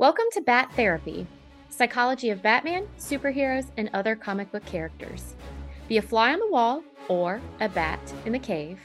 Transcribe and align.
Welcome 0.00 0.24
to 0.32 0.40
Bat 0.40 0.72
Therapy, 0.76 1.26
psychology 1.68 2.30
of 2.30 2.40
Batman, 2.40 2.88
superheroes, 2.98 3.66
and 3.76 3.90
other 3.92 4.16
comic 4.16 4.50
book 4.50 4.64
characters. 4.64 5.34
Be 5.88 5.98
a 5.98 6.02
fly 6.02 6.32
on 6.32 6.38
the 6.38 6.48
wall 6.48 6.82
or 7.08 7.38
a 7.60 7.68
bat 7.68 8.00
in 8.24 8.32
the 8.32 8.38
cave, 8.38 8.78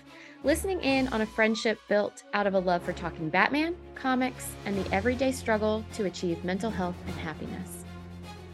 listening 0.44 0.82
in 0.82 1.08
on 1.14 1.22
a 1.22 1.26
friendship 1.26 1.80
built 1.88 2.24
out 2.34 2.48
of 2.48 2.54
a 2.54 2.60
love 2.60 2.84
for 2.84 2.92
talking 2.92 3.30
Batman, 3.30 3.78
comics, 3.96 4.50
and 4.66 4.76
the 4.76 4.94
everyday 4.94 5.32
struggle 5.32 5.86
to 5.94 6.04
achieve 6.04 6.44
mental 6.44 6.70
health 6.70 6.98
and 7.08 7.16
happiness. 7.16 7.86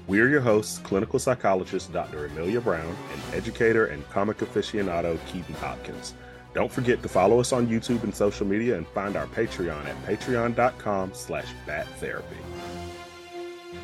We 0.06 0.22
are 0.22 0.28
your 0.28 0.42
hosts, 0.42 0.78
clinical 0.78 1.18
psychologist 1.18 1.92
Dr. 1.92 2.28
Amelia 2.28 2.62
Brown 2.62 2.96
and 3.12 3.34
educator 3.34 3.88
and 3.88 4.08
comic 4.12 4.38
aficionado 4.38 5.18
Keaton 5.26 5.56
Hopkins. 5.56 6.14
Don't 6.54 6.72
forget 6.72 7.02
to 7.02 7.10
follow 7.10 7.40
us 7.40 7.54
on 7.54 7.68
YouTube 7.68 8.04
and 8.04 8.14
social 8.14 8.46
media 8.46 8.78
and 8.78 8.86
find 8.88 9.16
our 9.16 9.28
Patreon 9.28 9.86
at 9.86 10.06
patreon.com 10.06 11.14
slash 11.14 11.48
battherapy. 11.66 12.38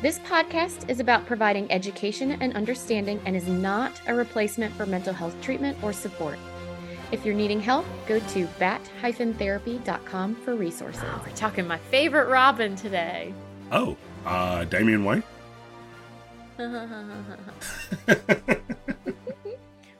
This 0.02 0.18
podcast 0.20 0.88
is 0.88 1.00
about 1.00 1.26
providing 1.26 1.70
education 1.72 2.32
and 2.40 2.54
understanding 2.54 3.20
and 3.24 3.34
is 3.34 3.48
not 3.48 4.00
a 4.06 4.14
replacement 4.14 4.72
for 4.74 4.86
mental 4.86 5.14
health 5.14 5.34
treatment 5.40 5.76
or 5.82 5.92
support. 5.92 6.38
If 7.10 7.24
you're 7.24 7.34
needing 7.34 7.58
help, 7.58 7.86
go 8.06 8.20
to 8.20 8.46
bat-therapy.com 8.58 10.34
for 10.36 10.54
resources. 10.54 11.02
We're 11.24 11.34
talking 11.34 11.66
my 11.66 11.78
favorite 11.78 12.28
Robin 12.28 12.76
today. 12.76 13.32
Oh, 13.72 13.96
uh, 14.26 14.64
Damian 14.64 15.04
Wayne? 15.04 15.22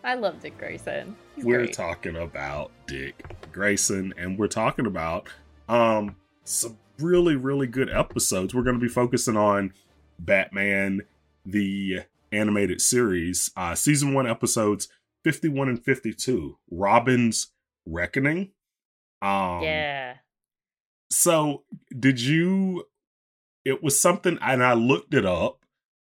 I 0.04 0.14
love 0.14 0.40
Dick 0.40 0.56
Grayson. 0.58 1.16
He's 1.36 1.44
we're 1.44 1.58
great. 1.58 1.72
talking 1.72 2.16
about 2.16 2.70
Dick 2.86 3.36
Grayson, 3.52 4.14
and 4.16 4.38
we're 4.38 4.48
talking 4.48 4.86
about 4.86 5.28
um 5.68 6.16
some 6.44 6.78
really, 6.98 7.36
really 7.36 7.66
good 7.66 7.90
episodes. 7.90 8.54
We're 8.54 8.62
going 8.62 8.78
to 8.78 8.82
be 8.84 8.88
focusing 8.88 9.36
on 9.36 9.72
Batman, 10.18 11.02
the 11.44 12.00
animated 12.32 12.80
series, 12.80 13.50
uh, 13.56 13.74
season 13.74 14.14
one 14.14 14.26
episodes 14.26 14.88
51 15.24 15.68
and 15.68 15.84
52, 15.84 16.58
Robin's 16.70 17.48
Reckoning. 17.86 18.52
Um, 19.22 19.62
yeah. 19.62 20.14
So, 21.10 21.64
did 21.98 22.20
you? 22.20 22.84
It 23.64 23.82
was 23.82 24.00
something, 24.00 24.38
and 24.40 24.62
I 24.62 24.74
looked 24.74 25.14
it 25.14 25.26
up 25.26 25.57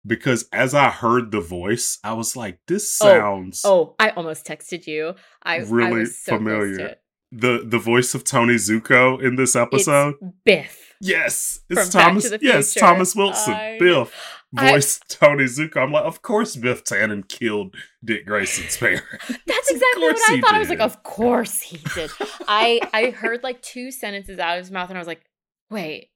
because 0.05 0.47
as 0.51 0.73
I 0.73 0.89
heard 0.89 1.31
the 1.31 1.39
voice, 1.41 1.99
I 2.03 2.13
was 2.13 2.35
like, 2.35 2.59
"This 2.67 2.99
Oh, 3.01 3.05
sounds 3.07 3.61
Oh, 3.65 3.95
I 3.99 4.09
almost 4.11 4.45
texted 4.45 4.87
you. 4.87 5.15
I 5.43 5.55
I 5.55 5.59
Really 5.59 5.99
was 6.01 6.19
so 6.19 6.37
familiar. 6.37 6.95
the 7.31 7.63
the 7.65 7.79
voice 7.79 8.13
of 8.13 8.23
Tony 8.23 8.55
Zucco 8.55 9.21
in 9.21 9.35
this 9.35 9.55
episode." 9.55 10.15
It's 10.21 10.33
Biff. 10.45 10.93
yes, 11.01 11.61
it's 11.69 11.81
from 11.81 11.89
Thomas. 12.01 12.31
Yes, 12.41 12.73
Thomas 12.73 13.15
Wilson, 13.15 13.53
I- 13.53 13.77
Biff, 13.79 14.13
I- 14.57 14.71
voice 14.71 14.99
Tony 15.09 15.45
Zucco. 15.45 15.77
I'm 15.77 15.91
like, 15.91 16.05
of 16.05 16.21
course, 16.21 16.55
Biff 16.55 16.83
Tannen 16.83 17.27
killed 17.27 17.75
Dick 18.03 18.25
Grayson's 18.25 18.77
parents. 18.77 19.03
That's 19.47 19.71
exactly 19.71 20.03
what 20.03 20.19
I 20.29 20.41
thought. 20.41 20.53
I 20.55 20.59
was 20.59 20.69
like, 20.69 20.79
of 20.79 21.01
course 21.03 21.61
he 21.61 21.77
did. 21.95 22.11
I 22.47 22.79
I 22.93 23.09
heard 23.11 23.41
like 23.43 23.61
two 23.61 23.91
sentences 23.91 24.37
out 24.39 24.57
of 24.57 24.63
his 24.65 24.71
mouth, 24.71 24.89
and 24.89 24.97
I 24.97 25.01
was 25.01 25.07
like, 25.07 25.23
wait, 25.71 26.09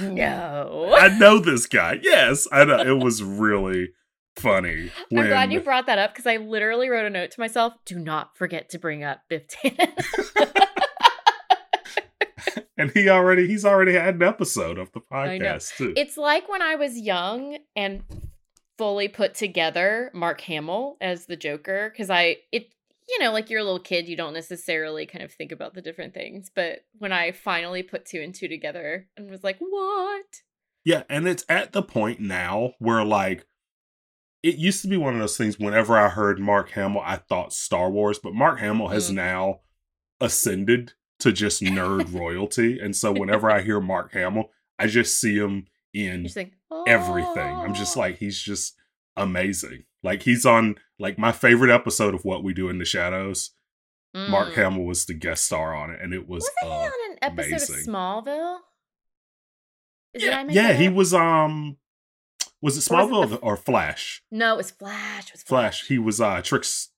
no. 0.00 0.94
I 0.96 1.16
know 1.18 1.38
this 1.38 1.66
guy. 1.66 1.98
Yes, 2.02 2.46
I 2.52 2.64
know. 2.64 2.80
It 2.80 3.02
was 3.02 3.22
really 3.22 3.90
funny 4.36 4.90
when 5.10 5.24
I'm 5.24 5.30
glad 5.30 5.52
you 5.52 5.60
brought 5.60 5.86
that 5.86 5.98
up 5.98 6.12
because 6.12 6.26
I 6.26 6.36
literally 6.36 6.88
wrote 6.88 7.06
a 7.06 7.10
note 7.10 7.30
to 7.32 7.40
myself: 7.40 7.74
do 7.84 7.98
not 7.98 8.36
forget 8.36 8.68
to 8.70 8.78
bring 8.78 9.02
up 9.02 9.22
Biff 9.28 9.46
Tannen. 9.48 9.92
and 12.78 12.90
he 12.92 13.08
already 13.08 13.46
he's 13.46 13.64
already 13.64 13.94
had 13.94 14.16
an 14.16 14.22
episode 14.22 14.78
of 14.78 14.92
the 14.92 15.00
podcast 15.00 15.76
too. 15.76 15.92
It's 15.96 16.16
like 16.16 16.48
when 16.48 16.62
I 16.62 16.76
was 16.76 16.98
young 16.98 17.58
and 17.76 18.02
fully 18.78 19.08
put 19.08 19.34
together 19.34 20.10
Mark 20.14 20.40
Hamill 20.42 20.96
as 21.00 21.26
the 21.26 21.36
Joker 21.36 21.90
because 21.92 22.10
I 22.10 22.38
it 22.52 22.74
you 23.10 23.18
know 23.18 23.32
like 23.32 23.50
you're 23.50 23.60
a 23.60 23.64
little 23.64 23.80
kid 23.80 24.08
you 24.08 24.16
don't 24.16 24.34
necessarily 24.34 25.06
kind 25.06 25.24
of 25.24 25.32
think 25.32 25.52
about 25.52 25.74
the 25.74 25.82
different 25.82 26.14
things 26.14 26.50
but 26.54 26.80
when 26.98 27.12
I 27.12 27.32
finally 27.32 27.82
put 27.82 28.04
two 28.06 28.20
and 28.20 28.34
two 28.34 28.48
together 28.48 29.08
and 29.16 29.30
was 29.30 29.42
like 29.44 29.58
what 29.58 30.24
Yeah, 30.84 31.02
and 31.10 31.26
it's 31.28 31.44
at 31.48 31.72
the 31.72 31.82
point 31.82 32.20
now 32.20 32.72
where 32.78 33.04
like 33.04 33.46
it 34.42 34.56
used 34.56 34.80
to 34.82 34.88
be 34.88 34.96
one 34.96 35.12
of 35.14 35.20
those 35.20 35.36
things 35.36 35.58
whenever 35.58 35.98
I 35.98 36.08
heard 36.08 36.38
Mark 36.40 36.70
Hamill, 36.70 37.02
I 37.04 37.16
thought 37.16 37.52
Star 37.52 37.90
Wars, 37.90 38.18
but 38.18 38.32
Mark 38.32 38.58
Hamill 38.60 38.88
has 38.88 39.10
Mm. 39.10 39.14
now 39.16 39.60
ascended 40.20 40.94
to 41.18 41.32
just 41.32 41.60
nerd 41.62 42.12
royalty. 42.18 42.78
And 42.80 42.96
so 42.96 43.12
whenever 43.12 43.50
I 43.50 43.60
hear 43.60 43.80
Mark 43.80 44.12
Hamill, 44.12 44.50
I 44.78 44.86
just 44.86 45.20
see 45.20 45.36
him 45.36 45.66
in 45.92 46.26
like 46.34 46.52
everything. 46.86 47.54
I'm 47.56 47.74
just 47.74 47.96
"Oh." 47.96 48.00
like, 48.00 48.16
he's 48.16 48.40
just 48.40 48.76
amazing. 49.16 49.84
Like 50.02 50.22
he's 50.22 50.46
on 50.46 50.76
like 50.98 51.18
my 51.18 51.32
favorite 51.32 51.70
episode 51.72 52.14
of 52.14 52.24
What 52.24 52.42
We 52.44 52.54
Do 52.54 52.68
in 52.68 52.78
the 52.78 52.84
Shadows. 52.84 53.52
Mark 54.14 54.48
Mm. 54.48 54.54
Hamill 54.54 54.84
was 54.86 55.06
the 55.06 55.14
guest 55.14 55.44
star 55.44 55.72
on 55.74 55.90
it, 55.90 56.00
and 56.02 56.12
it 56.12 56.26
was 56.28 56.42
wasn't 56.42 56.54
he 56.62 56.66
uh, 56.66 56.72
on 56.72 57.10
an 57.12 57.18
episode 57.22 57.48
amazing. 57.48 57.76
of 57.76 57.94
Smallville 57.94 58.58
Did 60.14 60.32
I 60.32 60.42
yeah, 60.44 60.46
yeah. 60.50 60.72
He 60.72 60.88
was 60.88 61.14
um, 61.14 61.76
was 62.60 62.76
it 62.76 62.90
Or 62.92 62.96
was 62.96 63.06
it 63.06 63.12
Smallville 63.12 63.30
the- 63.30 63.36
or 63.36 63.56
Flash? 63.56 64.22
no 64.32 64.54
it 64.54 64.56
was 64.56 64.70
Flash 64.72 65.28
it 65.28 65.34
was 65.34 65.42
Flash. 65.44 65.86
He 65.86 65.98
was 65.98 66.20
uh 66.20 66.42
Tricks 66.42 66.88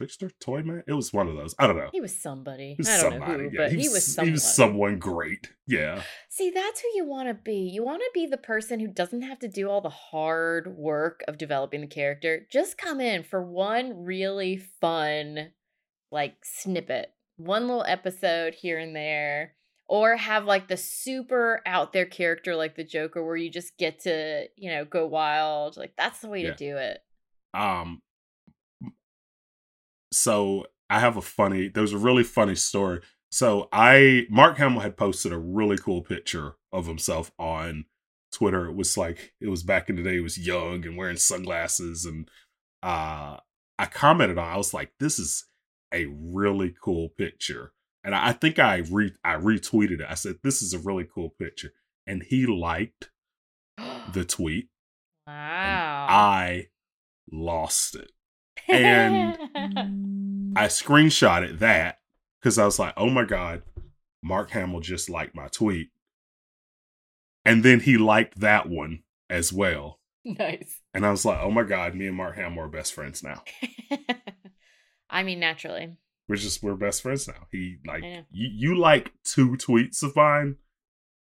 Trickster 0.00 0.30
Toy 0.40 0.62
Man. 0.62 0.82
It 0.86 0.94
was 0.94 1.12
one 1.12 1.28
of 1.28 1.36
those. 1.36 1.54
I 1.58 1.66
don't 1.66 1.76
know. 1.76 1.90
he 1.92 2.00
was 2.00 2.18
somebody 2.18 2.70
He 2.70 2.76
was 2.78 2.88
I 2.88 3.02
don't 3.02 3.10
somebody. 3.12 3.32
know 3.32 3.38
who 3.50 3.54
yeah. 3.54 3.68
but 3.68 3.72
he 3.72 3.88
was 3.90 4.14
someone 4.14 4.26
he 4.28 4.32
was 4.32 4.54
someone 4.54 4.98
great. 4.98 5.52
Yeah. 5.66 6.02
See, 6.30 6.48
that's 6.50 6.80
who 6.80 6.88
you 6.94 7.04
want 7.04 7.28
to 7.28 7.34
be. 7.34 7.68
You 7.70 7.84
want 7.84 8.00
to 8.00 8.10
be 8.14 8.26
the 8.26 8.38
person 8.38 8.80
who 8.80 8.88
doesn't 8.88 9.20
have 9.20 9.38
to 9.40 9.48
do 9.48 9.68
all 9.68 9.82
the 9.82 9.90
hard 9.90 10.74
work 10.74 11.22
of 11.28 11.36
developing 11.36 11.82
the 11.82 11.86
character. 11.86 12.46
Just 12.50 12.78
come 12.78 12.98
in 12.98 13.22
for 13.24 13.42
one 13.42 14.02
really 14.04 14.56
fun, 14.56 15.50
like, 16.10 16.36
snippet, 16.44 17.12
one 17.36 17.66
little 17.68 17.84
episode 17.86 18.54
here 18.54 18.78
and 18.78 18.96
there, 18.96 19.52
or 19.86 20.16
have 20.16 20.46
like 20.46 20.68
the 20.68 20.78
super 20.78 21.60
out 21.66 21.92
there 21.92 22.06
character 22.06 22.56
like 22.56 22.74
the 22.74 22.84
Joker 22.84 23.22
where 23.22 23.36
you 23.36 23.50
just 23.50 23.76
get 23.76 23.98
to, 24.04 24.46
you 24.56 24.70
know, 24.70 24.86
go 24.86 25.06
wild. 25.06 25.76
Like, 25.76 25.92
that's 25.98 26.20
the 26.20 26.28
way 26.28 26.42
Yeah. 26.44 26.52
to 26.52 26.56
do 26.56 26.76
it. 26.78 27.00
Um. 27.52 28.00
So 30.12 30.66
I 30.88 31.00
have 31.00 31.16
a 31.16 31.22
funny. 31.22 31.68
There 31.68 31.82
was 31.82 31.92
a 31.92 31.98
really 31.98 32.24
funny 32.24 32.54
story. 32.54 33.00
So 33.30 33.68
I 33.72 34.26
Mark 34.28 34.56
Hamill 34.58 34.80
had 34.80 34.96
posted 34.96 35.32
a 35.32 35.38
really 35.38 35.78
cool 35.78 36.02
picture 36.02 36.56
of 36.72 36.86
himself 36.86 37.30
on 37.38 37.84
Twitter. 38.32 38.66
It 38.66 38.74
was 38.74 38.96
like 38.96 39.34
it 39.40 39.48
was 39.48 39.62
back 39.62 39.88
in 39.88 39.96
the 39.96 40.02
day. 40.02 40.14
He 40.14 40.20
was 40.20 40.38
young 40.38 40.84
and 40.84 40.96
wearing 40.96 41.16
sunglasses, 41.16 42.04
and 42.04 42.28
uh, 42.82 43.38
I 43.78 43.86
commented 43.86 44.38
on. 44.38 44.52
I 44.52 44.56
was 44.56 44.74
like, 44.74 44.92
"This 44.98 45.18
is 45.18 45.46
a 45.92 46.06
really 46.06 46.74
cool 46.82 47.10
picture," 47.10 47.72
and 48.02 48.14
I, 48.14 48.28
I 48.28 48.32
think 48.32 48.58
I 48.58 48.78
re 48.78 49.12
I 49.24 49.34
retweeted 49.34 50.00
it. 50.00 50.06
I 50.08 50.14
said, 50.14 50.36
"This 50.42 50.60
is 50.60 50.74
a 50.74 50.78
really 50.78 51.06
cool 51.12 51.30
picture," 51.38 51.72
and 52.06 52.24
he 52.24 52.46
liked 52.46 53.10
the 54.12 54.24
tweet. 54.24 54.70
wow. 55.26 56.06
I 56.10 56.66
lost 57.30 57.94
it. 57.94 58.10
And- 58.72 60.56
I 60.56 60.66
screenshotted 60.66 61.58
that 61.60 61.98
because 62.40 62.58
I 62.58 62.64
was 62.64 62.78
like, 62.78 62.94
oh 62.96 63.08
my 63.10 63.24
God, 63.24 63.62
Mark 64.22 64.50
Hamill 64.50 64.80
just 64.80 65.08
liked 65.08 65.34
my 65.34 65.48
tweet. 65.48 65.90
And 67.44 67.62
then 67.62 67.80
he 67.80 67.96
liked 67.96 68.40
that 68.40 68.68
one 68.68 69.02
as 69.28 69.52
well. 69.52 69.98
nice. 70.24 70.80
And 70.92 71.06
I 71.06 71.10
was 71.10 71.24
like, 71.24 71.38
oh 71.40 71.50
my 71.50 71.62
God, 71.62 71.94
me 71.94 72.06
and 72.06 72.16
Mark 72.16 72.36
Hamill 72.36 72.64
are 72.64 72.68
best 72.68 72.92
friends 72.92 73.22
now. 73.22 73.42
I 75.10 75.22
mean, 75.22 75.40
naturally. 75.40 75.96
We're 76.28 76.36
just, 76.36 76.62
we're 76.62 76.74
best 76.74 77.02
friends 77.02 77.26
now. 77.26 77.46
He 77.50 77.78
like, 77.86 78.04
you, 78.30 78.48
you 78.52 78.78
like 78.78 79.12
two 79.24 79.52
tweets 79.52 80.02
of 80.02 80.14
mine. 80.14 80.56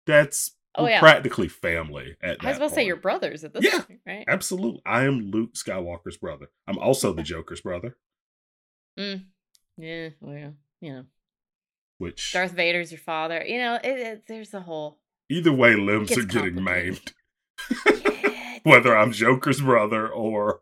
That's 0.06 0.55
Oh, 0.78 0.84
we're 0.84 0.90
yeah. 0.92 1.00
practically 1.00 1.48
family 1.48 2.18
at 2.22 2.44
I 2.44 2.48
was 2.50 2.58
about 2.58 2.70
to 2.70 2.76
say 2.76 2.86
your 2.86 2.96
brothers 2.98 3.44
at 3.44 3.54
this 3.54 3.64
Yeah. 3.64 3.82
point, 3.82 4.02
right? 4.06 4.26
Absolutely. 4.28 4.82
I 4.86 5.04
am 5.06 5.32
Luke 5.32 5.54
Skywalker's 5.54 6.18
brother. 6.18 6.48
I'm 6.68 6.78
also 6.78 7.14
the 7.14 7.24
Joker's 7.24 7.62
brother, 7.62 7.98
Mm. 9.00 9.26
Yeah, 9.78 10.10
well, 10.22 10.54
you 10.82 10.94
know, 10.94 11.06
which 11.98 12.32
Darth 12.34 12.52
Vader's 12.52 12.92
your 12.92 13.00
father. 13.00 13.44
You 13.46 13.58
know, 13.60 13.76
it, 13.76 14.00
it, 14.00 14.24
there's 14.28 14.54
a 14.54 14.62
whole. 14.62 15.00
either 15.30 15.52
way, 15.54 15.76
limbs 15.76 16.18
are 16.18 16.24
getting 16.24 16.64
maimed. 16.64 17.14
Yeah, 17.86 18.58
whether 18.64 18.96
I'm 18.98 19.12
Joker's 19.12 19.62
brother 19.62 20.08
or 20.08 20.62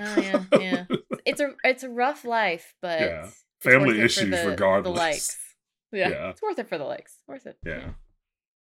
Oh 0.00 0.20
yeah, 0.20 0.44
yeah. 0.58 0.84
It's 1.26 1.40
a 1.40 1.54
it's 1.62 1.82
a 1.82 1.88
rough 1.90 2.24
life, 2.24 2.74
but 2.82 3.00
Yeah. 3.00 3.28
Family 3.60 3.86
worth 3.88 3.96
it 3.96 3.98
for 3.98 4.04
issues 4.04 4.30
the- 4.30 4.48
regardless. 4.48 4.94
The 4.94 4.98
likes. 4.98 5.38
Yeah, 5.92 6.08
Yeah. 6.10 6.30
it's 6.30 6.42
worth 6.42 6.58
it 6.58 6.68
for 6.68 6.76
the 6.78 6.84
likes. 6.84 7.18
Worth 7.28 7.46
it. 7.46 7.58
yeah. 7.66 7.90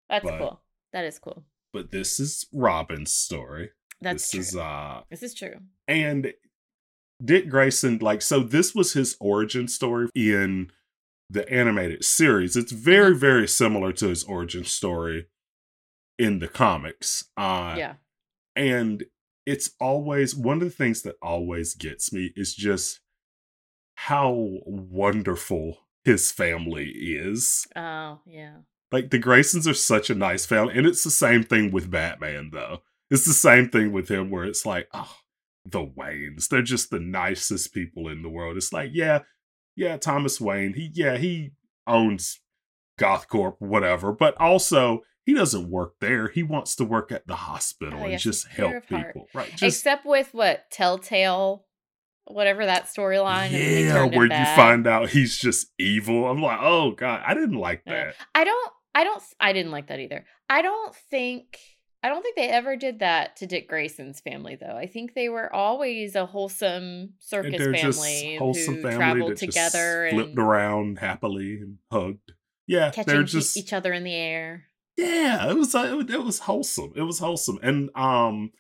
that's 0.09 0.25
But- 0.25 0.39
cool. 0.39 0.62
That 0.93 1.05
is 1.05 1.19
cool. 1.19 1.45
But 1.73 1.91
this 1.91 2.21
is 2.21 2.47
Robin's 2.53 3.13
story. 3.13 3.71
That's 4.01 4.25
this 4.25 4.31
true. 4.31 4.41
is 4.41 4.57
uh 4.57 5.01
this 5.11 5.23
is 5.23 5.35
true. 5.35 5.55
and 5.89 6.33
Dick 7.25 7.49
Grayson 7.49 7.99
like 8.01 8.21
so 8.21 8.41
this 8.41 8.75
was 8.75 8.93
his 8.95 9.17
origin 9.21 9.69
story 9.69 10.09
in 10.15 10.71
the 11.31 11.49
animated 11.51 12.05
series. 12.05 12.57
It's 12.57 12.73
Mm-hmm. 12.73 12.83
very 12.85 13.15
very 13.17 13.49
similar 13.49 13.93
to 13.95 14.09
his 14.09 14.25
origin 14.25 14.65
story 14.65 15.27
in 16.19 16.41
the 16.41 16.49
comics. 16.49 17.25
Uh, 17.37 17.75
yeah. 17.79 17.95
and 18.55 19.05
it's 19.47 19.71
always 19.81 20.37
one 20.37 20.59
of 20.59 20.65
the 20.65 20.71
things 20.71 21.03
that 21.03 21.17
always 21.23 21.75
gets 21.75 22.13
me 22.13 22.33
is 22.37 22.55
just 22.55 23.01
how 23.95 24.59
wonderful 24.67 25.79
his 26.05 26.31
family 26.33 26.87
is. 26.91 27.67
Oh, 27.75 28.21
yeah. 28.27 28.59
Like 28.93 29.11
the 29.11 29.19
Graysons 29.19 29.69
are 29.69 29.75
such 29.75 30.11
a 30.11 30.15
nice 30.15 30.47
family, 30.47 30.77
and 30.77 30.87
it's 30.87 31.03
the 31.05 31.11
same 31.11 31.43
thing 31.43 31.71
with 31.73 31.91
Batman 31.91 32.51
though. 32.53 32.83
It's 33.11 33.25
the 33.25 33.33
same 33.33 33.69
thing 33.69 33.93
with 33.93 34.09
him 34.09 34.31
where 34.31 34.45
it's 34.45 34.65
like, 34.65 34.89
oh, 34.95 35.17
the 35.65 35.85
Waynes, 35.85 36.49
they're 36.49 36.63
just 36.63 36.91
the 36.91 37.01
nicest 37.01 37.75
people 37.75 38.09
in 38.09 38.23
the 38.23 38.29
world. 38.29 38.57
It's 38.57 38.73
like, 38.73 38.91
yeah, 38.93 39.21
yeah, 39.77 39.97
Thomas 39.97 40.41
Wayne, 40.41 40.75
he 40.75 40.91
yeah, 40.95 41.17
he 41.17 41.53
owns 41.87 42.41
Gothcorp, 43.01 43.57
whatever, 43.59 44.13
but 44.13 44.39
also 44.41 45.03
he 45.25 45.35
doesn't 45.35 45.71
work 45.71 45.95
there. 46.01 46.29
He 46.29 46.43
wants 46.43 46.77
to 46.77 46.85
work 46.85 47.13
at 47.13 47.27
the 47.27 47.37
hospital 47.37 48.01
Oh, 48.01 48.07
and 48.07 48.19
just 48.19 48.49
help 48.49 48.87
people. 48.89 49.29
Right. 49.35 49.49
Just 49.51 49.79
Except 49.79 50.05
with 50.05 50.35
what 50.35 50.71
Telltale, 50.71 51.65
whatever 52.25 52.67
that 52.67 52.87
storyline. 52.87 53.53
yeah, 53.53 54.05
where 54.05 54.27
you 54.27 54.57
find 54.57 54.87
out 54.87 55.11
he's 55.11 55.39
just 55.39 55.69
evil. 55.79 56.29
I'm 56.29 56.43
like, 56.43 56.59
oh 56.61 56.93
god, 56.93 57.23
I 57.27 57.35
didn't 57.35 57.59
like 57.59 57.85
that. 57.87 58.17
I 58.35 58.45
don't. 58.45 58.73
I 58.95 59.05
don't. 59.05 59.23
I 59.41 59.53
didn't 59.53 59.73
like 59.73 59.89
that 59.89 60.01
either. 60.01 60.25
I 60.49 60.63
don't 60.63 60.95
think. 60.95 61.59
I 62.05 62.09
don't 62.09 62.23
think 62.23 62.35
they 62.37 62.49
ever 62.49 62.75
did 62.77 62.99
that 62.99 63.37
to 63.37 63.47
Dick 63.47 63.69
Grayson's 63.69 64.19
family, 64.21 64.57
though. 64.61 64.77
I 64.77 64.87
think 64.87 65.15
they 65.15 65.29
were 65.29 65.53
always 65.55 66.17
a 66.17 66.27
wholesome 66.27 66.75
And 66.75 67.11
circus 67.21 67.81
family 67.81 68.37
wholesome 68.39 68.75
who 68.77 68.83
family 68.83 68.97
traveled 68.97 69.31
that 69.33 69.39
just 69.39 69.53
together 69.73 70.09
flipped 70.11 70.39
around 70.39 70.99
happily 70.99 71.59
and 71.61 71.79
hugged. 71.93 72.33
Yeah, 72.67 72.91
catching 72.91 73.15
they're 73.15 73.23
just 73.23 73.57
each 73.57 73.73
other 73.73 73.93
in 73.93 74.03
the 74.05 74.15
air. 74.15 74.65
yeah 74.97 75.49
it 75.51 75.57
was 75.57 75.75
it, 75.75 76.23
was- 76.23 76.41
wholesome 76.41 76.93
it 76.97 77.03
was 77.03 77.19
wholesome 77.19 77.59
and 77.63 77.89
um 77.97 78.51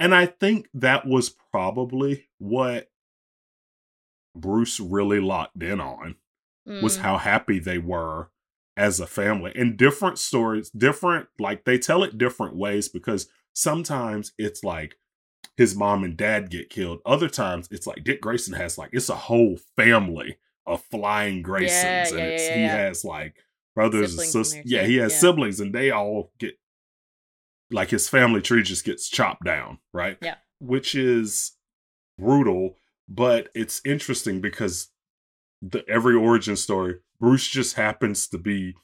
and 0.00 0.12
i 0.14 0.26
think 0.26 0.68
that 0.74 1.06
was 1.06 1.30
probably 1.52 2.26
what 2.38 2.90
bruce 4.34 4.80
really 4.80 5.20
locked 5.20 5.62
in 5.62 5.80
on 5.80 6.16
was 6.66 6.98
Mm. 6.98 7.00
how 7.00 7.16
happy 7.18 7.58
they 7.58 7.78
were 7.78 8.30
as 8.78 9.00
a 9.00 9.06
family 9.06 9.52
and 9.56 9.76
different 9.76 10.18
stories 10.18 10.70
different 10.70 11.26
like 11.40 11.64
they 11.64 11.76
tell 11.76 12.04
it 12.04 12.16
different 12.16 12.54
ways 12.54 12.88
because 12.88 13.28
sometimes 13.52 14.32
it's 14.38 14.62
like 14.62 14.96
his 15.56 15.74
mom 15.74 16.04
and 16.04 16.16
dad 16.16 16.48
get 16.48 16.70
killed. 16.70 17.00
Other 17.04 17.28
times 17.28 17.68
it's 17.72 17.86
like 17.86 18.04
dick 18.04 18.20
grayson 18.20 18.54
has 18.54 18.78
like 18.78 18.90
it's 18.92 19.08
a 19.08 19.16
whole 19.16 19.58
family 19.76 20.38
of 20.64 20.82
flying 20.92 21.42
graysons 21.42 21.72
yeah, 21.72 22.08
and 22.10 22.18
yeah, 22.18 22.24
it's, 22.26 22.48
yeah, 22.48 22.54
he 22.54 22.62
has 22.62 23.04
like 23.04 23.34
brothers 23.74 24.10
Siblings 24.10 24.34
and 24.34 24.46
sisters 24.46 24.70
yeah 24.70 24.84
he 24.84 24.96
has 24.96 25.18
siblings 25.18 25.60
and 25.60 25.74
they 25.74 25.90
all 25.90 26.32
get 26.38 26.54
like 27.70 27.90
his 27.90 28.08
family 28.08 28.42
tree 28.42 28.62
just 28.62 28.84
gets 28.84 29.08
chopped 29.08 29.44
down 29.44 29.78
right? 29.92 30.18
Yeah. 30.20 30.36
which 30.60 30.94
is 30.94 31.52
brutal 32.18 32.76
but 33.08 33.48
it's 33.54 33.80
interesting 33.84 34.40
because 34.40 34.88
the 35.62 35.88
every 35.88 36.14
origin 36.14 36.54
story 36.54 36.96
bruce 37.20 37.48
just 37.48 37.74
happens 37.76 38.26
to 38.28 38.38
be 38.38 38.74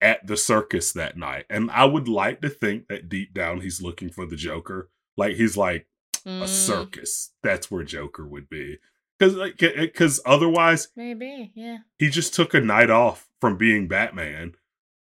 at 0.00 0.26
the 0.26 0.36
circus 0.36 0.92
that 0.92 1.16
night 1.16 1.44
and 1.48 1.70
i 1.70 1.84
would 1.84 2.08
like 2.08 2.40
to 2.40 2.48
think 2.48 2.88
that 2.88 3.08
deep 3.08 3.32
down 3.32 3.60
he's 3.60 3.80
looking 3.82 4.10
for 4.10 4.26
the 4.26 4.36
joker 4.36 4.90
like 5.16 5.36
he's 5.36 5.56
like 5.56 5.86
a 6.24 6.28
Mm, 6.44 6.46
circus 6.46 7.32
that's 7.42 7.68
where 7.68 7.82
joker 7.82 8.24
would 8.24 8.48
be 8.48 8.78
because 9.18 9.34
like 9.34 9.58
because 9.58 10.20
otherwise 10.24 10.86
Maybe, 10.94 11.50
yeah. 11.56 11.78
he 11.98 12.10
just 12.10 12.32
took 12.32 12.54
a 12.54 12.60
night 12.60 12.90
off 12.90 13.28
from 13.40 13.56
being 13.56 13.88
batman 13.88 14.54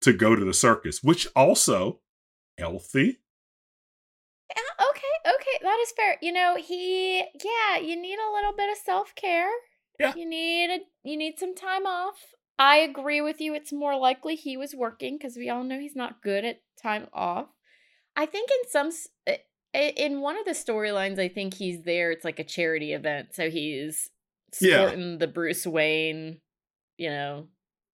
to 0.03 0.13
go 0.13 0.37
to 0.37 0.45
the 0.45 0.53
circus 0.53 1.03
which 1.03 1.27
also 1.35 2.01
healthy 2.59 3.21
Yeah, 4.55 4.87
okay, 4.91 5.35
okay, 5.35 5.59
that 5.63 5.79
is 5.83 5.93
fair. 5.97 6.17
You 6.21 6.33
know, 6.33 6.57
he 6.57 7.19
yeah, 7.19 7.79
you 7.81 7.97
need 8.01 8.19
a 8.19 8.33
little 8.33 8.53
bit 8.57 8.71
of 8.71 8.77
self-care. 8.85 9.51
Yeah. 9.99 10.13
You 10.15 10.29
need 10.29 10.71
a, 10.71 10.79
you 11.03 11.17
need 11.17 11.39
some 11.39 11.55
time 11.55 11.87
off. 11.87 12.19
I 12.59 12.77
agree 12.79 13.21
with 13.21 13.41
you. 13.41 13.55
It's 13.55 13.73
more 13.73 13.97
likely 13.97 14.35
he 14.35 14.57
was 14.57 14.75
working 14.75 15.19
cuz 15.19 15.37
we 15.37 15.49
all 15.51 15.65
know 15.65 15.79
he's 15.79 15.97
not 15.97 16.23
good 16.23 16.45
at 16.45 16.61
time 16.83 17.09
off. 17.13 17.49
I 18.17 18.25
think 18.27 18.51
in 18.51 18.71
some 18.71 18.87
s- 18.89 19.09
i- 19.29 19.43
i- 19.75 19.93
in 19.97 20.21
one 20.21 20.39
of 20.39 20.45
the 20.47 20.53
storylines 20.53 21.19
I 21.19 21.29
think 21.29 21.55
he's 21.55 21.83
there 21.83 22.11
it's 22.11 22.25
like 22.25 22.39
a 22.39 22.45
charity 22.45 22.93
event 22.93 23.35
so 23.35 23.51
he's 23.51 24.11
Yeah. 24.61 24.87
sporting 24.87 25.19
the 25.19 25.27
Bruce 25.27 25.67
Wayne, 25.67 26.41
you 26.97 27.11
know, 27.11 27.49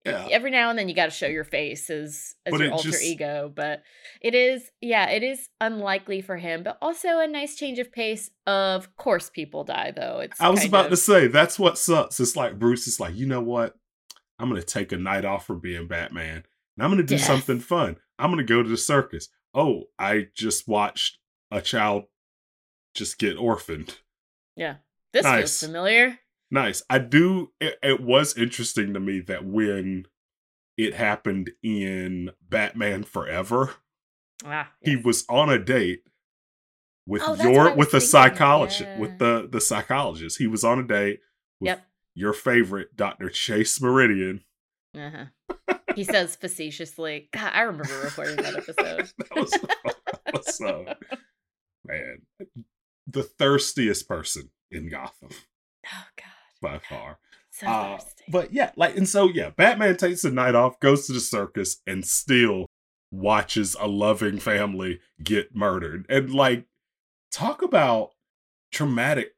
Yeah. 0.06 0.28
every 0.30 0.50
now 0.52 0.70
and 0.70 0.78
then 0.78 0.88
you 0.88 0.94
got 0.94 1.06
to 1.06 1.10
show 1.10 1.26
your 1.26 1.42
face 1.44 1.90
as 1.90 2.34
as 2.46 2.50
But 2.52 2.60
your 2.60 2.72
alter 2.72 2.90
just- 2.90 3.02
ego 3.02 3.52
but 3.54 3.82
it 4.20 4.34
is 4.36 4.70
yeah 4.80 5.08
it 5.10 5.22
is 5.24 5.48
unlikely 5.60 6.20
for 6.20 6.36
him 6.36 6.62
but 6.62 6.76
also 6.82 7.18
a 7.18 7.26
nice 7.26 7.56
change 7.56 7.78
of 7.80 7.90
pace 7.92 8.30
of 8.46 8.94
course 8.96 9.28
people 9.30 9.64
die 9.64 9.90
though 9.90 10.20
it's 10.20 10.40
I 10.40 10.50
was 10.50 10.64
about 10.64 10.84
of- 10.86 10.90
to 10.92 10.96
say 10.96 11.26
that's 11.26 11.58
what 11.58 11.78
sucks. 11.78 12.20
It's 12.20 12.36
like 12.36 12.58
Bruce 12.60 12.86
is 12.86 13.00
like, 13.00 13.14
you 13.16 13.26
know 13.26 13.40
what? 13.42 13.74
I'm 14.42 14.48
gonna 14.48 14.60
take 14.62 14.90
a 14.92 14.96
night 14.98 15.24
off 15.24 15.46
from 15.46 15.60
being 15.60 15.86
Batman, 15.86 16.44
and 16.76 16.84
I'm 16.84 16.90
gonna 16.90 17.04
do 17.04 17.14
Yes. 17.14 17.26
something 17.26 17.60
fun. 17.60 17.96
I'm 18.18 18.30
gonna 18.30 18.42
go 18.42 18.62
to 18.62 18.68
the 18.68 18.76
circus. 18.76 19.28
Oh, 19.54 19.84
I 19.98 20.28
just 20.34 20.66
watched 20.66 21.18
a 21.50 21.60
child 21.62 22.04
just 22.94 23.18
get 23.18 23.36
orphaned. 23.38 23.98
yeah 24.56 24.76
this 25.12 25.22
Nice. 25.24 25.38
feels 25.40 25.60
familiar 25.60 26.18
Nice. 26.50 26.82
I 26.90 26.98
do. 26.98 27.52
It, 27.60 27.78
it 27.82 28.00
was 28.02 28.36
interesting 28.36 28.92
to 28.92 29.00
me 29.00 29.20
that 29.20 29.42
when 29.46 30.06
it 30.76 30.92
happened 30.92 31.50
in 31.62 32.30
Batman 32.46 33.04
Forever, 33.04 33.76
ah 34.44 34.70
he 34.82 34.96
was 34.96 35.24
on 35.30 35.48
a 35.48 35.58
date 35.58 36.02
with 37.06 37.22
Oh, 37.22 37.34
that's 37.36 37.46
what 37.46 37.48
I 37.48 37.52
your 37.68 37.74
with 37.76 37.90
the 37.92 38.00
psychologist 38.02 38.80
Yeah. 38.82 38.98
with 38.98 39.18
the 39.18 39.48
the 39.50 39.60
psychologist. 39.62 40.36
He 40.38 40.46
was 40.46 40.62
on 40.64 40.78
a 40.80 40.82
date 40.82 41.20
with 41.60 41.68
Yep. 41.68 41.86
Your 42.14 42.32
favorite 42.32 42.96
Dr. 42.96 43.28
Chase 43.30 43.80
Meridian. 43.80 44.42
uh-huh. 44.98 45.74
he 45.94 46.04
says 46.04 46.36
facetiously 46.36 47.28
god 47.32 47.50
i 47.54 47.62
remember 47.62 47.98
recording 48.04 48.36
that 48.36 48.54
episode 48.56 49.10
that 49.18 49.34
was, 50.34 50.56
so 50.56 50.84
man 51.86 52.18
the 53.06 53.22
thirstiest 53.22 54.06
person 54.06 54.50
in 54.70 54.88
Gotham 54.90 55.30
oh 55.86 56.04
god 56.16 56.60
by 56.60 56.78
far. 56.78 57.18
so 57.50 57.66
Uh, 57.66 57.96
thirsty 57.98 58.24
but 58.28 58.52
yeah, 58.52 58.70
like 58.76 58.96
and 58.96 59.08
so 59.08 59.28
yeah, 59.28 59.50
Batman 59.50 59.96
takes 59.96 60.22
the 60.22 60.30
night 60.30 60.54
off, 60.54 60.78
goes 60.80 61.06
to 61.06 61.12
the 61.12 61.20
circus, 61.20 61.82
and 61.86 62.06
still 62.06 62.66
watches 63.10 63.76
a 63.78 63.86
loving 63.88 64.38
family 64.38 65.00
get 65.22 65.54
murdered. 65.54 66.06
And 66.08 66.32
like 66.32 66.66
talk 67.30 67.60
about 67.62 68.10
traumatic 68.70 69.32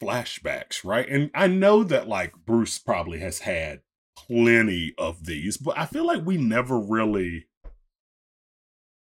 flashbacks, 0.00 0.84
right? 0.84 1.08
And 1.08 1.30
I 1.34 1.46
know 1.46 1.84
that 1.84 2.08
like 2.08 2.34
Bruce 2.46 2.78
probably 2.78 3.20
has 3.20 3.40
had 3.40 3.82
plenty 4.16 4.94
of 4.98 5.26
these, 5.26 5.56
but 5.56 5.78
I 5.78 5.86
feel 5.86 6.06
like 6.06 6.24
we 6.24 6.36
never 6.36 6.78
really 6.78 7.46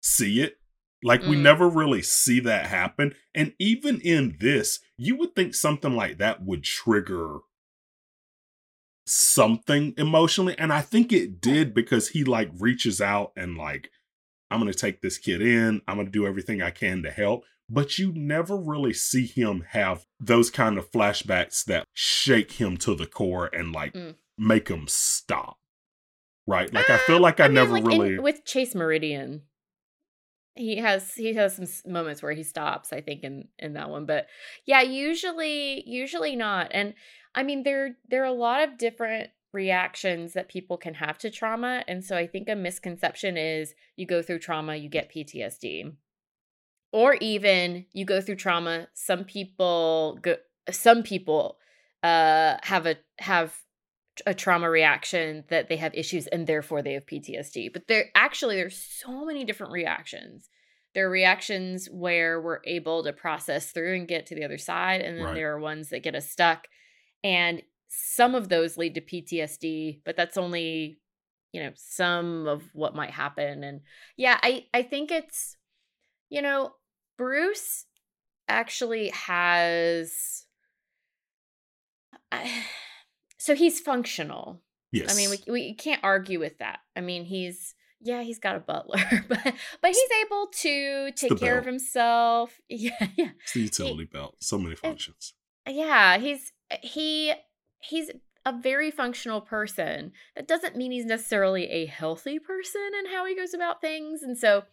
see 0.03 0.41
it. 0.41 0.59
Like 1.05 1.23
we 1.23 1.37
Mm. 1.37 1.43
never 1.43 1.69
really 1.69 2.03
see 2.03 2.39
that 2.41 2.67
happen. 2.67 3.15
And 3.35 3.55
even 3.59 4.01
in 4.01 4.37
this, 4.39 4.79
you 4.97 5.17
would 5.17 5.35
think 5.35 5.55
something 5.55 5.95
like 5.97 6.19
that 6.19 6.45
would 6.45 6.62
trigger 6.62 7.39
something 9.07 9.95
emotionally. 9.97 10.57
And 10.59 10.73
I 10.73 10.81
think 10.81 11.12
it 11.12 11.41
did 11.41 11.75
because 11.75 12.11
he 12.11 12.23
like 12.25 12.51
reaches 12.59 13.01
out 13.01 13.33
and 13.37 13.57
like, 13.57 13.91
I'm 14.51 14.61
gonna 14.61 14.75
take 14.75 15.01
this 15.01 15.19
kid 15.19 15.43
in, 15.43 15.83
I'm 15.89 15.97
gonna 15.97 16.11
do 16.11 16.27
everything 16.27 16.62
I 16.62 16.71
can 16.71 17.03
to 17.03 17.11
help. 17.11 17.45
But 17.75 17.99
you 17.99 18.12
never 18.12 18.55
really 18.57 18.93
see 18.93 19.26
him 19.26 19.64
have 19.71 20.05
those 20.21 20.50
kind 20.50 20.76
of 20.76 20.91
flashbacks 20.91 21.64
that 21.64 21.87
shake 21.95 22.52
him 22.52 22.76
to 22.79 22.95
the 22.95 23.07
core 23.07 23.47
and 23.52 23.73
like 23.73 23.95
Mm. 23.95 24.17
make 24.37 24.69
him 24.69 24.85
stop. 24.88 25.59
Right? 26.47 26.73
Like 26.73 26.91
I 26.91 26.99
feel 26.99 27.17
Ah, 27.17 27.21
like 27.21 27.41
I, 27.41 27.47
mean, 27.47 27.55
never 27.55 27.73
like, 27.75 27.83
in- 27.83 27.88
really 27.88 28.19
with 28.19 28.45
Chase 28.45 28.75
Meridian. 28.75 29.43
He 30.55 30.76
has 30.76 31.14
he 31.14 31.33
has 31.33 31.57
some 31.57 31.91
moments 31.91 32.23
where 32.23 32.33
he 32.33 32.43
stops, 32.43 32.93
I 32.93 33.00
think, 33.00 33.23
in 33.25 33.49
in 33.59 33.73
that 33.73 33.88
one. 33.88 34.05
But 34.05 34.26
yeah, 34.67 34.83
usually 34.83 35.83
usually 35.88 36.37
not. 36.37 36.69
And 36.73 36.93
I 37.35 37.43
mean, 37.43 37.62
there 37.62 37.97
there 38.11 38.23
are 38.23 38.26
a 38.26 38.33
lot 38.33 38.62
of 38.62 38.76
different 38.76 39.31
reactions 39.55 40.35
that 40.35 40.49
people 40.50 40.76
can 40.76 40.95
have 40.95 41.17
to 41.19 41.31
trauma, 41.31 41.85
and 41.88 42.05
so 42.05 42.17
I 42.19 42.26
think 42.26 42.49
a 42.50 42.55
misconception 42.55 43.37
is 43.38 43.75
you 43.97 44.07
go 44.07 44.21
through 44.21 44.41
trauma, 44.41 44.76
you 44.76 44.91
get 44.91 45.11
PTSD, 45.11 45.93
or 46.92 47.14
even 47.14 47.87
you 47.92 48.04
go 48.04 48.20
through 48.20 48.37
trauma. 48.37 48.88
Some 48.94 49.25
people 49.25 50.18
go. 50.22 50.37
Some 50.70 51.02
people 51.02 51.58
uh 52.02 52.56
have 52.62 52.87
a 52.87 52.96
have 53.18 53.56
a 54.26 54.34
trauma 54.34 54.68
reaction 54.68 55.44
that 55.49 55.68
they 55.68 55.76
have 55.76 55.94
issues 55.94 56.26
and 56.26 56.46
therefore 56.46 56.82
they 56.82 56.92
have 56.92 57.06
PTSD. 57.06 57.72
But 57.72 57.88
there 57.88 58.06
actually 58.14 58.56
there's 58.56 58.76
so 58.76 59.25
many 59.25 59.44
different 59.44 59.72
reactions. 59.72 60.49
There 60.94 61.06
are 61.06 61.11
reactions 61.11 61.88
where 61.90 62.40
we're 62.40 62.61
able 62.66 63.02
to 63.04 63.12
process 63.14 63.70
through 63.72 63.94
and 63.96 64.06
get 64.08 64.26
to 64.26 64.34
the 64.34 64.44
other 64.44 64.58
side 64.58 65.00
and 65.00 65.16
then 65.16 65.25
Right. 65.25 65.34
there 65.34 65.54
are 65.54 65.58
ones 65.58 65.88
that 65.88 66.02
get 66.02 66.14
us 66.14 66.28
stuck 66.30 66.68
and 67.25 67.62
some 67.88 68.34
of 68.34 68.49
those 68.49 68.76
lead 68.78 68.94
to 68.94 69.00
PTSD, 69.02 70.00
but 70.04 70.16
that's 70.16 70.37
only 70.37 70.99
you 71.52 71.62
know 71.62 71.72
some 71.76 72.46
of 72.49 72.62
what 72.72 72.94
might 72.94 73.11
happen 73.11 73.62
and 73.62 73.82
yeah 74.16 74.38
i 74.42 74.64
i 74.72 74.82
think 74.82 75.11
it's 75.12 75.58
you 76.30 76.40
know 76.40 76.72
bruce 77.23 77.87
actually 78.49 79.11
has 79.11 80.45
so 83.38 83.55
he's 83.55 83.81
functional 83.81 84.61
Yes. 84.91 85.12
i 85.12 85.17
mean 85.17 85.31
we, 85.31 85.38
we 85.50 85.75
can't 85.75 86.00
argue 86.02 86.38
with 86.38 86.59
that 86.59 86.81
i 86.97 87.00
mean 87.00 87.25
he's 87.25 87.75
yeah 88.00 88.23
he's 88.23 88.38
got 88.38 88.57
a 88.57 88.61
butler 88.61 88.99
but 89.29 89.38
but 89.81 89.88
he's 89.88 90.11
able 90.26 90.49
to 90.61 91.11
take 91.12 91.38
care 91.38 91.59
of 91.59 91.64
himself 91.64 92.59
yeah 92.69 93.07
yeah 93.17 93.31
it's 93.43 93.52
the 93.55 93.61
utility 93.61 94.05
belt. 94.05 94.37
So 94.41 94.59
many 94.59 94.73
eh, 94.73 94.79
functions. 94.83 95.35
yeah 95.69 96.19
he's 96.19 96.52
eh, 96.71 96.79
he 96.83 97.33
he's 97.79 98.11
a 98.45 98.52
very 98.52 98.91
functional 98.91 99.41
person 99.41 100.11
that 100.35 100.49
doesn't 100.49 100.76
mean 100.76 100.91
he's 100.91 101.05
necessarily 101.05 101.71
a 101.71 101.87
healthy 101.87 102.41
person 102.41 102.91
and 102.99 103.07
how 103.14 103.25
he 103.25 103.37
goes 103.37 103.55
about 103.55 103.81
things 103.81 104.23
and 104.23 104.37
so 104.37 104.64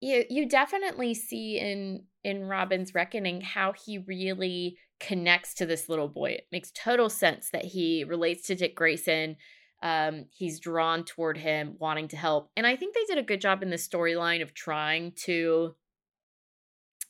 you 0.00 0.24
you 0.28 0.48
definitely 0.48 1.14
see 1.14 1.58
in 1.58 2.04
in 2.22 2.44
robin's 2.44 2.94
reckoning 2.94 3.40
how 3.40 3.72
he 3.72 3.98
really 3.98 4.76
connects 5.00 5.54
to 5.54 5.66
this 5.66 5.88
little 5.88 6.08
boy 6.08 6.30
it 6.30 6.46
makes 6.52 6.70
total 6.72 7.08
sense 7.10 7.50
that 7.52 7.64
he 7.64 8.04
relates 8.04 8.46
to 8.46 8.54
dick 8.54 8.74
grayson 8.74 9.36
um, 9.82 10.24
he's 10.30 10.60
drawn 10.60 11.04
toward 11.04 11.36
him 11.36 11.76
wanting 11.78 12.08
to 12.08 12.16
help 12.16 12.50
and 12.56 12.66
i 12.66 12.74
think 12.76 12.94
they 12.94 13.04
did 13.06 13.18
a 13.18 13.26
good 13.26 13.40
job 13.40 13.62
in 13.62 13.70
the 13.70 13.76
storyline 13.76 14.40
of 14.42 14.54
trying 14.54 15.12
to 15.24 15.74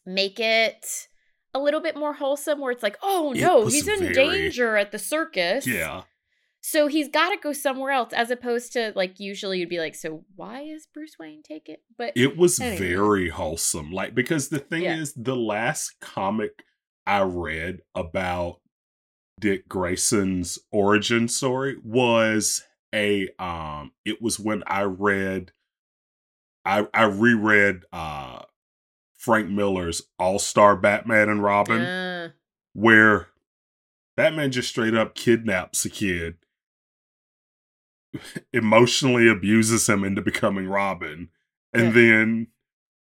make 0.06 0.38
it 0.40 1.08
a 1.54 1.58
little 1.60 1.80
bit 1.80 1.96
more 1.96 2.14
wholesome 2.14 2.60
where 2.60 2.72
it's 2.72 2.82
like 2.82 2.96
oh 3.02 3.32
no 3.36 3.66
he's 3.66 3.86
in 3.88 4.00
very- 4.00 4.14
danger 4.14 4.76
at 4.76 4.90
the 4.92 4.98
circus 4.98 5.66
Yeah. 5.66 6.02
So 6.66 6.86
he's 6.86 7.10
got 7.10 7.28
to 7.28 7.36
go 7.36 7.52
somewhere 7.52 7.90
else 7.92 8.14
as 8.14 8.30
opposed 8.30 8.72
to 8.72 8.90
like 8.96 9.20
usually 9.20 9.58
you'd 9.58 9.68
be 9.68 9.78
like 9.78 9.94
so 9.94 10.24
why 10.34 10.62
is 10.62 10.86
bruce 10.94 11.16
wayne 11.20 11.42
take 11.42 11.68
it 11.68 11.82
but 11.98 12.12
It 12.16 12.38
was 12.38 12.58
Anyway. 12.58 12.88
very 12.88 13.28
wholesome. 13.28 13.92
Like 13.92 14.14
because 14.14 14.48
the 14.48 14.58
thing 14.58 14.82
Yeah. 14.84 14.96
is 14.96 15.12
the 15.12 15.36
last 15.36 16.00
comic 16.00 16.64
I 17.06 17.20
read 17.20 17.80
about 17.94 18.60
Dick 19.38 19.68
Grayson's 19.68 20.58
origin 20.72 21.28
story 21.28 21.76
was 21.84 22.62
a 22.94 23.28
um 23.38 23.92
it 24.06 24.22
was 24.22 24.40
when 24.40 24.62
I 24.66 24.82
read 24.84 25.52
I 26.64 26.86
I 26.94 27.04
reread 27.04 27.82
uh 27.92 28.42
Frank 29.18 29.50
Miller's 29.50 30.02
All-Star 30.18 30.76
Batman 30.76 31.28
and 31.28 31.42
Robin 31.42 31.82
uh, 31.82 32.28
where 32.72 33.28
Batman 34.16 34.50
just 34.52 34.68
straight 34.70 34.94
up 34.94 35.14
kidnaps 35.14 35.84
a 35.84 35.90
kid, 35.90 36.36
emotionally 38.52 39.28
abuses 39.28 39.88
him 39.88 40.04
into 40.04 40.22
becoming 40.22 40.66
Robin, 40.68 41.28
and 41.72 41.84
Yeah. 41.86 41.90
then, 41.90 42.46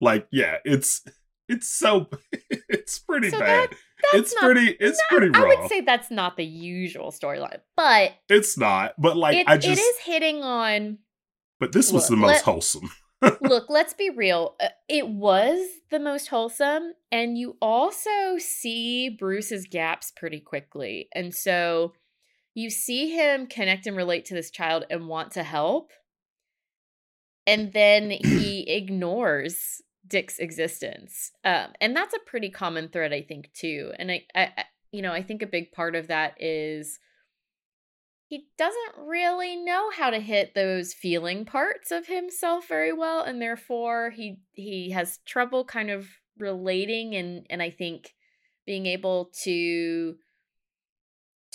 like, 0.01 0.27
yeah, 0.31 0.57
it's 0.65 1.03
it's 1.49 1.67
so 1.69 2.09
it's 2.49 2.99
pretty 2.99 3.29
So 3.29 3.39
bad. 3.39 3.69
that's 3.69 4.13
It's 4.13 4.33
not 4.35 4.43
pretty 4.43 4.75
it's 4.79 5.01
no, 5.11 5.17
pretty 5.17 5.31
i 5.33 5.43
would 5.43 5.69
say 5.69 5.79
that's 5.81 6.11
not 6.11 6.35
the 6.37 6.43
usual 6.45 7.09
storyline 7.11 7.59
but 7.77 8.11
it's 8.29 8.57
not, 8.57 8.93
but 8.99 9.15
like 9.17 9.37
it, 9.37 9.47
I 9.47 9.57
just 9.57 9.79
it 9.79 9.81
is 9.81 9.97
hitting 9.99 10.43
on 10.43 10.97
but 11.59 11.71
this 11.71 11.91
was 11.91 12.03
Look, 12.03 12.09
the 12.11 12.21
most 12.21 12.33
let- 12.33 12.41
wholesome. 12.43 12.91
look 13.41 13.65
let's 13.69 13.93
be 13.93 14.09
real 14.11 14.55
uh, 14.61 14.67
it 14.89 15.07
was 15.07 15.65
the 15.89 15.99
most 15.99 16.27
wholesome 16.27 16.91
and 17.11 17.37
you 17.37 17.55
also 17.61 18.37
see 18.37 19.09
bruce's 19.09 19.65
gaps 19.65 20.11
pretty 20.15 20.39
quickly 20.41 21.07
and 21.15 21.33
so 21.33 21.93
you 22.57 22.69
see 22.69 23.11
him 23.11 23.47
connect 23.47 23.85
and 23.85 23.95
relate 23.95 24.25
to 24.25 24.33
this 24.33 24.49
child 24.49 24.85
and 24.89 25.07
want 25.07 25.31
to 25.31 25.43
help 25.43 25.91
and 27.45 27.71
then 27.73 28.11
he 28.23 28.69
ignores 28.69 29.81
dick's 30.07 30.39
existence 30.39 31.31
um, 31.43 31.67
and 31.81 31.95
that's 31.95 32.13
a 32.13 32.29
pretty 32.29 32.49
common 32.49 32.89
thread 32.89 33.13
i 33.13 33.21
think 33.21 33.51
too 33.53 33.91
and 33.99 34.11
I, 34.11 34.23
I 34.35 34.43
I- 34.57 34.65
you 34.91 35.01
know 35.01 35.11
i 35.11 35.21
think 35.21 35.41
a 35.41 35.47
big 35.47 35.71
part 35.71 35.95
of 35.95 36.07
that 36.07 36.41
is 36.41 36.99
he 38.29 38.47
doesn't 38.57 39.05
really 39.05 39.55
know 39.55 39.89
how 39.91 40.09
to 40.09 40.19
hit 40.19 40.53
those 40.53 40.93
feeling 40.93 41.45
parts 41.45 41.91
of 41.91 42.07
himself 42.07 42.67
very 42.67 42.93
well 42.93 43.21
and 43.21 43.41
therefore 43.41 44.09
he 44.09 44.39
he 44.53 44.91
has 44.91 45.19
trouble 45.25 45.63
kind 45.65 45.89
of 45.89 46.07
relating 46.39 47.15
and 47.15 47.45
and 47.49 47.61
I 47.61 47.69
think 47.69 48.13
being 48.65 48.85
able 48.85 49.31
to 49.43 50.15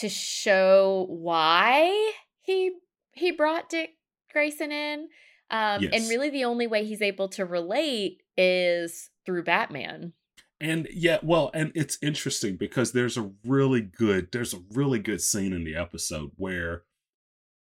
to 0.02 0.08
show 0.08 1.06
why 1.08 2.12
he 2.42 2.72
he 3.12 3.30
brought 3.30 3.68
Dick 3.68 3.90
Grayson 4.32 4.72
in 4.72 5.08
um 5.50 5.84
and 5.92 6.08
really 6.08 6.30
the 6.30 6.44
only 6.44 6.66
way 6.66 6.84
he's 6.84 7.02
able 7.02 7.28
to 7.30 7.44
relate 7.44 8.22
is 8.36 9.10
through 9.24 9.44
Batman. 9.44 10.12
And 10.60 10.86
yeah, 10.92 11.18
well, 11.22 11.50
and 11.54 11.72
it's 11.74 11.98
interesting 12.00 12.56
because 12.56 12.92
there's 12.92 13.16
a 13.16 13.32
really 13.44 13.80
good 13.80 14.30
there's 14.32 14.54
a 14.54 14.62
really 14.72 14.98
good 14.98 15.20
scene 15.20 15.52
in 15.52 15.64
the 15.64 15.74
episode 15.74 16.30
where 16.36 16.84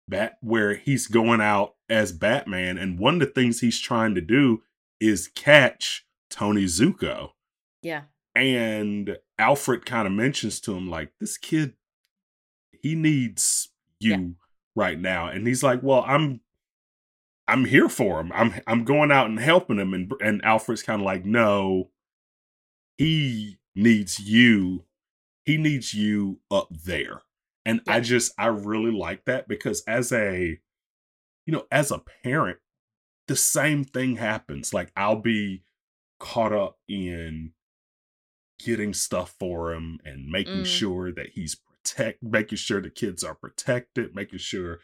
Bat 0.08 0.38
where 0.40 0.74
he's 0.74 1.06
going 1.06 1.40
out 1.40 1.74
as 1.90 2.12
Batman 2.12 2.78
and 2.78 2.98
one 2.98 3.14
of 3.14 3.20
the 3.20 3.26
things 3.26 3.60
he's 3.60 3.80
trying 3.80 4.14
to 4.14 4.20
do 4.20 4.62
is 5.00 5.28
catch 5.34 6.06
Tony 6.30 6.64
Zucco. 6.64 7.30
Yeah. 7.82 8.02
And 8.34 9.18
Alfred 9.38 9.84
kind 9.84 10.06
of 10.06 10.12
mentions 10.12 10.60
to 10.60 10.74
him 10.74 10.88
like 10.88 11.12
this 11.20 11.36
kid 11.36 11.74
he 12.82 12.94
needs 12.94 13.68
you 14.00 14.10
Yeah. 14.10 14.26
right 14.74 14.98
now 14.98 15.26
and 15.28 15.46
he's 15.46 15.62
like, 15.62 15.82
"Well, 15.82 16.04
I'm 16.06 16.40
I'm 17.48 17.64
here 17.64 17.88
for 17.88 18.20
him. 18.20 18.32
I'm 18.32 18.54
I'm 18.66 18.84
going 18.84 19.10
out 19.12 19.26
and 19.28 19.38
helping 19.40 19.78
him." 19.78 19.94
And 19.94 20.12
and 20.20 20.44
Alfred's 20.44 20.82
kind 20.82 21.00
of 21.00 21.06
like, 21.06 21.24
"No, 21.24 21.90
he 22.98 23.58
needs 23.74 24.18
you. 24.20 24.84
He 25.44 25.56
needs 25.56 25.94
you 25.94 26.40
up 26.50 26.68
there." 26.70 27.22
And 27.64 27.80
I 27.86 28.00
just 28.00 28.32
I 28.38 28.46
really 28.46 28.92
like 28.92 29.24
that 29.24 29.48
because 29.48 29.82
as 29.88 30.12
a 30.12 30.60
you 31.46 31.52
know, 31.52 31.66
as 31.70 31.90
a 31.92 32.02
parent, 32.24 32.58
the 33.28 33.36
same 33.36 33.84
thing 33.84 34.16
happens. 34.16 34.72
Like 34.74 34.92
I'll 34.96 35.20
be 35.20 35.62
caught 36.18 36.52
up 36.52 36.78
in 36.88 37.52
getting 38.58 38.94
stuff 38.94 39.34
for 39.38 39.72
him 39.72 40.00
and 40.04 40.28
making 40.30 40.62
Mm. 40.62 40.66
sure 40.66 41.12
that 41.12 41.30
he's 41.30 41.56
protect 41.86 42.22
making 42.22 42.58
sure 42.58 42.80
the 42.80 42.90
kids 42.90 43.22
are 43.22 43.34
protected, 43.34 44.14
making 44.14 44.38
sure 44.38 44.80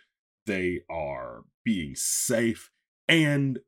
they 0.47 0.81
are 0.91 1.43
being 1.65 1.95
safe 1.95 2.71
and 3.09 3.61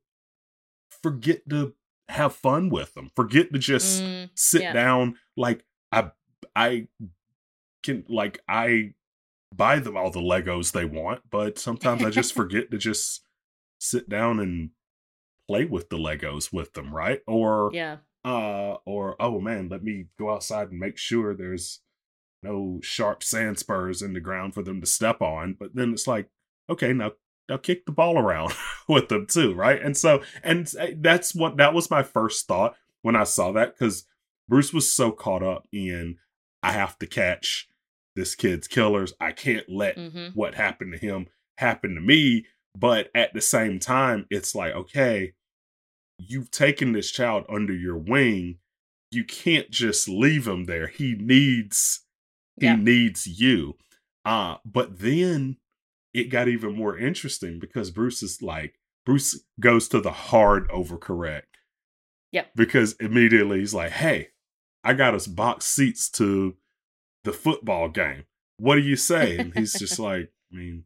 forget 1.01 1.47
to 1.49 1.73
have 2.09 2.35
fun 2.35 2.69
with 2.69 2.93
them. 2.93 3.09
Forget 3.15 3.51
to 3.53 3.59
just 3.59 4.03
Mm, 4.03 4.29
sit 4.35 4.61
yeah. 4.61 4.73
down 4.73 5.17
like 5.35 5.65
I 5.91 6.11
I 6.55 6.87
can 7.83 8.05
like 8.07 8.39
I 8.47 8.93
buy 9.53 9.79
them 9.79 9.95
all 9.97 10.11
the 10.11 10.19
Legos 10.19 10.71
they 10.71 10.85
want, 10.85 11.21
but 11.29 11.57
sometimes 11.57 12.03
I 12.03 12.09
just 12.09 12.33
forget 12.35 12.71
to 12.71 12.77
just 12.77 13.21
sit 13.79 14.09
down 14.09 14.39
and 14.39 14.71
play 15.47 15.65
with 15.65 15.89
the 15.89 15.97
Legos 15.97 16.51
with 16.51 16.73
them, 16.73 16.93
right? 16.93 17.21
Or 17.27 17.69
yeah. 17.73 17.97
uh 18.23 18.77
or 18.85 19.15
oh 19.19 19.39
man, 19.39 19.69
let 19.69 19.83
me 19.83 20.07
go 20.19 20.31
outside 20.31 20.69
and 20.71 20.79
make 20.79 20.97
sure 20.97 21.33
there's 21.33 21.81
no 22.45 22.79
sharp 22.81 23.23
sand 23.23 23.59
spurs 23.59 24.01
in 24.01 24.13
the 24.13 24.19
ground 24.19 24.53
for 24.53 24.63
them 24.63 24.79
to 24.81 24.87
step 24.87 25.21
on. 25.21 25.55
But 25.59 25.75
then 25.75 25.91
it's 25.93 26.07
like, 26.07 26.29
okay, 26.69 26.93
now 26.93 27.11
now 27.49 27.57
kick 27.57 27.85
the 27.85 27.91
ball 27.91 28.17
around 28.17 28.53
with 28.87 29.09
them 29.09 29.27
too, 29.27 29.53
right? 29.53 29.81
And 29.81 29.97
so 29.97 30.21
and 30.43 30.71
uh, 30.79 30.87
that's 30.97 31.35
what 31.35 31.57
that 31.57 31.73
was 31.73 31.91
my 31.91 32.03
first 32.03 32.47
thought 32.47 32.75
when 33.01 33.15
I 33.15 33.23
saw 33.23 33.51
that 33.51 33.73
because 33.77 34.05
Bruce 34.47 34.73
was 34.73 34.91
so 34.93 35.11
caught 35.11 35.43
up 35.43 35.67
in 35.71 36.17
I 36.63 36.71
have 36.71 36.97
to 36.99 37.07
catch 37.07 37.67
this 38.15 38.33
kid's 38.35 38.67
killers. 38.67 39.13
I 39.19 39.31
can't 39.31 39.67
let 39.69 39.97
Mhm. 39.97 40.35
what 40.35 40.55
happened 40.55 40.93
to 40.93 40.97
him 40.99 41.27
happen 41.57 41.95
to 41.95 42.01
me. 42.01 42.45
But 42.77 43.09
at 43.15 43.33
the 43.33 43.41
same 43.41 43.79
time, 43.79 44.25
it's 44.29 44.55
like, 44.55 44.73
okay, 44.73 45.33
you've 46.17 46.51
taken 46.51 46.91
this 46.93 47.11
child 47.11 47.45
under 47.49 47.73
your 47.73 47.97
wing. 47.97 48.59
You 49.11 49.23
can't 49.23 49.69
just 49.69 50.07
leave 50.09 50.47
him 50.47 50.65
there. 50.65 50.87
He 50.87 51.15
needs 51.15 52.04
he 52.59 52.65
Yeah. 52.65 52.75
needs 52.75 53.27
you. 53.27 53.77
Uh, 54.23 54.57
but 54.65 54.99
then 54.99 55.57
it 56.13 56.25
got 56.29 56.47
even 56.47 56.75
more 56.75 56.97
interesting 56.97 57.59
because 57.59 57.91
Bruce 57.91 58.23
is 58.23 58.41
like 58.41 58.79
Bruce 59.05 59.43
goes 59.59 59.87
to 59.89 59.99
the 60.01 60.11
hard 60.11 60.67
overcorrect. 60.69 61.43
Yep. 62.31 62.51
Because 62.55 62.93
immediately 62.93 63.59
he's 63.59 63.73
like, 63.73 63.91
Hey, 63.91 64.29
I 64.83 64.93
got 64.93 65.13
us 65.13 65.27
box 65.27 65.65
seats 65.65 66.09
to 66.11 66.55
the 67.23 67.33
football 67.33 67.89
game. 67.89 68.23
What 68.57 68.75
do 68.75 68.81
you 68.81 68.95
say? 68.95 69.37
And 69.37 69.53
he's 69.53 69.73
just 69.73 69.99
like, 69.99 70.31
I 70.51 70.55
mean, 70.55 70.85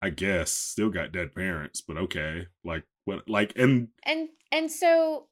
I 0.00 0.10
guess 0.10 0.50
still 0.52 0.90
got 0.90 1.12
dead 1.12 1.34
parents, 1.34 1.80
but 1.80 1.96
okay. 1.96 2.46
Like 2.64 2.84
what 3.04 3.28
like 3.28 3.52
and 3.56 3.88
and 4.04 4.28
and 4.52 4.70
so 4.70 5.28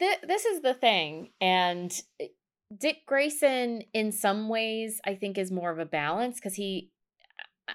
th- 0.00 0.20
this 0.26 0.44
is 0.44 0.60
the 0.62 0.74
thing 0.74 1.30
and 1.40 1.92
eh, 2.20 2.26
dick 2.78 2.98
grayson 3.06 3.82
in 3.92 4.12
some 4.12 4.48
ways 4.48 5.00
i 5.04 5.14
think 5.14 5.38
is 5.38 5.50
more 5.50 5.70
of 5.70 5.78
a 5.78 5.86
balance 5.86 6.36
because 6.36 6.54
he 6.54 6.90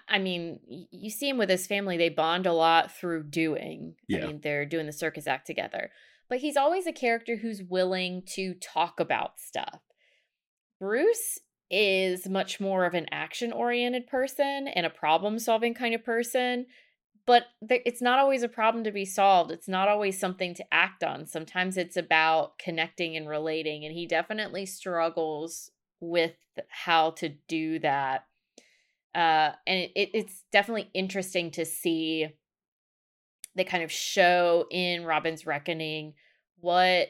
I 0.08 0.20
mean, 0.20 0.60
you 0.92 1.10
see 1.10 1.30
him 1.30 1.38
with 1.38 1.50
his 1.50 1.68
family. 1.68 1.98
They 1.98 2.10
bond 2.10 2.46
a 2.46 2.54
lot 2.54 2.92
through 2.92 3.24
doing. 3.24 3.96
Yeah. 4.08 4.24
I 4.24 4.28
mean, 4.28 4.42
they're 4.44 4.66
doing 4.66 4.86
the 4.86 4.92
circus 4.92 5.28
act 5.28 5.48
together. 5.48 5.92
But 6.30 6.40
he's 6.40 6.58
always 6.58 6.88
a 6.88 6.92
character 6.92 7.38
who's 7.38 7.64
willing 7.64 8.24
to 8.34 8.54
talk 8.56 9.00
about 9.00 9.40
stuff. 9.40 9.80
Bruce 10.80 11.40
is 11.70 12.28
much 12.28 12.60
more 12.60 12.86
of 12.86 12.94
an 12.94 13.08
action 13.12 13.52
oriented 13.52 14.08
person 14.08 14.68
and 14.68 14.86
a 14.86 14.90
problem 14.90 15.40
solving 15.40 15.74
kind 15.74 15.96
of 15.96 16.04
person. 16.04 16.66
But 17.28 17.44
it's 17.70 18.02
not 18.02 18.18
always 18.18 18.42
a 18.42 18.50
problem 18.50 18.84
to 18.86 18.92
be 18.92 19.06
solved. 19.06 19.52
It's 19.52 19.68
not 19.68 19.88
always 19.88 20.20
something 20.20 20.56
to 20.56 20.74
act 20.74 21.04
on. 21.04 21.28
Sometimes 21.28 21.78
it's 21.78 21.98
about 21.98 22.58
connecting 22.58 23.16
and 23.16 23.28
relating. 23.28 23.86
And 23.86 23.94
he 23.94 24.08
definitely 24.08 24.66
struggles 24.66 25.70
with 26.00 26.36
how 26.70 27.12
to 27.12 27.30
do 27.48 27.78
that 27.80 28.24
uh, 29.18 29.52
and 29.66 29.90
it, 29.96 30.12
it's 30.14 30.44
definitely 30.52 30.92
interesting 30.94 31.50
to 31.50 31.66
see 31.66 32.28
they 33.56 33.64
kind 33.64 33.84
of 33.84 33.92
show 33.92 34.68
in 34.70 35.06
Robin's 35.06 35.48
Reckoning 35.48 36.14
what 36.60 37.08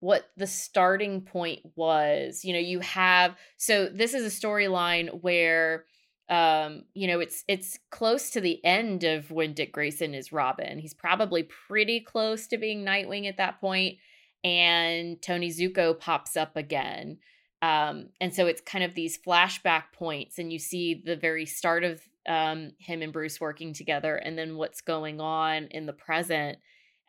what 0.00 0.28
the 0.36 0.46
starting 0.46 1.22
point 1.22 1.60
was. 1.74 2.44
You 2.44 2.52
know, 2.52 2.58
you 2.58 2.80
have 2.80 3.36
so 3.56 3.86
this 3.86 4.12
is 4.12 4.26
a 4.26 4.46
storyline 4.46 5.22
where 5.22 5.86
um 6.30 6.82
you 6.94 7.06
know 7.06 7.20
it's 7.20 7.44
it's 7.48 7.78
close 7.90 8.30
to 8.30 8.40
the 8.40 8.62
end 8.64 9.04
of 9.04 9.30
when 9.30 9.54
Dick 9.54 9.72
Grayson 9.72 10.14
is 10.14 10.32
Robin. 10.32 10.78
He's 10.78 10.94
probably 10.94 11.42
pretty 11.42 12.00
close 12.00 12.46
to 12.48 12.58
being 12.58 12.84
Nightwing 12.84 13.28
at 13.28 13.38
that 13.38 13.60
point 13.60 13.98
and 14.44 15.20
Tony 15.20 15.50
Zucco 15.50 15.98
pops 15.98 16.36
up 16.36 16.56
again. 16.56 17.18
Um, 17.60 18.10
and 18.20 18.32
so 18.32 18.46
it's 18.46 18.60
kind 18.60 18.84
of 18.84 18.94
these 18.94 19.18
flashback 19.18 19.84
points, 19.92 20.38
and 20.38 20.52
you 20.52 20.58
see 20.58 21.02
the 21.04 21.16
very 21.16 21.44
start 21.44 21.82
of 21.82 22.00
um, 22.28 22.72
him 22.78 23.02
and 23.02 23.12
Bruce 23.12 23.40
working 23.40 23.72
together, 23.72 24.14
and 24.14 24.38
then 24.38 24.56
what's 24.56 24.80
going 24.80 25.20
on 25.20 25.64
in 25.70 25.86
the 25.86 25.92
present. 25.92 26.58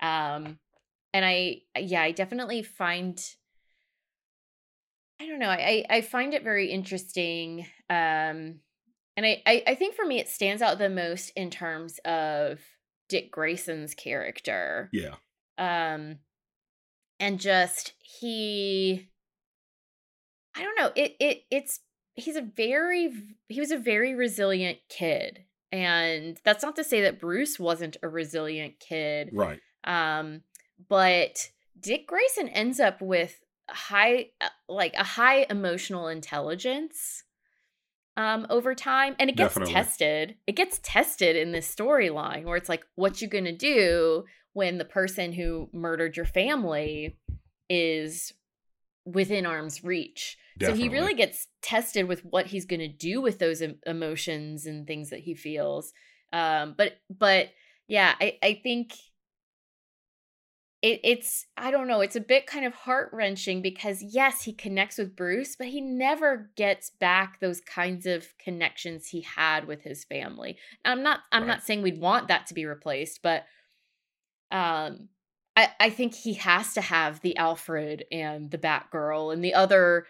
Um, 0.02 0.58
and 1.14 1.24
I, 1.26 1.62
yeah, 1.78 2.02
I 2.02 2.12
definitely 2.12 2.64
find, 2.64 3.20
I 5.22 5.28
don't 5.28 5.40
know, 5.40 5.50
I 5.50 5.86
I 5.90 6.02
find 6.02 6.34
it 6.34 6.44
very 6.44 6.72
interesting. 6.72 7.68
Um, 7.90 8.56
and 9.20 9.26
I, 9.26 9.42
I 9.46 9.64
I 9.68 9.76
think 9.76 9.96
for 9.96 10.06
me, 10.06 10.20
it 10.20 10.30
stands 10.30 10.62
out 10.62 10.78
the 10.78 10.90
most 10.90 11.32
in 11.36 11.50
terms 11.50 12.00
of 12.06 12.62
Dick 13.10 13.32
Grayson's 13.32 13.94
character. 13.94 14.90
Yeah. 14.94 15.16
Um, 15.58 16.20
and 17.20 17.38
just 17.38 17.96
he 18.02 19.10
I 20.56 20.64
don't 20.64 20.78
know. 20.78 20.92
It 20.96 21.18
it 21.20 21.42
it's 21.52 21.82
he's 22.16 22.38
a 22.38 22.42
very 22.42 23.12
he 23.50 23.60
was 23.60 23.72
a 23.72 23.78
very 23.78 24.16
resilient 24.16 24.78
kid. 24.88 25.44
And 25.70 26.40
that's 26.46 26.64
not 26.64 26.78
to 26.78 26.84
say 26.86 27.02
that 27.02 27.20
Bruce 27.20 27.60
wasn't 27.60 27.98
a 28.02 28.08
resilient 28.08 28.80
kid. 28.80 29.32
Right. 29.34 29.60
Um 29.84 30.44
but 30.88 31.50
Dick 31.78 32.08
Grayson 32.08 32.48
ends 32.48 32.80
up 32.80 33.02
with 33.02 33.42
high 33.70 34.30
uh, 34.40 34.48
like 34.70 34.94
a 34.94 35.04
high 35.04 35.46
emotional 35.50 36.08
intelligence 36.08 37.26
um 38.20 38.46
over 38.50 38.76
time 38.76 39.16
and 39.18 39.30
it 39.30 39.38
gets 39.38 39.54
Definitely. 39.54 39.74
tested. 39.74 40.36
It 40.46 40.56
gets 40.58 40.80
tested 40.84 41.38
in 41.38 41.54
this 41.54 41.74
storyline 41.74 42.44
where 42.44 42.58
it's 42.58 42.70
like 42.70 42.86
what 42.96 43.22
you 43.22 43.28
going 43.30 43.46
to 43.46 43.56
do 43.56 44.26
when 44.54 44.78
the 44.78 44.86
person 44.86 45.32
who 45.32 45.70
murdered 45.72 46.18
your 46.18 46.26
family 46.26 47.18
is 47.70 48.34
within 49.06 49.46
arm's 49.46 49.84
reach. 49.86 50.38
Definitely. 50.58 50.84
So 50.84 50.84
he 50.84 50.90
really 50.90 51.14
gets 51.14 51.48
tested 51.62 52.10
with 52.10 52.26
what 52.26 52.48
he's 52.48 52.66
going 52.66 52.82
to 52.82 52.90
do 52.90 53.22
with 53.22 53.40
those 53.40 53.62
em- 53.62 53.80
emotions 53.86 54.66
and 54.66 54.86
things 54.86 55.12
that 55.12 55.22
he 55.22 55.34
feels. 55.34 55.94
Um, 56.34 56.76
but 56.78 56.98
but 57.10 57.50
yeah, 57.88 58.14
I 58.20 58.38
I 58.44 58.60
think 58.62 58.96
it, 60.82 61.02
it's 61.04 61.46
I 61.58 61.72
don't 61.72 61.88
know, 61.88 62.02
it's 62.02 62.16
a 62.16 62.22
bit 62.22 62.48
kind 62.48 62.66
of 62.66 62.74
heart 62.74 63.10
wrenching 63.12 63.62
because 63.62 64.02
yes, 64.02 64.44
he 64.44 64.54
connects 64.54 64.98
with 64.98 65.16
Bruce, 65.16 65.56
but 65.56 65.68
he 65.68 65.82
never 65.82 66.52
gets 66.56 66.90
back 66.90 67.40
those 67.40 67.60
kinds 67.62 68.06
of 68.06 68.28
connections 68.38 69.08
he 69.08 69.22
had 69.22 69.68
with 69.68 69.82
his 69.84 70.06
family. 70.06 70.58
I'm 70.86 71.04
not 71.04 71.22
I'm 71.32 71.42
Right. 71.44 71.48
not 71.50 71.64
saying 71.64 71.82
we'd 71.82 72.00
want 72.00 72.28
that 72.30 72.48
to 72.48 72.54
be 72.54 72.66
replaced, 72.66 73.22
but 73.22 73.46
um 74.52 75.10
I, 75.56 75.70
I 75.80 75.90
think 75.90 76.14
he 76.16 76.36
has 76.36 76.74
to 76.76 76.82
have 76.82 77.20
the 77.22 77.36
Alfred 77.36 78.06
and 78.12 78.50
the 78.50 78.58
Batgirl 78.58 79.34
and 79.34 79.44
the 79.44 79.54
other 79.56 80.06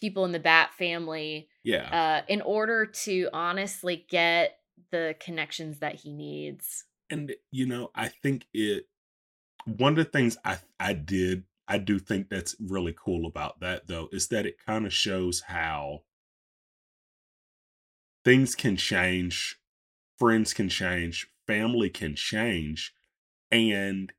people 0.00 0.24
in 0.24 0.32
the 0.32 0.38
Bat 0.40 0.70
family 0.78 1.48
Yeah. 1.64 2.22
uh, 2.22 2.24
in 2.28 2.40
order 2.40 2.86
to 2.86 3.28
honestly 3.32 4.06
get 4.08 4.58
the 4.90 5.14
connections 5.20 5.80
that 5.80 5.96
he 5.96 6.12
needs. 6.12 6.84
and 7.10 7.34
you 7.50 7.66
know 7.66 7.90
i 7.94 8.08
think 8.08 8.46
it 8.52 8.86
one 9.66 9.92
of 9.92 9.96
the 9.96 10.04
things 10.04 10.36
i 10.44 10.58
i 10.78 10.92
did 10.92 11.44
i 11.68 11.76
do 11.76 11.98
think 11.98 12.28
that's 12.28 12.54
really 12.60 12.94
cool 12.96 13.26
about 13.26 13.60
that 13.60 13.86
though 13.86 14.08
is 14.12 14.28
that 14.28 14.46
it 14.46 14.64
kind 14.64 14.86
of 14.86 14.92
shows 14.92 15.42
how 15.48 16.02
things 18.24 18.54
can 18.54 18.76
change 18.76 19.60
friends 20.18 20.54
can 20.54 20.68
change 20.68 21.28
family 21.46 21.90
can 21.90 22.14
change 22.14 22.94
and 23.50 24.12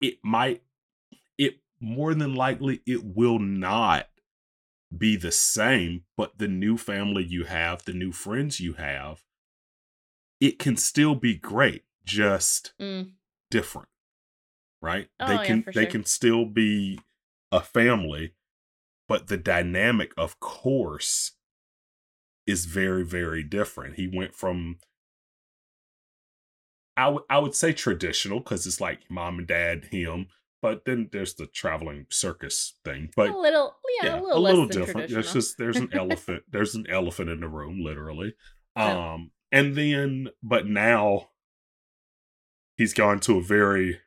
it 0.00 0.18
might 0.22 0.62
it 1.38 1.60
more 1.80 2.14
than 2.14 2.34
likely 2.34 2.80
it 2.86 3.04
will 3.04 3.38
not 3.38 4.08
be 4.96 5.16
the 5.16 5.30
same 5.30 6.02
but 6.16 6.38
the 6.38 6.48
new 6.48 6.76
family 6.76 7.24
you 7.24 7.44
have 7.44 7.84
the 7.84 7.92
new 7.92 8.10
friends 8.10 8.58
you 8.58 8.72
have 8.74 9.22
it 10.40 10.58
can 10.58 10.76
still 10.76 11.14
be 11.14 11.34
great 11.34 11.84
just 12.04 12.72
Mm, 12.80 13.12
different 13.50 13.88
right 14.82 15.08
Oh, 15.18 15.26
they 15.28 15.34
yeah, 15.34 15.44
can 15.44 15.62
for 15.62 15.72
they 15.72 15.82
sure. 15.82 15.90
can 15.90 16.04
still 16.04 16.44
be 16.44 17.00
a 17.52 17.60
family 17.60 18.34
but 19.08 19.26
the 19.28 19.36
dynamic 19.36 20.12
of 20.16 20.40
course 20.40 21.32
is 22.46 22.64
very 22.66 23.04
very 23.04 23.42
different 23.42 23.96
he 23.96 24.08
went 24.12 24.34
from 24.34 24.78
I 26.96 27.08
would 27.08 27.22
I 27.30 27.38
would 27.38 27.54
say 27.54 27.72
traditional 27.72 28.40
because 28.40 28.66
it's 28.66 28.80
like 28.80 29.10
mom 29.10 29.38
and 29.38 29.46
dad 29.46 29.86
him 29.90 30.26
but 30.62 30.84
then 30.84 31.08
there's 31.12 31.34
the 31.34 31.46
traveling 31.46 32.06
circus 32.10 32.74
thing 32.84 33.10
but 33.16 33.30
a 33.30 33.38
little, 33.38 33.76
yeah, 34.02 34.08
yeah, 34.16 34.20
a 34.20 34.22
little, 34.22 34.42
less 34.42 34.56
than 34.56 34.68
different. 34.68 35.10
There's 35.10 35.32
just 35.32 35.56
there's 35.56 35.76
an 35.78 35.88
elephant. 35.94 36.42
there's 36.50 36.74
an 36.74 36.84
elephant 36.90 37.30
in 37.30 37.40
the 37.40 37.48
room, 37.48 37.80
literally. 37.82 38.34
Yeah. 38.76 39.12
Um, 39.14 39.30
and 39.50 39.74
then 39.74 40.28
but 40.42 40.66
now 40.66 41.30
he's 42.76 42.92
gone 42.92 43.20
to 43.20 43.38
a 43.38 43.42
very 43.42 44.00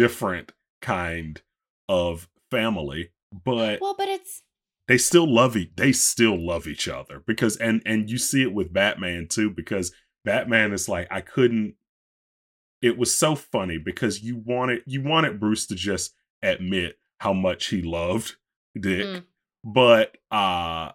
different 0.00 0.52
kind 0.80 1.42
of 1.88 2.28
family, 2.50 3.10
but 3.44 3.80
well, 3.80 3.94
but 3.98 4.08
it's 4.08 4.42
they 4.88 4.98
still 4.98 5.32
love 5.32 5.56
each 5.56 5.70
they 5.76 5.92
still 5.92 6.38
love 6.38 6.66
each 6.66 6.88
other 6.88 7.22
because 7.26 7.56
and 7.56 7.82
and 7.84 8.10
you 8.10 8.18
see 8.18 8.42
it 8.42 8.54
with 8.54 8.72
Batman 8.72 9.28
too 9.28 9.50
because 9.50 9.92
Batman 10.24 10.72
is 10.72 10.88
like 10.88 11.06
I 11.10 11.20
couldn't 11.20 11.74
it 12.82 12.96
was 12.96 13.14
so 13.14 13.34
funny 13.34 13.78
because 13.78 14.22
you 14.22 14.42
wanted 14.44 14.82
you 14.86 15.02
wanted 15.02 15.38
Bruce 15.38 15.66
to 15.66 15.74
just 15.74 16.14
admit 16.42 16.98
how 17.18 17.32
much 17.32 17.66
he 17.66 17.82
loved 17.82 18.36
Dick 18.78 19.06
Mm. 19.06 19.24
but 19.64 20.16
uh 20.30 20.92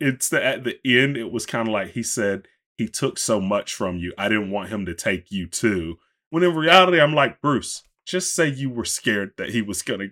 it's 0.00 0.28
the 0.30 0.44
at 0.44 0.64
the 0.64 0.78
end 0.84 1.16
it 1.16 1.30
was 1.30 1.46
kind 1.46 1.68
of 1.68 1.72
like 1.72 1.90
he 1.92 2.02
said 2.02 2.48
he 2.78 2.88
took 2.88 3.18
so 3.18 3.40
much 3.40 3.74
from 3.74 3.98
you 3.98 4.12
I 4.18 4.28
didn't 4.28 4.50
want 4.50 4.70
him 4.70 4.86
to 4.86 4.94
take 4.94 5.30
you 5.30 5.46
too 5.46 5.98
when 6.30 6.42
in 6.42 6.54
reality 6.54 7.00
I'm 7.00 7.14
like 7.14 7.40
Bruce 7.40 7.82
just 8.06 8.34
say 8.34 8.48
you 8.48 8.70
were 8.70 8.84
scared 8.84 9.32
that 9.36 9.50
he 9.50 9.62
was 9.62 9.82
gonna 9.82 10.08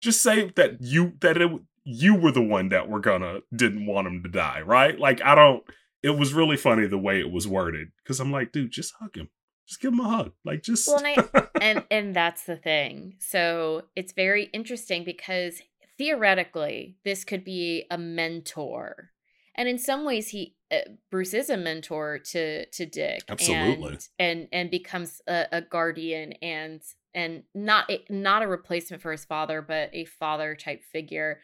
just 0.00 0.22
say 0.22 0.50
that 0.56 0.80
you 0.80 1.14
that 1.20 1.36
it, 1.36 1.50
you 1.84 2.14
were 2.14 2.32
the 2.32 2.42
one 2.42 2.68
that 2.68 2.88
were 2.88 3.00
gonna 3.00 3.40
didn't 3.54 3.86
want 3.86 4.06
him 4.06 4.22
to 4.22 4.28
die 4.28 4.60
right 4.60 4.98
like 4.98 5.22
i 5.22 5.34
don't 5.34 5.64
it 6.02 6.10
was 6.10 6.34
really 6.34 6.56
funny 6.56 6.86
the 6.86 6.98
way 6.98 7.20
it 7.20 7.30
was 7.30 7.46
worded 7.46 7.88
because 8.02 8.20
i'm 8.20 8.32
like 8.32 8.52
dude 8.52 8.70
just 8.70 8.94
hug 9.00 9.16
him 9.16 9.28
just 9.70 9.80
give 9.80 9.92
him 9.92 10.00
a 10.00 10.08
hug 10.08 10.32
like 10.44 10.64
just 10.64 10.88
Well, 10.88 11.00
and 11.04 11.48
and 11.62 11.84
and 11.92 12.16
that's 12.16 12.42
the 12.42 12.56
thing. 12.56 13.14
So 13.20 13.84
it's 13.94 14.12
very 14.12 14.50
interesting 14.52 15.04
because 15.04 15.62
theoretically, 15.96 16.96
this 17.04 17.22
could 17.22 17.44
be 17.44 17.86
a 17.88 17.96
mentor, 17.96 19.10
and 19.54 19.68
in 19.68 19.78
some 19.78 20.04
ways, 20.04 20.30
he 20.30 20.56
uh, 20.72 20.78
Bruce 21.08 21.34
is 21.34 21.50
a 21.50 21.56
mentor 21.56 22.18
to 22.18 22.66
to 22.66 22.84
Dick, 22.84 23.22
Absolutely. 23.28 23.90
and 23.90 24.08
and, 24.18 24.48
and 24.52 24.70
becomes 24.72 25.22
a, 25.28 25.46
a 25.52 25.60
guardian 25.60 26.32
and 26.42 26.82
and 27.14 27.44
not 27.54 27.90
a, 27.90 28.04
not 28.10 28.42
a 28.42 28.48
replacement 28.48 29.02
for 29.02 29.12
his 29.12 29.24
father, 29.24 29.62
but 29.62 29.90
a 29.92 30.04
father 30.06 30.54
type 30.54 30.82
figure. 30.84 31.40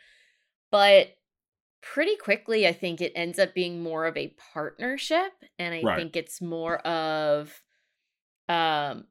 But 0.70 1.16
pretty 1.82 2.16
quickly, 2.16 2.66
I 2.66 2.72
think 2.72 3.00
it 3.00 3.12
ends 3.16 3.38
up 3.38 3.54
being 3.54 3.82
more 3.82 4.06
of 4.06 4.16
a 4.16 4.34
partnership, 4.52 5.32
and 5.58 5.74
I 5.74 5.84
Right. 5.84 5.86
think 5.86 6.16
it's 6.16 6.40
more 6.40 6.78
of 6.80 7.62
um 8.48 9.06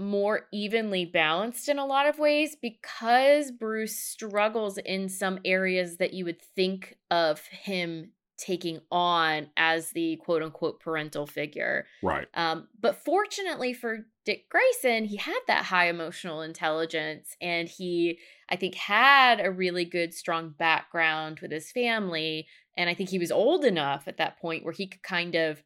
more 0.00 0.48
evenly 0.52 1.06
balanced 1.06 1.68
in 1.68 1.78
a 1.78 1.86
lot 1.86 2.06
of 2.08 2.18
ways 2.18 2.56
because 2.60 3.52
Bruce 3.52 3.98
struggles 3.98 4.78
in 4.78 5.08
some 5.08 5.40
areas 5.44 5.98
that 5.98 6.14
you 6.14 6.24
would 6.26 6.42
think 6.42 6.98
of 7.12 7.40
him 7.48 8.12
taking 8.36 8.80
on 8.90 9.48
as 9.56 9.90
the 9.90 10.16
quote 10.16 10.42
unquote 10.42 10.80
parental 10.80 11.26
figure. 11.26 11.86
Right. 12.02 12.26
Um, 12.34 12.68
but 12.80 12.96
fortunately 13.04 13.72
for 13.72 14.06
Dick 14.24 14.48
Grayson, 14.48 15.04
he 15.04 15.16
had 15.16 15.38
that 15.46 15.66
high 15.66 15.88
emotional 15.88 16.42
intelligence 16.42 17.36
and 17.40 17.68
he, 17.68 18.18
I 18.48 18.56
think, 18.56 18.74
had 18.74 19.40
a 19.40 19.50
really 19.50 19.84
good, 19.84 20.14
strong 20.14 20.54
background 20.58 21.40
with 21.40 21.52
his 21.52 21.70
family. 21.70 22.46
And 22.76 22.90
I 22.90 22.94
think 22.94 23.10
he 23.10 23.18
was 23.18 23.30
old 23.30 23.64
enough 23.64 24.08
at 24.08 24.16
that 24.16 24.38
point 24.38 24.64
where 24.64 24.72
he 24.72 24.86
could 24.86 25.02
kind 25.02 25.34
of 25.34 25.62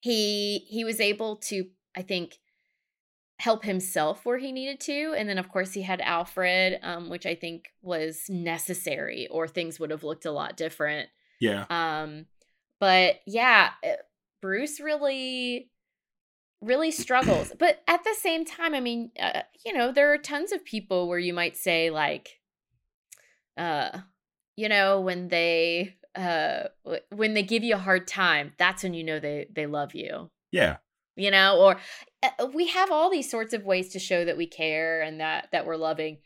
he 0.00 0.58
he 0.68 0.84
was 0.84 1.00
able 1.00 1.36
to, 1.36 1.64
I 1.96 2.02
think, 2.02 2.38
help 3.38 3.64
himself 3.64 4.24
where 4.24 4.38
he 4.38 4.52
needed 4.52 4.80
to. 4.80 5.14
And 5.16 5.28
then 5.28 5.38
of 5.38 5.48
course 5.48 5.72
he 5.72 5.82
had 5.82 6.00
Alfred, 6.00 6.78
um, 6.82 7.08
which 7.08 7.26
I 7.26 7.34
think 7.34 7.70
was 7.82 8.24
necessary, 8.28 9.28
or 9.30 9.48
things 9.48 9.80
would 9.80 9.90
have 9.90 10.04
looked 10.04 10.26
a 10.26 10.32
lot 10.32 10.56
different. 10.56 11.08
Yeah. 11.40 11.64
Um, 11.70 12.26
but 12.80 13.16
yeah, 13.26 13.70
eh, 13.82 13.96
Bruce 14.40 14.80
really 14.80 15.70
really 16.60 16.90
struggles. 16.90 17.52
but 17.58 17.82
at 17.86 18.04
the 18.04 18.14
same 18.18 18.44
time, 18.44 18.74
I 18.74 18.80
mean, 18.80 19.10
uh, 19.20 19.42
you 19.64 19.72
know, 19.72 19.92
there 19.92 20.12
are 20.12 20.18
tons 20.18 20.52
of 20.52 20.64
people 20.64 21.08
where 21.08 21.18
you 21.18 21.34
might 21.34 21.56
say 21.56 21.90
like 21.90 22.40
uh 23.56 23.98
you 24.56 24.68
know, 24.68 25.00
when 25.00 25.28
they 25.28 25.96
uh 26.14 26.64
when 27.10 27.34
they 27.34 27.42
give 27.42 27.64
you 27.64 27.74
a 27.74 27.78
hard 27.78 28.06
time, 28.06 28.52
that's 28.58 28.82
when 28.82 28.94
you 28.94 29.04
know 29.04 29.20
they 29.20 29.46
they 29.52 29.66
love 29.66 29.94
you. 29.94 30.30
Yeah. 30.52 30.76
You 31.16 31.30
know, 31.30 31.58
or 31.60 31.80
uh, 32.22 32.46
we 32.52 32.68
have 32.68 32.90
all 32.90 33.10
these 33.10 33.30
sorts 33.30 33.54
of 33.54 33.64
ways 33.64 33.90
to 33.90 33.98
show 33.98 34.24
that 34.24 34.36
we 34.36 34.46
care 34.46 35.00
and 35.00 35.20
that 35.20 35.48
that 35.52 35.66
we're 35.66 35.76
loving. 35.76 36.18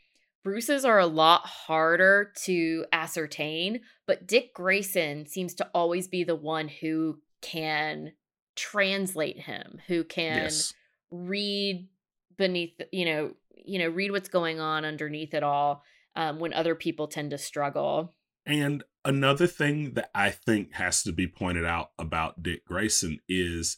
Bruce's 0.43 0.85
are 0.85 0.99
a 0.99 1.05
lot 1.05 1.45
harder 1.45 2.31
to 2.43 2.85
ascertain, 2.93 3.81
but 4.07 4.27
Dick 4.27 4.53
Grayson 4.53 5.25
seems 5.25 5.53
to 5.55 5.69
always 5.73 6.07
be 6.07 6.23
the 6.23 6.35
one 6.35 6.67
who 6.67 7.19
can 7.41 8.13
translate 8.55 9.39
him, 9.39 9.81
who 9.87 10.03
can 10.03 10.43
Yes. 10.43 10.73
read 11.11 11.89
beneath, 12.37 12.79
you 12.91 13.05
know, 13.05 13.33
you 13.53 13.79
know, 13.79 13.89
read 13.89 14.11
what's 14.11 14.29
going 14.29 14.59
on 14.59 14.85
underneath 14.85 15.33
it 15.33 15.43
all 15.43 15.83
um, 16.15 16.39
when 16.39 16.53
other 16.53 16.75
people 16.75 17.07
tend 17.07 17.31
to 17.31 17.37
struggle. 17.37 18.15
And 18.45 18.83
another 19.05 19.47
thing 19.47 19.93
that 19.93 20.09
I 20.15 20.31
think 20.31 20.73
has 20.73 21.03
to 21.03 21.11
be 21.11 21.27
pointed 21.27 21.65
out 21.65 21.91
about 21.99 22.41
Dick 22.41 22.65
Grayson 22.65 23.19
is 23.27 23.77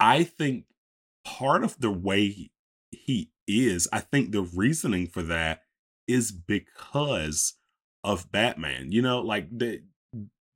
I 0.00 0.24
think 0.24 0.64
part 1.24 1.64
of 1.64 1.80
the 1.80 1.90
way 1.90 2.50
he 2.90 3.30
is, 3.46 3.88
I 3.92 4.00
think 4.00 4.32
the 4.32 4.42
reasoning 4.42 5.06
for 5.06 5.22
that 5.22 5.62
is 6.08 6.32
because 6.32 7.54
of 8.02 8.32
Batman. 8.32 8.90
You 8.90 9.02
know, 9.02 9.20
like 9.20 9.48
the, 9.56 9.82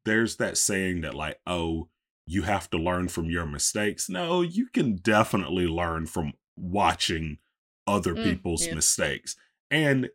there's 0.05 0.37
that 0.37 0.57
saying 0.57 1.03
that, 1.03 1.15
like, 1.15 1.39
oh, 1.47 1.89
you 2.27 2.43
have 2.43 2.71
to 2.71 2.79
learn 2.79 3.09
from 3.09 3.27
your 3.27 3.47
mistakes. 3.47 4.09
No, 4.09 4.43
you 4.43 4.67
can 4.73 4.97
definitely 4.97 5.67
learn 5.67 6.07
from 6.07 6.33
watching 6.57 7.39
other 7.87 8.15
Mm, 8.15 8.23
people's 8.23 8.67
yeah. 8.67 8.75
mistakes. 8.75 9.37
And 9.71 10.11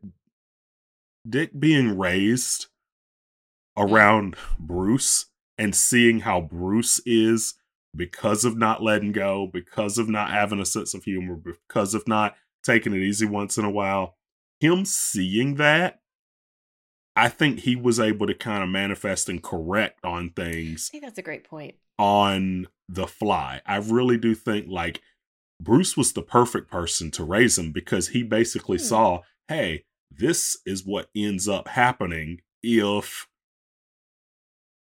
Dick 1.27 1.51
being 1.59 1.97
raised 1.97 2.67
around 3.77 4.35
Bruce 4.59 5.27
and 5.57 5.75
seeing 5.75 6.21
how 6.21 6.41
Bruce 6.41 6.99
is 7.05 7.55
because 7.95 8.45
of 8.45 8.57
not 8.57 8.81
letting 8.83 9.11
go, 9.11 9.47
because 9.51 9.97
of 9.97 10.07
not 10.09 10.29
having 10.29 10.59
a 10.59 10.65
sense 10.65 10.93
of 10.93 11.03
humor, 11.03 11.35
because 11.35 11.93
of 11.93 12.07
not 12.07 12.35
taking 12.63 12.93
it 12.93 13.01
easy 13.01 13.25
once 13.25 13.57
in 13.57 13.65
a 13.65 13.71
while, 13.71 14.16
him 14.59 14.85
seeing 14.85 15.55
that, 15.55 15.99
I 17.15 17.29
think 17.29 17.59
he 17.59 17.75
was 17.75 17.99
able 17.99 18.27
to 18.27 18.33
kind 18.35 18.63
of 18.63 18.69
manifest 18.69 19.27
and 19.29 19.41
correct 19.41 19.99
on 20.03 20.25
I 20.37 20.41
things 20.41 20.89
think 20.89 21.03
that's 21.03 21.17
a 21.17 21.23
great 21.23 21.43
point. 21.43 21.75
on 21.97 22.67
the 22.87 23.07
fly. 23.07 23.61
I 23.65 23.77
really 23.77 24.17
do 24.17 24.35
think 24.35 24.67
like 24.69 25.01
Bruce 25.59 25.97
was 25.97 26.13
the 26.13 26.21
perfect 26.21 26.69
person 26.69 27.09
to 27.11 27.23
raise 27.23 27.57
him 27.57 27.71
because 27.71 28.09
he 28.09 28.21
basically 28.23 28.77
Hmm. 28.77 28.83
saw, 28.83 29.21
hey, 29.47 29.85
this 30.11 30.59
is 30.65 30.85
what 30.85 31.09
ends 31.15 31.47
up 31.47 31.69
happening 31.69 32.41
if 32.61 33.27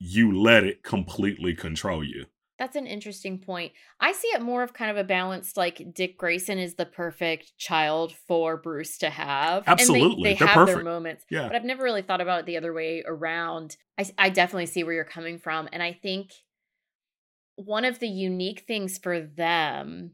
you 0.00 0.36
let 0.36 0.64
it 0.64 0.82
completely 0.82 1.54
control 1.54 2.04
you. 2.04 2.26
That's 2.58 2.74
an 2.74 2.86
interesting 2.86 3.38
point. 3.38 3.72
I 4.00 4.12
see 4.12 4.28
it 4.28 4.42
more 4.42 4.64
of 4.64 4.72
kind 4.72 4.90
of 4.90 4.96
a 4.96 5.04
balanced 5.04 5.56
like 5.56 5.94
Dick 5.94 6.18
Grayson 6.18 6.58
is 6.58 6.74
the 6.74 6.86
perfect 6.86 7.56
child 7.56 8.12
for 8.26 8.56
Bruce 8.56 8.98
to 8.98 9.10
have. 9.10 9.62
Absolutely. 9.66 10.16
And 10.16 10.24
they, 10.24 10.44
they 10.44 10.46
have 10.46 10.66
their 10.66 10.82
moments. 10.82 11.24
Yeah. 11.30 11.46
But 11.46 11.54
I've 11.54 11.64
never 11.64 11.84
really 11.84 12.02
thought 12.02 12.20
about 12.20 12.40
it 12.40 12.46
the 12.46 12.56
other 12.56 12.72
way 12.72 13.04
around. 13.06 13.76
I, 13.96 14.06
I 14.18 14.28
definitely 14.30 14.66
see 14.66 14.82
where 14.82 14.94
you're 14.94 15.04
coming 15.04 15.38
from. 15.38 15.68
And 15.72 15.82
I 15.82 15.92
think 15.92 16.32
one 17.54 17.84
of 17.84 18.00
the 18.00 18.08
unique 18.08 18.64
things 18.66 18.98
for 18.98 19.20
them 19.20 20.12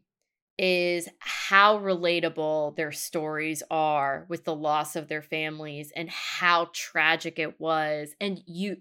is 0.58 1.08
how 1.18 1.78
relatable 1.78 2.76
their 2.76 2.92
stories 2.92 3.62
are 3.70 4.26
with 4.28 4.44
the 4.44 4.54
loss 4.54 4.96
of 4.96 5.08
their 5.08 5.22
families 5.22 5.92
and 5.96 6.08
how 6.10 6.68
tragic 6.72 7.38
it 7.38 7.58
was. 7.58 8.14
And 8.20 8.40
you, 8.46 8.76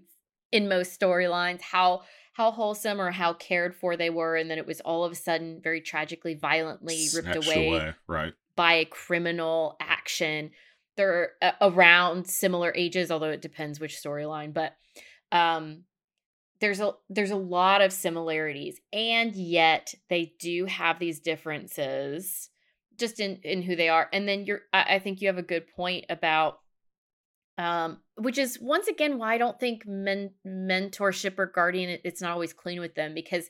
in 0.52 0.68
most 0.68 0.98
storylines, 0.98 1.60
how 1.60 2.02
how 2.34 2.50
wholesome 2.50 3.00
or 3.00 3.10
how 3.10 3.32
cared 3.32 3.74
for 3.74 3.96
they 3.96 4.10
were 4.10 4.36
and 4.36 4.50
then 4.50 4.58
it 4.58 4.66
was 4.66 4.80
all 4.82 5.04
of 5.04 5.12
a 5.12 5.16
sudden 5.16 5.60
very 5.62 5.80
tragically 5.80 6.34
violently 6.34 7.06
ripped 7.14 7.28
Snatched 7.32 7.46
away 7.46 7.94
Right. 8.06 8.34
by 8.56 8.74
a 8.74 8.84
criminal 8.84 9.76
action. 9.80 10.50
They're 10.96 11.30
uh, 11.42 11.52
around 11.60 12.26
similar 12.28 12.72
ages, 12.76 13.10
although 13.10 13.30
it 13.30 13.42
depends 13.42 13.80
which 13.80 13.96
storyline. 13.96 14.52
But 14.52 14.74
um, 15.32 15.84
there's 16.60 16.80
a 16.80 16.92
there's 17.08 17.32
a 17.32 17.36
lot 17.36 17.80
of 17.82 17.92
similarities, 17.92 18.80
and 18.92 19.34
yet 19.34 19.92
they 20.08 20.34
do 20.38 20.66
have 20.66 20.98
these 21.00 21.18
differences, 21.20 22.48
just 22.96 23.18
in 23.18 23.38
in 23.42 23.62
who 23.62 23.74
they 23.74 23.88
are. 23.88 24.08
And 24.12 24.28
then 24.28 24.44
you're, 24.44 24.60
I, 24.72 24.94
I 24.94 24.98
think 25.00 25.20
you 25.20 25.26
have 25.28 25.38
a 25.38 25.42
good 25.42 25.66
point 25.68 26.04
about, 26.08 26.60
um, 27.58 27.98
which 28.16 28.38
is 28.38 28.58
once 28.60 28.88
again 28.88 29.18
why 29.18 29.34
I 29.34 29.38
don't 29.38 29.58
think 29.58 29.86
men, 29.86 30.30
mentorship 30.46 31.38
or 31.38 31.46
guardian 31.46 31.90
it- 31.90 32.00
it's 32.04 32.20
not 32.20 32.32
always 32.32 32.52
clean 32.52 32.80
with 32.80 32.94
them 32.94 33.14
because 33.14 33.48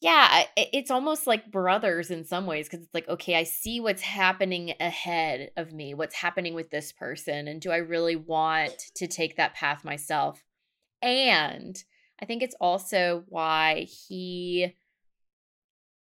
yeah 0.00 0.44
it's 0.56 0.90
almost 0.90 1.26
like 1.26 1.50
brothers 1.50 2.10
in 2.10 2.24
some 2.24 2.46
ways 2.46 2.66
because 2.66 2.84
it's 2.84 2.94
like 2.94 3.06
okay 3.08 3.34
i 3.34 3.42
see 3.42 3.80
what's 3.80 4.00
happening 4.00 4.72
ahead 4.80 5.50
of 5.58 5.72
me 5.74 5.92
what's 5.92 6.14
happening 6.14 6.54
with 6.54 6.70
this 6.70 6.90
person 6.90 7.46
and 7.46 7.60
do 7.60 7.70
i 7.70 7.76
really 7.76 8.16
want 8.16 8.72
to 8.94 9.06
take 9.06 9.36
that 9.36 9.52
path 9.54 9.84
myself 9.84 10.42
and 11.02 11.84
i 12.20 12.24
think 12.24 12.42
it's 12.42 12.54
also 12.62 13.24
why 13.28 13.86
he 14.08 14.74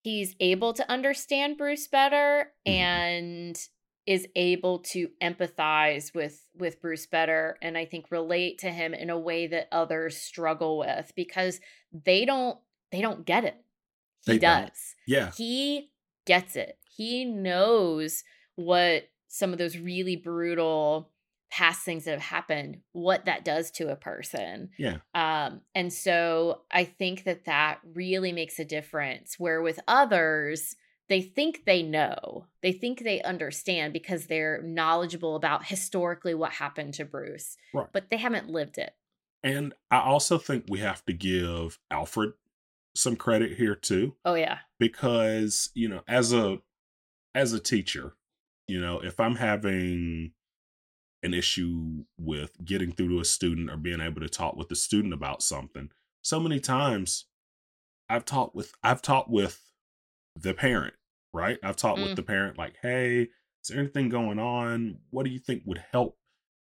he's 0.03 0.35
able 0.41 0.73
to 0.73 0.91
understand 0.91 1.57
bruce 1.57 1.87
better 1.87 2.53
Mhm. 2.67 2.73
and 2.73 3.69
is 4.07 4.27
able 4.37 4.81
to 4.81 5.09
empathize 5.23 6.15
with 6.15 6.47
with 6.57 6.81
bruce 6.81 7.07
better 7.07 7.57
and 7.63 7.77
i 7.79 7.85
think 7.85 8.11
relate 8.11 8.59
to 8.59 8.71
him 8.71 8.93
in 8.95 9.09
a 9.11 9.19
way 9.19 9.47
that 9.47 9.69
others 9.73 10.17
struggle 10.17 10.79
with 10.79 11.13
because 11.17 11.61
they 12.05 12.25
don't 12.25 12.59
they 12.93 13.01
don't 13.01 13.25
get 13.25 13.45
it 13.45 13.57
he 14.27 14.33
They 14.33 14.39
don't. 14.39 14.67
does 14.67 14.95
Yeah. 15.07 15.31
he 15.37 15.91
gets 16.27 16.57
it. 16.57 16.79
He 16.97 17.25
knows 17.27 18.25
what 18.55 19.09
some 19.29 19.53
of 19.53 19.59
those 19.59 19.77
really 19.77 20.17
brutal 20.17 21.11
past 21.51 21.83
things 21.83 22.05
that 22.05 22.13
have 22.13 22.21
happened, 22.21 22.79
what 22.93 23.27
that 23.27 23.45
does 23.45 23.71
to 23.73 23.91
a 23.93 23.97
person. 23.97 24.71
Yeah. 24.79 24.99
Um, 25.15 25.61
and 25.75 25.93
so 25.93 26.63
I 26.71 26.85
think 26.85 27.25
that 27.25 27.45
that 27.45 27.81
really 27.95 28.33
makes 28.33 28.59
a 28.59 28.65
difference. 28.65 29.39
Where 29.39 29.61
with 29.61 29.79
others, 29.87 30.75
they 31.09 31.21
think 31.21 31.65
they 31.67 31.83
know, 31.83 32.47
they 32.63 32.73
think 32.73 33.01
they 33.03 33.21
understand 33.23 33.93
because 33.93 34.27
they're 34.27 34.63
knowledgeable 34.63 35.37
about 35.37 35.67
historically 35.67 36.35
what 36.35 36.53
happened 36.53 36.95
to 36.95 37.05
Bruce, 37.05 37.57
Right. 37.75 37.87
but 37.93 38.11
they 38.11 38.17
haven't 38.17 38.49
lived 38.49 38.79
it. 38.79 38.95
And 39.43 39.75
I 39.91 39.99
also 40.01 40.39
think 40.39 40.65
we 40.69 40.79
have 40.81 41.05
to 41.05 41.13
give 41.13 41.79
Alfred 41.91 42.33
some 42.95 43.17
credit 43.17 43.59
here 43.59 43.75
too. 43.75 44.15
Oh, 44.25 44.35
yeah. 44.35 44.59
because 44.79 45.71
you 45.75 45.89
know 45.89 46.03
as 46.09 46.33
a 46.33 46.59
as 47.35 47.53
a 47.53 47.59
teacher 47.59 48.15
you 48.69 48.81
know 48.81 49.01
if 49.01 49.19
i'm 49.19 49.35
having 49.35 50.31
an 51.25 51.35
issue 51.35 52.05
with 52.17 52.53
getting 52.65 52.93
through 52.93 53.09
to 53.09 53.19
a 53.21 53.25
student 53.25 53.69
or 53.69 53.77
being 53.77 54.01
able 54.01 54.21
to 54.21 54.29
talk 54.29 54.55
with 54.57 54.69
the 54.69 54.77
student 54.77 55.13
about 55.13 55.43
something 55.43 55.91
so 56.23 56.39
many 56.39 56.61
times 56.61 57.25
i've 58.09 58.25
talked 58.25 58.55
with 58.55 58.73
i've 58.85 59.03
talked 59.03 59.29
with 59.29 59.61
the 60.37 60.55
parent 60.55 60.95
right 61.33 61.59
i've 61.63 61.77
talked 61.77 61.99
Mm. 62.01 62.05
with 62.09 62.17
the 62.17 62.23
parent 62.23 62.59
like 62.59 62.75
hey 62.83 63.23
is 63.23 63.69
there 63.69 63.79
anything 63.79 64.09
going 64.09 64.39
on 64.39 64.99
what 65.11 65.25
do 65.25 65.31
you 65.31 65.39
think 65.39 65.63
would 65.67 65.83
help 65.93 66.17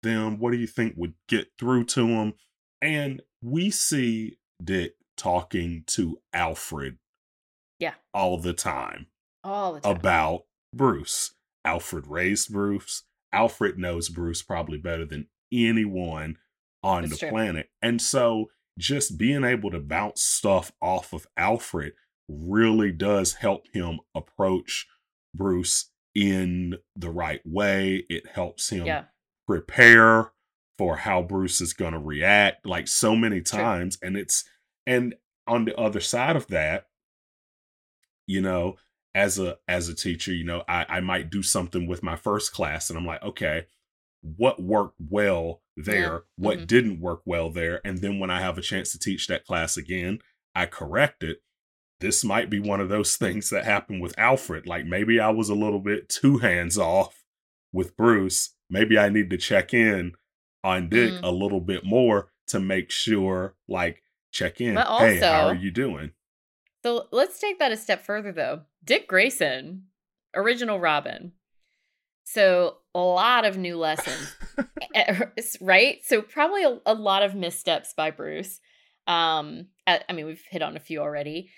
them 0.02 0.38
what 0.38 0.52
do 0.52 0.58
you 0.58 0.66
think 0.66 0.94
would 0.96 1.14
get 1.28 1.48
through 1.58 1.84
to 1.84 2.06
them 2.06 2.34
and 2.82 3.22
we 3.42 3.70
see 3.70 4.38
dick 4.62 4.94
talking 5.16 5.82
to 5.86 6.18
alfred 6.32 6.98
Yeah. 7.80 7.94
all 8.12 8.38
the 8.38 8.52
time 8.52 9.06
All 9.42 9.74
the 9.74 9.80
time. 9.80 9.96
about 9.96 10.42
Bruce. 10.74 11.32
Alfred 11.64 12.06
raised 12.06 12.52
Bruce. 12.52 13.04
Alfred 13.32 13.78
knows 13.78 14.08
Bruce 14.10 14.42
probably 14.42 14.76
better 14.78 15.04
than 15.06 15.28
anyone 15.50 16.36
on 16.82 17.02
That's 17.02 17.14
the 17.14 17.18
true. 17.20 17.30
planet. 17.30 17.70
And 17.80 18.00
so 18.02 18.50
just 18.78 19.16
being 19.18 19.42
able 19.42 19.70
to 19.70 19.80
bounce 19.80 20.22
stuff 20.22 20.70
off 20.82 21.12
of 21.14 21.26
Alfred 21.36 21.94
really 22.28 22.92
does 22.92 23.34
help 23.34 23.66
him 23.72 24.00
approach 24.14 24.86
Bruce 25.34 25.90
in 26.14 26.76
the 26.94 27.10
right 27.10 27.40
way. 27.44 28.04
It 28.08 28.26
helps 28.28 28.70
him 28.70 28.86
Yeah. 28.86 29.04
prepare 29.46 30.32
for 30.78 30.96
how 30.96 31.22
Bruce 31.22 31.60
is 31.60 31.72
going 31.72 31.92
to 31.92 31.98
react 31.98 32.66
like 32.66 32.88
so 32.88 33.16
many 33.16 33.40
True. 33.40 33.58
times 33.60 33.98
and 34.02 34.16
it's 34.16 34.44
and 34.86 35.14
on 35.46 35.64
the 35.64 35.74
other 35.78 36.00
side 36.00 36.36
of 36.36 36.48
that 36.48 36.88
you 38.26 38.40
know 38.40 38.76
as 39.14 39.38
a 39.38 39.56
as 39.68 39.88
a 39.88 39.94
teacher 39.94 40.32
you 40.34 40.44
know 40.44 40.64
I 40.68 40.84
I 40.88 41.00
might 41.00 41.30
do 41.30 41.42
something 41.42 41.86
with 41.86 42.02
my 42.02 42.16
first 42.16 42.52
class 42.52 42.90
and 42.90 42.98
I'm 42.98 43.06
like 43.06 43.22
okay 43.22 43.66
what 44.20 44.60
worked 44.62 44.96
well 44.98 45.62
there 45.76 46.24
what 46.36 46.58
mhm. 46.58 46.66
didn't 46.66 47.00
work 47.00 47.22
well 47.24 47.50
there 47.50 47.80
and 47.84 47.98
then 47.98 48.18
when 48.18 48.30
I 48.30 48.40
have 48.40 48.58
a 48.58 48.62
chance 48.62 48.92
to 48.92 48.98
teach 48.98 49.28
that 49.28 49.46
class 49.46 49.76
again 49.76 50.18
I 50.54 50.66
correct 50.66 51.22
it 51.22 51.38
this 52.00 52.22
might 52.24 52.50
be 52.50 52.60
one 52.60 52.80
of 52.80 52.88
those 52.88 53.16
things 53.22 53.50
that 53.50 53.64
happened 53.64 54.00
with 54.02 54.18
Alfred 54.18 54.66
like 54.66 54.86
maybe 54.86 55.18
I 55.20 55.30
was 55.30 55.48
a 55.48 55.54
little 55.54 55.80
bit 55.80 56.08
too 56.08 56.38
hands 56.38 56.78
off 56.78 57.24
with 57.72 57.96
Bruce 57.96 58.54
maybe 58.70 58.98
I 58.98 59.08
need 59.08 59.30
to 59.30 59.36
check 59.36 59.72
in 59.74 60.12
on 60.64 60.88
Dick 60.88 61.12
Mm. 61.14 61.20
a 61.22 61.30
little 61.30 61.60
bit 61.60 61.84
more 61.84 62.30
to 62.48 62.58
make 62.60 62.90
sure 62.90 63.54
like 63.68 64.02
check 64.32 64.60
in 64.60 64.74
But 64.74 64.98
hey 64.98 65.18
how 65.18 65.46
are 65.48 65.54
you 65.54 65.70
doing 65.70 66.12
So 66.82 67.06
let's 67.12 67.38
take 67.40 67.58
that 67.58 67.72
a 67.72 67.76
step 67.76 68.04
further, 68.04 68.30
though. 68.32 68.60
Dick 68.84 69.08
Grayson, 69.08 69.84
original 70.34 70.78
Robin. 70.78 71.32
So 72.24 72.78
a 72.94 73.00
lot 73.00 73.44
of 73.44 73.56
new 73.56 73.76
lessons, 73.76 74.36
eh, 74.94 75.26
right? 75.60 75.98
So 76.04 76.22
probably 76.22 76.62
a, 76.64 76.78
a 76.86 76.94
lot 76.94 77.22
of 77.22 77.34
missteps 77.34 77.92
by 77.96 78.10
Bruce. 78.10 78.60
Um, 79.06 79.66
I, 79.86 80.00
I 80.08 80.12
mean, 80.12 80.26
we've 80.26 80.42
hit 80.50 80.62
on 80.62 80.76
a 80.76 80.80
few 80.80 81.00
already, 81.00 81.50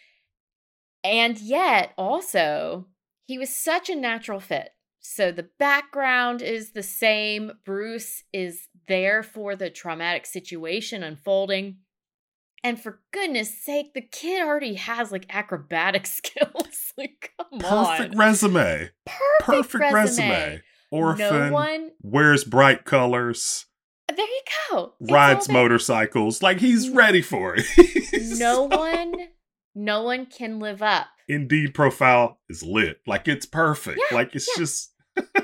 and 1.09 1.39
yet 1.39 1.93
also 1.99 2.87
he 3.27 3.39
was 3.39 3.55
such 3.55 3.89
a 3.91 3.95
natural 3.97 4.41
fit. 4.41 4.71
So 5.01 5.33
the 5.33 5.49
background 5.59 6.43
is 6.43 6.73
the 6.73 6.83
same. 6.83 7.53
Bruce 7.65 8.23
is 8.33 8.69
there 8.89 9.23
for 9.23 9.57
the 9.57 9.71
traumatic 9.71 10.27
situation 10.27 11.03
unfolding. 11.03 11.79
And 12.65 12.81
for 12.81 13.01
goodness 13.13 13.63
sake, 13.65 13.95
the 13.95 14.01
kid 14.03 14.43
already 14.43 14.75
has 14.75 15.13
like 15.13 15.27
acrobatic 15.31 16.07
skills. 16.19 16.93
like, 16.97 17.33
come 17.39 17.61
on. 17.65 17.97
perfect 17.99 18.15
on. 18.15 18.19
resume 18.19 18.91
Perfect, 19.07 19.41
resume. 19.47 19.61
perfect 19.63 19.95
resume. 19.95 20.29
resume, 20.31 20.63
orphan 20.91 21.29
No 21.49 21.53
one. 21.53 21.91
wears 22.03 22.45
bright 22.45 22.85
colors 22.85 23.67
uh, 24.11 24.15
There 24.15 24.27
you 24.27 24.43
go. 24.71 24.95
Rides 25.01 25.49
motorcycles 25.49 26.43
like 26.43 26.59
he's 26.61 26.89
ready 26.91 27.23
for 27.23 27.55
it 27.57 27.67
No 28.39 28.65
one. 28.65 29.15
No 29.81 30.03
one 30.03 30.27
can 30.27 30.59
live 30.59 30.83
up. 30.83 31.07
indeed 31.29 31.75
profile 31.75 32.39
is 32.49 32.63
lit 32.63 33.01
like 33.07 33.29
it's 33.29 33.47
perfect 33.47 34.01
Yeah, 34.11 34.17
like 34.17 34.35
it's 34.35 34.49
yeah. 34.49 34.63
just 34.63 34.93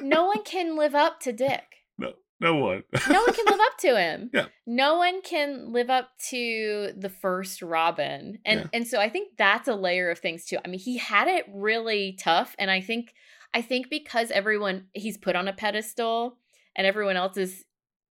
No 0.03 0.25
one 0.27 0.43
can 0.55 0.77
live 0.77 0.95
up 0.95 1.21
to 1.21 1.33
Dick. 1.33 1.65
no 1.99 2.13
no 2.41 2.57
one 2.57 2.83
No 3.09 3.23
one 3.23 3.33
can 3.35 3.45
live 3.47 3.61
up 3.61 3.79
to 3.81 3.97
him. 3.99 4.31
Yeah. 4.35 4.47
No 4.67 4.97
one 4.99 5.23
can 5.23 5.73
live 5.73 5.89
up 5.91 6.09
to 6.31 6.93
the 6.97 7.09
first 7.11 7.63
Robin. 7.63 8.39
And 8.45 8.61
Yeah. 8.61 8.67
and 8.73 8.89
so 8.89 8.99
I 9.01 9.09
think 9.09 9.37
that's 9.39 9.69
a 9.69 9.75
layer 9.77 10.11
of 10.11 10.19
things 10.19 10.45
too. 10.47 10.59
I 10.65 10.69
mean, 10.69 10.81
he 10.81 10.99
had 10.99 11.29
it 11.29 11.45
really 11.53 12.19
tough 12.21 12.57
and 12.59 12.71
I 12.71 12.81
think 12.81 13.13
I 13.55 13.63
think 13.63 13.89
because 13.89 14.31
everyone 14.33 14.87
he's 14.95 15.17
put 15.17 15.37
on 15.37 15.47
a 15.49 15.53
pedestal 15.53 16.39
and 16.77 16.87
everyone 16.87 17.17
else 17.17 17.37
is 17.37 17.65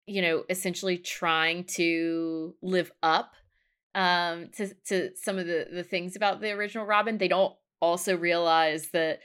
you 0.06 0.22
know 0.22 0.44
essentially 0.50 0.98
trying 0.98 1.64
to 1.80 2.54
live 2.62 2.92
up 3.02 3.34
um 3.96 4.50
to 4.58 4.74
to 4.86 5.12
some 5.16 5.38
of 5.38 5.46
the 5.48 5.68
the 5.72 5.84
things 5.84 6.16
about 6.16 6.42
the 6.42 6.52
original 6.52 6.86
Robin, 6.86 7.18
they 7.18 7.28
don't 7.28 7.56
also 7.82 8.16
realize 8.18 8.90
that 8.92 9.20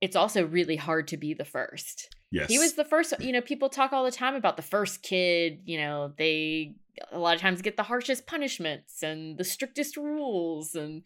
it's 0.00 0.16
also 0.16 0.44
really 0.46 0.76
hard 0.76 1.08
to 1.08 1.16
be 1.16 1.34
the 1.34 1.44
first. 1.44 2.14
yes 2.30 2.48
He 2.48 2.58
was 2.58 2.74
the 2.74 2.84
first, 2.84 3.12
you 3.20 3.32
know, 3.32 3.40
people 3.40 3.68
talk 3.68 3.92
all 3.92 4.04
the 4.04 4.10
time 4.12 4.34
about 4.34 4.56
the 4.56 4.62
first 4.62 5.02
kid, 5.02 5.60
you 5.64 5.78
know, 5.78 6.12
they 6.16 6.74
a 7.12 7.18
lot 7.18 7.34
of 7.36 7.40
times 7.40 7.62
get 7.62 7.76
the 7.76 7.82
harshest 7.84 8.26
punishments 8.26 9.02
and 9.02 9.38
the 9.38 9.44
strictest 9.44 9.96
rules 9.96 10.74
and 10.74 11.02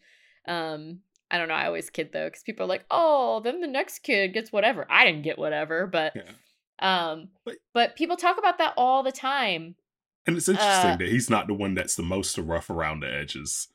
um 0.47 0.99
I 1.31 1.37
don't 1.37 1.47
know, 1.47 1.55
I 1.55 1.65
always 1.67 1.89
kid 1.89 2.09
though 2.13 2.29
cuz 2.29 2.43
people 2.43 2.65
are 2.65 2.69
like, 2.69 2.85
"Oh, 2.91 3.41
then 3.43 3.59
the 3.61 3.67
next 3.67 3.99
kid 3.99 4.33
gets 4.33 4.51
whatever." 4.51 4.85
I 4.89 5.05
didn't 5.05 5.23
get 5.23 5.37
whatever, 5.39 5.87
but 5.87 6.13
Yeah. 6.15 6.31
um 6.79 7.29
But- 7.45 7.57
but 7.73 7.95
people 7.95 8.17
talk 8.17 8.37
about 8.37 8.57
that 8.59 8.73
all 8.77 9.01
the 9.03 9.11
time. 9.11 9.75
And 10.25 10.37
it's 10.37 10.47
interesting 10.49 10.91
uh, 10.91 10.97
that 10.97 11.07
he's 11.09 11.29
not 11.29 11.47
the 11.47 11.53
one 11.53 11.73
that's 11.73 11.95
the 11.95 12.03
most 12.03 12.37
rough 12.37 12.69
around 12.69 13.01
the 13.01 13.11
edges 13.13 13.67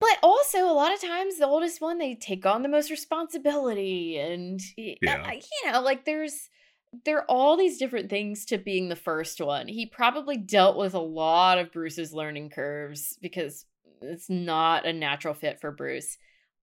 But 0.00 0.18
also, 0.22 0.64
a 0.64 0.72
lot 0.72 0.94
of 0.94 1.00
times, 1.00 1.36
the 1.36 1.46
oldest 1.46 1.82
one 1.82 1.98
they 1.98 2.14
take 2.14 2.46
on 2.46 2.62
the 2.62 2.70
most 2.70 2.90
responsibility, 2.90 4.16
and 4.16 4.58
uh, 4.78 4.82
Yeah. 5.02 5.30
you 5.32 5.70
know, 5.72 5.82
like 5.82 6.04
there's 6.06 6.48
there 7.04 7.18
are 7.18 7.24
all 7.28 7.56
these 7.56 7.78
different 7.78 8.10
things 8.10 8.44
to 8.46 8.58
being 8.58 8.88
the 8.88 8.96
first 8.96 9.40
one. 9.40 9.68
He 9.68 9.86
probably 9.86 10.36
dealt 10.36 10.76
with 10.76 10.94
a 10.94 10.98
lot 10.98 11.58
of 11.58 11.70
Bruce's 11.70 12.12
learning 12.12 12.50
curves 12.50 13.16
because 13.20 13.64
it's 14.00 14.28
not 14.28 14.86
a 14.86 14.92
natural 14.92 15.34
fit 15.34 15.60
for 15.60 15.70
Bruce. 15.70 16.16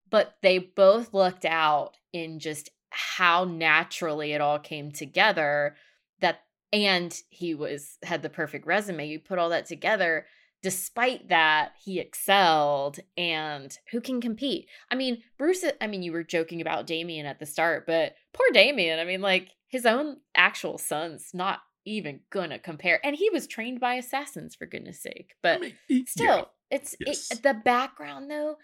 But 0.09 0.35
they 0.41 0.57
both 0.57 1.13
looked 1.13 1.45
out 1.45 1.95
in 2.13 2.39
just 2.39 2.69
how 2.89 3.43
naturally 3.45 4.33
it 4.33 4.41
all 4.41 4.59
came 4.59 4.91
together. 4.91 5.75
That 6.21 6.39
and 6.73 7.15
he 7.29 7.55
was 7.55 7.97
had 8.03 8.21
the 8.21 8.29
perfect 8.29 8.65
resume. 8.65 9.07
You 9.07 9.19
put 9.19 9.39
all 9.39 9.49
that 9.49 9.65
together 9.65 10.25
despite 10.63 11.29
that, 11.29 11.73
he 11.81 11.99
excelled. 11.99 12.99
And 13.15 13.77
who 13.91 14.01
can 14.01 14.21
compete? 14.21 14.67
I 14.91 14.95
mean, 14.95 15.21
Bruce, 15.37 15.63
I 15.79 15.87
mean, 15.87 16.03
you 16.03 16.11
were 16.11 16.23
joking 16.23 16.61
about 16.61 16.87
Damian 16.87 17.25
at 17.25 17.39
the 17.39 17.45
start, 17.45 17.85
but 17.85 18.15
poor 18.33 18.47
Damian, 18.53 18.99
I 18.99 19.05
mean, 19.05 19.21
like 19.21 19.49
his 19.67 19.85
own 19.85 20.17
actual 20.35 20.77
son's 20.77 21.29
not 21.33 21.59
even 21.85 22.21
gonna 22.31 22.59
compare. 22.59 22.99
And 23.05 23.15
he 23.15 23.29
was 23.29 23.47
trained 23.47 23.79
by 23.79 23.95
assassins, 23.95 24.55
for 24.55 24.65
goodness 24.65 25.01
sake. 25.01 25.35
But 25.41 25.57
I 25.57 25.73
mean, 25.89 26.05
still, 26.05 26.37
yeah. 26.37 26.43
it's 26.69 26.95
Yes. 26.99 27.31
it, 27.31 27.43
the 27.43 27.53
background 27.53 28.29
though, 28.29 28.57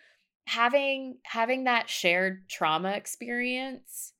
having 0.47 1.19
having 1.23 1.65
that 1.65 1.89
shared 1.89 2.49
trauma 2.49 2.91
experience, 2.91 4.11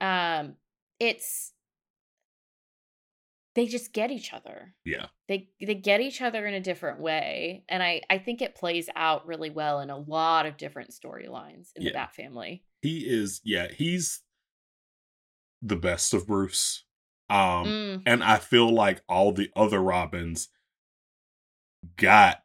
um, 0.00 0.56
it's 0.98 1.52
they 3.54 3.66
just 3.66 3.92
get 3.92 4.10
each 4.10 4.32
other. 4.32 4.74
Yeah. 4.84 5.06
They 5.28 5.48
they 5.60 5.74
get 5.74 6.00
each 6.00 6.22
other 6.22 6.46
in 6.46 6.54
a 6.54 6.60
different 6.60 7.00
way 7.00 7.64
and 7.68 7.82
i 7.82 8.00
i 8.10 8.18
think 8.18 8.42
it 8.42 8.54
plays 8.56 8.88
out 8.96 9.26
really 9.26 9.50
well 9.50 9.80
in 9.80 9.90
a 9.90 9.96
lot 9.96 10.46
of 10.46 10.56
different 10.56 10.90
storylines 10.90 11.68
in 11.76 11.84
the 11.84 11.92
bat 11.92 12.14
family. 12.14 12.64
He 12.82 13.00
is 13.00 13.40
yeah 13.44 13.68
he's 13.68 14.22
the 15.62 15.76
best 15.76 16.14
of 16.14 16.26
bruce 16.26 16.84
um 17.28 17.66
Mm, 17.66 18.02
and 18.06 18.24
i 18.24 18.38
feel 18.38 18.72
like 18.72 19.02
all 19.08 19.30
the 19.30 19.50
other 19.54 19.80
robins 19.80 20.48
got 21.96 22.38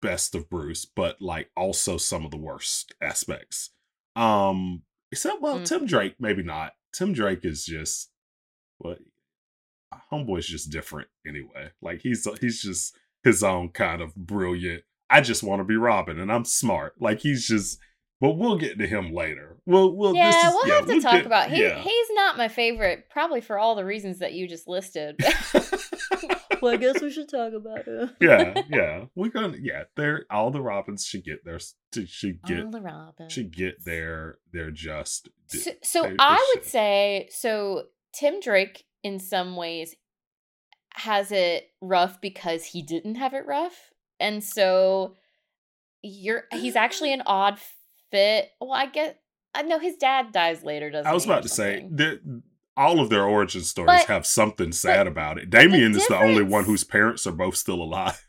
best 0.00 0.34
of 0.34 0.48
bruce 0.50 0.84
but 0.84 1.20
like 1.20 1.50
also 1.56 1.96
some 1.96 2.24
of 2.24 2.30
the 2.30 2.36
worst 2.36 2.94
aspects. 3.00 3.70
Um 4.16 4.82
except 5.12 5.40
well 5.40 5.60
Mm. 5.60 5.64
tim 5.64 5.86
drake 5.86 6.14
maybe 6.18 6.42
not. 6.42 6.72
Tim 6.92 7.12
drake 7.12 7.44
is 7.44 7.64
just 7.64 8.10
what 8.78 8.98
homeboy's 10.12 10.46
just 10.46 10.70
different 10.70 11.08
anyway 11.26 11.70
like 11.80 12.00
he's 12.02 12.26
he's 12.40 12.62
just 12.62 12.94
his 13.24 13.42
own 13.42 13.68
kind 13.68 14.00
of 14.02 14.14
brilliant 14.14 14.82
i 15.10 15.20
just 15.20 15.42
want 15.42 15.60
to 15.60 15.64
be 15.64 15.76
robin 15.76 16.18
and 16.18 16.30
i'm 16.32 16.44
smart 16.44 16.94
like 17.00 17.20
he's 17.20 17.46
just 17.46 17.78
but 18.20 18.32
we'll 18.38 18.56
get 18.58 18.78
to 18.78 18.86
him 18.86 19.12
later 19.12 19.56
we'll 19.66 19.96
we'll 19.96 20.14
yeah 20.14 20.30
this 20.30 20.44
is, 20.44 20.52
we'll 20.54 20.68
yeah, 20.68 20.74
have 20.76 20.86
to 20.86 20.92
we'll 20.92 21.02
talk 21.02 21.12
get- 21.14 21.26
about 21.26 21.50
he, 21.50 21.62
yeah. 21.62 21.78
he's 21.80 22.08
not 22.12 22.36
my 22.38 22.48
favorite 22.48 23.08
probably 23.10 23.40
for 23.40 23.58
all 23.58 23.74
the 23.74 23.84
reasons 23.84 24.18
that 24.20 24.32
you 24.32 24.46
just 24.48 24.66
listed 24.68 25.16
well 26.62 26.72
i 26.74 26.76
guess 26.76 27.00
we 27.00 27.10
should 27.10 27.28
talk 27.28 27.52
about 27.52 27.86
it 27.86 28.10
yeah, 28.20 28.62
yeah. 28.70 29.04
We're 29.14 29.28
gonna 29.30 29.56
yeah, 29.60 29.84
they're 29.96 30.24
all 30.30 30.50
the 30.50 30.60
Robins 30.60 31.04
should 31.04 31.24
get 31.24 31.44
their 31.44 31.58
should 32.06 32.40
get 32.42 32.64
all 32.64 32.70
the 32.70 32.80
Robins. 32.80 33.32
should 33.32 33.54
get 33.54 33.84
their 33.84 34.38
their 34.52 34.70
just. 34.70 35.28
So, 35.48 35.70
so 35.82 36.02
They- 36.02 36.08
they 36.10 36.16
I 36.18 36.52
would 36.54 36.62
should. 36.64 36.70
say 36.70 37.28
so. 37.30 37.84
Tim 38.14 38.40
Drake, 38.40 38.84
in 39.02 39.18
some 39.18 39.56
ways, 39.56 39.94
has 40.94 41.32
it 41.32 41.70
rough 41.80 42.20
because 42.20 42.64
he 42.66 42.82
didn't 42.82 43.16
have 43.16 43.34
it 43.34 43.46
rough, 43.46 43.92
and 44.20 44.42
so 44.42 45.16
you're 46.02 46.44
he's 46.52 46.76
actually 46.76 47.12
an 47.12 47.22
odd 47.26 47.58
fit. 48.10 48.50
Well, 48.60 48.72
I 48.72 48.86
get. 48.86 49.20
I 49.54 49.62
know 49.62 49.78
his 49.78 49.96
dad 49.96 50.32
dies 50.32 50.62
later, 50.62 50.90
doesn't 50.90 51.10
I 51.10 51.12
was 51.12 51.26
about 51.26 51.42
to 51.42 51.48
say 51.48 51.86
that 51.92 52.20
all 52.74 53.00
of 53.00 53.10
their 53.10 53.24
origin 53.24 53.60
stories 53.62 54.00
But- 54.00 54.06
have 54.06 54.26
something 54.26 54.72
sad 54.72 55.06
about 55.06 55.36
it. 55.38 55.50
Damian 55.50 55.94
is 55.94 56.06
the 56.08 56.16
only 56.18 56.42
one 56.42 56.64
whose 56.64 56.84
parents 56.84 57.26
are 57.26 57.32
both 57.32 57.56
still 57.56 57.82
alive. 57.82 58.26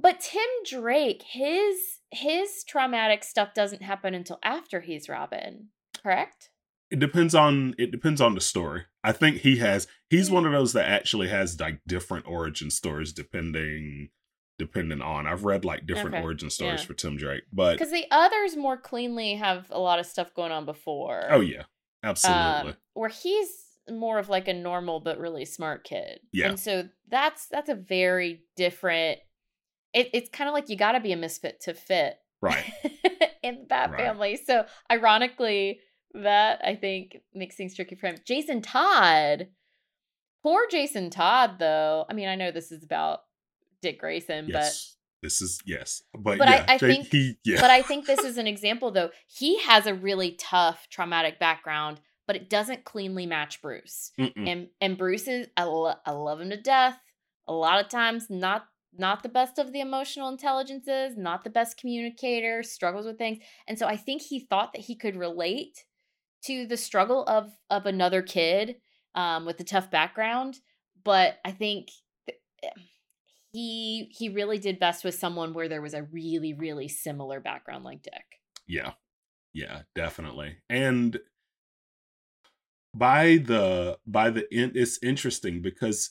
But 0.00 0.20
Tim 0.20 0.46
Drake, 0.64 1.22
his 1.28 1.76
his 2.10 2.64
traumatic 2.64 3.22
stuff 3.22 3.52
doesn't 3.52 3.82
happen 3.82 4.14
until 4.14 4.38
after 4.42 4.80
he's 4.80 5.08
Robin, 5.08 5.68
correct? 6.02 6.50
It 6.90 6.98
depends 7.00 7.34
on 7.34 7.74
it 7.78 7.90
depends 7.90 8.20
on 8.20 8.34
the 8.34 8.40
story. 8.40 8.84
I 9.02 9.12
think 9.12 9.38
he 9.38 9.56
has 9.58 9.86
he's 10.08 10.30
one 10.30 10.44
of 10.46 10.52
those 10.52 10.72
that 10.74 10.88
actually 10.88 11.28
has 11.28 11.58
like 11.60 11.80
different 11.86 12.26
origin 12.28 12.70
stories 12.70 13.12
depending 13.12 14.10
depending 14.58 15.00
on. 15.00 15.26
I've 15.26 15.44
read 15.44 15.64
like 15.64 15.86
different 15.86 16.14
Okay, 16.16 16.22
origin 16.22 16.50
stories 16.50 16.80
yeah. 16.80 16.86
for 16.86 16.94
Tim 16.94 17.16
Drake, 17.16 17.44
but 17.52 17.78
Because 17.78 17.92
the 17.92 18.04
others 18.10 18.56
more 18.56 18.76
cleanly 18.76 19.34
have 19.36 19.66
a 19.70 19.78
lot 19.78 19.98
of 19.98 20.06
stuff 20.06 20.34
going 20.34 20.52
on 20.52 20.66
before. 20.66 21.24
oh 21.30 21.40
yeah, 21.40 21.62
absolutely. 22.02 22.72
um, 22.72 22.76
where 22.94 23.08
he's 23.08 23.48
more 23.90 24.18
of 24.18 24.28
like 24.28 24.46
a 24.48 24.52
normal 24.52 25.00
but 25.00 25.18
really 25.18 25.44
smart 25.46 25.82
kid. 25.84 26.20
Yeah. 26.32 26.48
and 26.50 26.60
so 26.60 26.88
that's 27.08 27.46
that's 27.46 27.68
a 27.70 27.74
very 27.74 28.42
different. 28.56 29.18
It, 29.94 30.10
it's 30.12 30.28
kind 30.30 30.46
of 30.48 30.54
like 30.54 30.68
you 30.68 30.76
got 30.76 30.92
to 30.92 31.00
be 31.00 31.10
a 31.12 31.16
misfit 31.16 31.62
to 31.62 31.74
fit 31.74 32.16
right. 32.40 32.64
in 33.42 33.66
that 33.70 33.90
Right. 33.90 33.98
family. 33.98 34.36
So 34.36 34.64
ironically, 34.92 35.80
that 36.14 36.60
I 36.64 36.74
think 36.74 37.18
makes 37.34 37.56
things 37.56 37.74
tricky 37.74 37.94
for 37.94 38.06
him. 38.08 38.16
Jason 38.26 38.62
Todd, 38.62 39.48
poor 40.42 40.62
Jason 40.70 41.10
Todd, 41.10 41.58
though. 41.58 42.04
I 42.08 42.14
mean, 42.14 42.28
I 42.28 42.34
know 42.34 42.50
this 42.50 42.72
is 42.72 42.82
about 42.82 43.20
Dick 43.82 43.98
Grayson, 44.00 44.46
Yes. 44.48 44.96
This 45.22 45.42
is 45.42 45.60
yes. 45.66 46.02
But, 46.18 46.38
But 46.38 46.48
I- 46.48 46.54
yeah, 46.56 46.64
I 46.68 46.78
Jay- 46.78 46.86
think- 46.94 47.08
he 47.12 47.36
yeah. 47.44 47.56
but 47.56 47.62
but 47.64 47.70
I 47.70 47.82
think 47.82 48.06
this 48.06 48.20
is 48.24 48.38
an 48.38 48.46
example, 48.46 48.90
though. 48.90 49.10
He 49.28 49.58
has 49.60 49.86
a 49.86 49.94
really 49.94 50.32
tough, 50.32 50.88
traumatic 50.88 51.38
background, 51.38 52.00
but 52.26 52.36
it 52.36 52.48
doesn't 52.48 52.84
cleanly 52.86 53.26
match 53.26 53.60
Bruce. 53.60 54.12
Mm-mm. 54.18 54.48
and 54.48 54.68
and 54.80 54.96
Bruce 54.96 55.28
is 55.28 55.48
I, 55.58 55.64
lo- 55.64 55.92
I 56.06 56.12
love 56.12 56.40
him 56.40 56.48
to 56.48 56.56
death. 56.56 56.98
A 57.46 57.52
lot 57.52 57.84
of 57.84 57.90
times 57.90 58.30
not 58.30 58.64
not 58.96 59.22
the 59.22 59.28
best 59.28 59.58
of 59.58 59.72
the 59.74 59.80
emotional 59.80 60.30
intelligences, 60.30 61.18
not 61.18 61.44
the 61.44 61.50
best 61.50 61.76
communicator, 61.76 62.62
struggles 62.62 63.04
with 63.04 63.18
things. 63.18 63.38
And 63.68 63.78
so 63.78 63.86
I 63.86 63.98
think 63.98 64.22
he 64.22 64.40
thought 64.40 64.72
that 64.72 64.82
he 64.82 64.94
could 64.96 65.16
relate 65.16 65.84
to 66.46 66.66
the 66.66 66.76
struggle 66.76 67.24
of 67.24 67.50
of 67.70 67.86
another 67.86 68.22
kid 68.22 68.76
um 69.14 69.44
with 69.46 69.60
a 69.60 69.64
tough 69.64 69.90
background, 69.90 70.58
but 71.04 71.38
I 71.44 71.52
think 71.52 71.88
th- 72.26 72.38
eh, 72.62 72.70
he 73.52 74.12
he 74.16 74.28
really 74.28 74.58
did 74.58 74.78
best 74.78 75.04
with 75.04 75.14
someone 75.14 75.54
where 75.54 75.68
there 75.68 75.82
was 75.82 75.94
a 75.94 76.04
really 76.04 76.54
really 76.54 76.88
similar 76.88 77.40
background 77.40 77.84
like 77.84 78.02
Dick. 78.02 78.40
Yeah. 78.66 78.92
Yeah, 79.52 79.82
definitely. 79.96 80.58
And 80.68 81.18
by 82.94 83.36
the 83.38 83.98
by 84.06 84.30
the 84.30 84.46
end 84.52 84.72
it's 84.76 84.98
interesting 85.02 85.62
because 85.62 86.10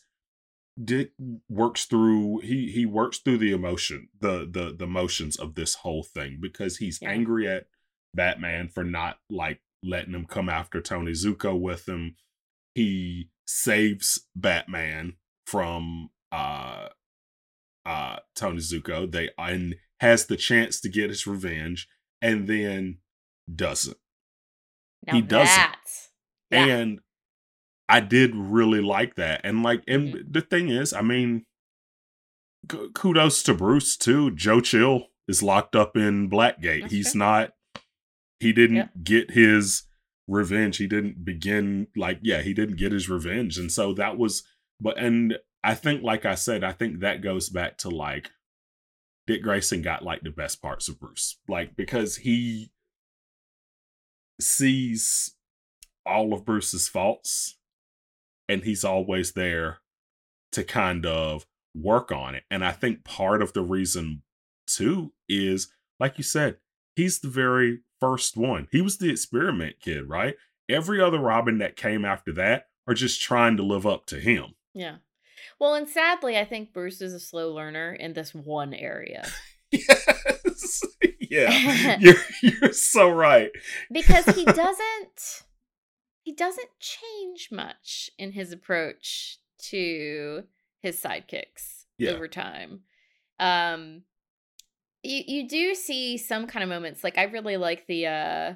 Dick 0.81 1.11
works 1.49 1.85
through 1.85 2.39
he 2.39 2.71
he 2.71 2.85
works 2.85 3.19
through 3.19 3.37
the 3.39 3.51
emotion, 3.51 4.09
the 4.19 4.47
the 4.49 4.73
the 4.77 4.87
motions 4.87 5.37
of 5.37 5.55
this 5.55 5.75
whole 5.75 6.03
thing 6.03 6.39
because 6.41 6.77
he's 6.77 6.99
Yeah. 7.01 7.09
angry 7.11 7.47
at 7.47 7.67
Batman 8.13 8.69
for 8.69 8.83
not 8.83 9.19
like 9.29 9.61
letting 9.83 10.13
him 10.13 10.25
come 10.25 10.49
after 10.49 10.81
Tony 10.81 11.11
Zucco 11.11 11.59
with 11.59 11.87
him. 11.87 12.15
He 12.75 13.29
saves 13.47 14.27
Batman 14.35 15.13
from 15.47 16.09
uh 16.31 16.89
uh 17.85 18.17
Tony 18.35 18.57
Zucco. 18.59 19.09
They 19.11 19.29
and 19.37 19.75
has 19.99 20.25
the 20.27 20.37
chance 20.37 20.79
to 20.81 20.89
get 20.89 21.09
his 21.09 21.25
revenge 21.27 21.87
and 22.21 22.47
then 22.47 22.99
doesn't. 23.53 23.97
Now 25.07 25.13
He 25.15 25.21
doesn't. 25.21 25.75
yeah. 26.51 26.65
And 26.65 26.99
I 27.87 27.99
did 28.01 28.35
really 28.35 28.81
like 28.81 29.15
that. 29.15 29.41
And 29.43 29.63
like 29.63 29.83
and 29.87 30.13
Mhm. 30.13 30.33
the 30.33 30.41
thing 30.41 30.69
is, 30.69 30.93
I 30.93 31.01
mean 31.01 31.45
k- 32.69 32.89
kudos 32.93 33.41
to 33.43 33.53
Bruce 33.53 33.97
too. 33.97 34.31
Joe 34.31 34.61
Chill 34.61 35.07
is 35.27 35.41
locked 35.41 35.75
up 35.75 35.97
in 35.97 36.29
Blackgate. 36.29 36.81
That's 36.81 36.93
He's 36.93 37.11
true. 37.13 37.19
not 37.19 37.51
he 38.39 38.53
didn't 38.53 39.03
get 39.03 39.31
his 39.31 39.83
revenge. 40.27 40.77
He 40.77 40.87
didn't 40.87 41.25
begin 41.25 41.87
like 41.95 42.19
yeah, 42.21 42.41
he 42.41 42.53
didn't 42.53 42.77
get 42.77 42.91
his 42.91 43.09
revenge. 43.09 43.57
And 43.57 43.71
so 43.71 43.93
that 43.93 44.17
was 44.17 44.43
but 44.79 44.97
and 44.97 45.37
I 45.63 45.75
think 45.75 46.03
like 46.03 46.25
I 46.25 46.35
said, 46.35 46.63
I 46.63 46.71
think 46.71 46.99
that 46.99 47.21
goes 47.21 47.49
back 47.49 47.77
to 47.79 47.89
like 47.89 48.29
Dick 49.27 49.43
Grayson 49.43 49.81
got 49.81 50.03
like 50.03 50.21
the 50.21 50.31
best 50.31 50.61
parts 50.61 50.87
of 50.87 50.99
Bruce. 50.99 51.37
Like 51.47 51.75
because 51.75 52.17
he 52.17 52.71
sees 54.39 55.35
all 56.05 56.33
of 56.33 56.45
Bruce's 56.45 56.87
faults 56.87 57.57
and 58.47 58.63
he's 58.63 58.83
always 58.83 59.33
there 59.33 59.79
to 60.53 60.63
kind 60.63 61.05
of 61.05 61.45
work 61.75 62.11
on 62.11 62.35
it. 62.35 62.43
And 62.49 62.63
I 62.63 62.71
think 62.71 63.03
part 63.03 63.41
of 63.41 63.53
the 63.53 63.61
reason 63.61 64.23
too 64.65 65.13
is 65.27 65.71
like 65.99 66.17
you 66.17 66.23
said, 66.23 66.57
he's 66.99 67.19
the 67.19 67.27
very 67.29 67.79
first 67.99 68.37
one. 68.37 68.67
He 68.71 68.81
was 68.81 68.97
the 68.97 69.09
experiment 69.09 69.77
kid, 69.81 70.07
right? 70.09 70.35
Every 70.69 71.01
other 71.01 71.19
Robin 71.19 71.57
that 71.59 71.75
came 71.75 72.05
after 72.05 72.31
that 72.33 72.67
are 72.87 72.93
just 72.93 73.21
trying 73.21 73.57
to 73.57 73.63
live 73.63 73.85
up 73.87 74.05
to 74.07 74.19
him. 74.19 74.55
Yeah. 74.73 74.97
Well, 75.59 75.73
and 75.73 75.87
sadly, 75.89 76.37
I 76.37 76.45
think 76.45 76.73
Bruce 76.73 77.01
is 77.01 77.13
a 77.13 77.19
slow 77.19 77.51
learner 77.53 77.93
in 77.93 78.13
this 78.13 78.33
one 78.35 78.73
area 78.73 79.27
Yes. 79.71 80.81
yeah. 81.19 81.97
You're 81.99 82.15
you're 82.41 82.73
so 82.73 83.09
right. 83.09 83.51
because 83.91 84.25
he 84.25 84.45
doesn't 84.45 85.43
he 86.23 86.33
doesn't 86.33 86.69
change 86.79 87.49
much 87.51 88.09
in 88.17 88.31
his 88.31 88.51
approach 88.51 89.37
to 89.69 90.43
his 90.81 91.01
sidekicks 91.01 91.85
Yeah. 91.97 92.11
over 92.11 92.27
time. 92.27 92.81
Um 93.39 94.03
you 95.03 95.23
you 95.27 95.47
do 95.47 95.75
see 95.75 96.17
some 96.17 96.47
kind 96.47 96.63
of 96.63 96.69
moments 96.69 97.03
like 97.03 97.17
I 97.17 97.23
really 97.23 97.57
like 97.57 97.85
the 97.87 98.07
uh 98.07 98.53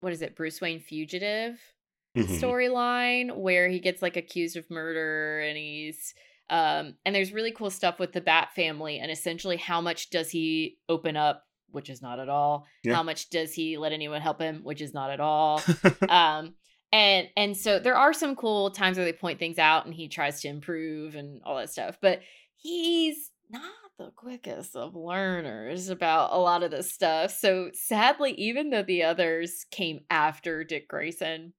what 0.00 0.12
is 0.12 0.22
it 0.22 0.36
Bruce 0.36 0.60
Wayne 0.60 0.80
fugitive 0.80 1.58
Mhm. 2.16 2.38
storyline 2.40 3.36
where 3.36 3.68
he 3.68 3.80
gets 3.80 4.00
like 4.00 4.16
accused 4.16 4.56
of 4.56 4.70
murder 4.70 5.40
and 5.40 5.56
he's 5.58 6.14
um 6.48 6.94
and 7.04 7.12
there's 7.14 7.32
really 7.32 7.50
cool 7.50 7.70
stuff 7.70 7.98
with 7.98 8.12
the 8.12 8.20
bat 8.20 8.50
family 8.54 8.98
and 9.00 9.10
essentially 9.10 9.56
how 9.56 9.80
much 9.80 10.10
does 10.10 10.30
he 10.30 10.78
open 10.88 11.16
up 11.16 11.42
which 11.70 11.90
is 11.90 12.00
not 12.02 12.20
at 12.20 12.28
all 12.28 12.66
Yeah. 12.84 12.94
how 12.94 13.02
much 13.02 13.30
does 13.30 13.52
he 13.52 13.78
let 13.78 13.92
anyone 13.92 14.20
help 14.20 14.40
him 14.40 14.60
which 14.62 14.80
is 14.80 14.94
not 14.94 15.10
at 15.10 15.18
all 15.18 15.60
um 16.08 16.54
and 16.92 17.28
and 17.36 17.56
so 17.56 17.80
there 17.80 17.96
are 17.96 18.12
some 18.12 18.36
cool 18.36 18.70
times 18.70 18.96
where 18.96 19.04
they 19.06 19.12
point 19.12 19.40
things 19.40 19.58
out 19.58 19.84
and 19.86 19.92
he 19.94 20.06
tries 20.08 20.40
to 20.42 20.48
improve 20.48 21.16
and 21.16 21.40
all 21.44 21.56
that 21.56 21.70
stuff 21.70 21.98
but 22.00 22.20
he's 22.54 23.32
not 23.50 23.72
the 23.98 24.10
quickest 24.16 24.74
of 24.74 24.96
learners 24.96 25.88
about 25.88 26.32
a 26.32 26.38
lot 26.38 26.62
of 26.62 26.70
this 26.70 26.92
stuff 26.92 27.30
so 27.30 27.70
sadly 27.72 28.32
even 28.32 28.70
though 28.70 28.82
the 28.82 29.02
others 29.02 29.66
came 29.70 30.00
after 30.10 30.64
dick 30.64 30.88
grayson 30.88 31.52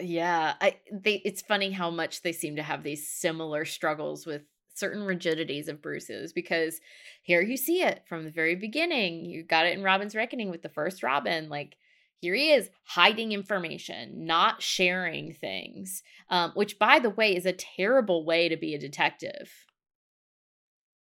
yeah 0.00 0.54
i 0.60 0.76
they 0.92 1.22
it's 1.24 1.42
funny 1.42 1.70
how 1.70 1.90
much 1.90 2.22
they 2.22 2.32
seem 2.32 2.56
to 2.56 2.62
have 2.62 2.82
these 2.82 3.06
similar 3.06 3.64
struggles 3.64 4.26
with 4.26 4.42
certain 4.74 5.02
rigidities 5.02 5.68
of 5.68 5.82
bruce's 5.82 6.32
because 6.32 6.80
here 7.22 7.42
you 7.42 7.56
see 7.56 7.82
it 7.82 8.02
from 8.08 8.24
the 8.24 8.30
very 8.30 8.56
beginning 8.56 9.24
you 9.24 9.44
got 9.44 9.66
it 9.66 9.76
in 9.76 9.84
robin's 9.84 10.14
reckoning 10.14 10.50
with 10.50 10.62
the 10.62 10.68
first 10.68 11.02
robin 11.02 11.48
like 11.48 11.76
here 12.20 12.34
he 12.34 12.52
is 12.52 12.70
hiding 12.84 13.32
information 13.32 14.26
not 14.26 14.62
sharing 14.62 15.32
things 15.32 16.02
um, 16.30 16.50
which 16.54 16.78
by 16.78 16.98
the 16.98 17.10
way 17.10 17.36
is 17.36 17.46
a 17.46 17.52
terrible 17.52 18.24
way 18.24 18.48
to 18.48 18.56
be 18.56 18.74
a 18.74 18.78
detective 18.78 19.50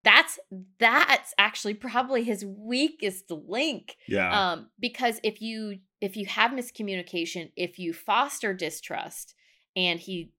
that's 0.03 0.39
that's 0.79 1.33
actually 1.37 1.73
probably 1.73 2.23
his 2.23 2.45
weakest 2.45 3.29
link 3.29 3.95
yeah. 4.07 4.51
um 4.51 4.69
because 4.79 5.19
if 5.23 5.41
you 5.41 5.79
if 6.01 6.15
you 6.15 6.25
have 6.25 6.51
miscommunication 6.51 7.51
if 7.55 7.77
you 7.77 7.93
foster 7.93 8.53
distrust 8.53 9.35
and 9.75 9.99
he 9.99 10.31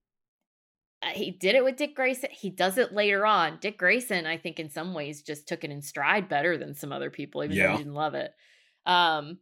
uh, 1.03 1.09
he 1.13 1.31
did 1.31 1.55
it 1.55 1.63
with 1.63 1.75
Dick 1.75 1.95
Grayson 1.95 2.29
he 2.31 2.49
does 2.49 2.77
it 2.77 2.93
later 2.93 3.25
on 3.25 3.59
Dick 3.61 3.77
Grayson 3.77 4.25
I 4.25 4.37
think 4.37 4.59
in 4.59 4.69
some 4.69 4.93
ways 4.93 5.21
just 5.21 5.47
took 5.47 5.63
it 5.63 5.71
in 5.71 5.81
stride 5.81 6.27
better 6.27 6.57
than 6.57 6.73
some 6.73 6.91
other 6.91 7.09
people 7.11 7.43
even 7.43 7.55
though 7.55 7.63
Yeah. 7.63 7.71
he 7.73 7.77
didn't 7.77 7.93
love 7.93 8.15
it 8.15 8.31
um 8.85 9.37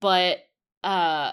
but 0.00 0.38
uh 0.82 1.32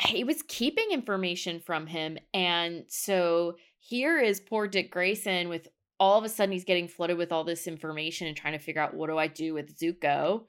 he 0.00 0.22
was 0.22 0.42
keeping 0.46 0.90
information 0.92 1.60
from 1.60 1.86
him 1.86 2.18
and 2.34 2.84
so 2.88 3.56
here 3.78 4.18
is 4.18 4.38
poor 4.38 4.68
Dick 4.68 4.90
Grayson 4.90 5.48
with 5.48 5.68
all 6.00 6.18
of 6.18 6.24
a 6.24 6.28
sudden 6.28 6.52
he's 6.52 6.64
getting 6.64 6.88
flooded 6.88 7.16
with 7.16 7.32
all 7.32 7.44
this 7.44 7.66
information 7.66 8.26
and 8.26 8.36
trying 8.36 8.52
to 8.52 8.58
figure 8.58 8.82
out 8.82 8.94
what 8.94 9.08
do 9.08 9.18
I 9.18 9.26
do 9.26 9.54
with 9.54 9.78
Zucco 9.78 10.44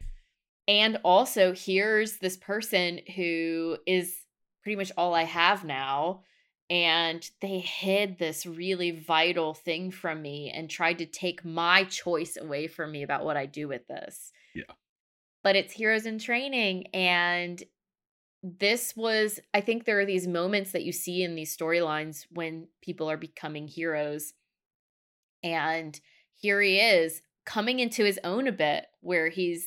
and 0.70 1.00
also, 1.04 1.52
here's 1.52 2.20
this 2.20 2.38
person 2.38 3.00
who 3.16 3.78
is 3.88 4.16
pretty 4.62 4.76
much 4.76 4.92
all 4.96 5.16
I 5.16 5.24
have 5.24 5.64
now. 5.64 6.22
And 6.70 7.28
they 7.42 7.58
hid 7.58 8.20
this 8.20 8.46
really 8.46 8.92
vital 8.92 9.56
thing 9.56 9.90
from 9.90 10.22
me 10.22 10.52
and 10.52 10.70
tried 10.70 11.00
to 11.00 11.08
take 11.08 11.44
my 11.44 11.86
choice 11.86 12.38
away 12.40 12.68
from 12.68 12.92
me 12.92 13.02
about 13.02 13.26
what 13.26 13.36
I 13.36 13.48
do 13.48 13.68
with 13.68 13.88
this. 13.88 14.32
Yeah. 14.54 14.72
But 15.44 15.56
it's 15.56 15.74
heroes 15.74 16.06
in 16.06 16.20
training. 16.20 16.86
And 16.94 17.64
this 18.44 18.96
was, 18.96 19.40
I 19.56 19.62
think 19.62 19.86
there 19.86 20.00
are 20.00 20.06
these 20.06 20.28
moments 20.28 20.74
that 20.74 20.84
you 20.84 20.92
see 20.92 21.24
in 21.24 21.34
these 21.34 21.58
storylines 21.58 22.28
when 22.30 22.68
people 22.84 23.10
are 23.10 23.18
becoming 23.18 23.68
heroes. 23.68 24.34
And 25.44 26.00
here 26.36 26.62
he 26.62 26.80
is 26.80 27.22
coming 27.46 27.80
into 27.80 28.04
his 28.04 28.20
own 28.24 28.48
a 28.48 28.52
bit 28.52 28.86
where 29.02 29.30
he's 29.30 29.66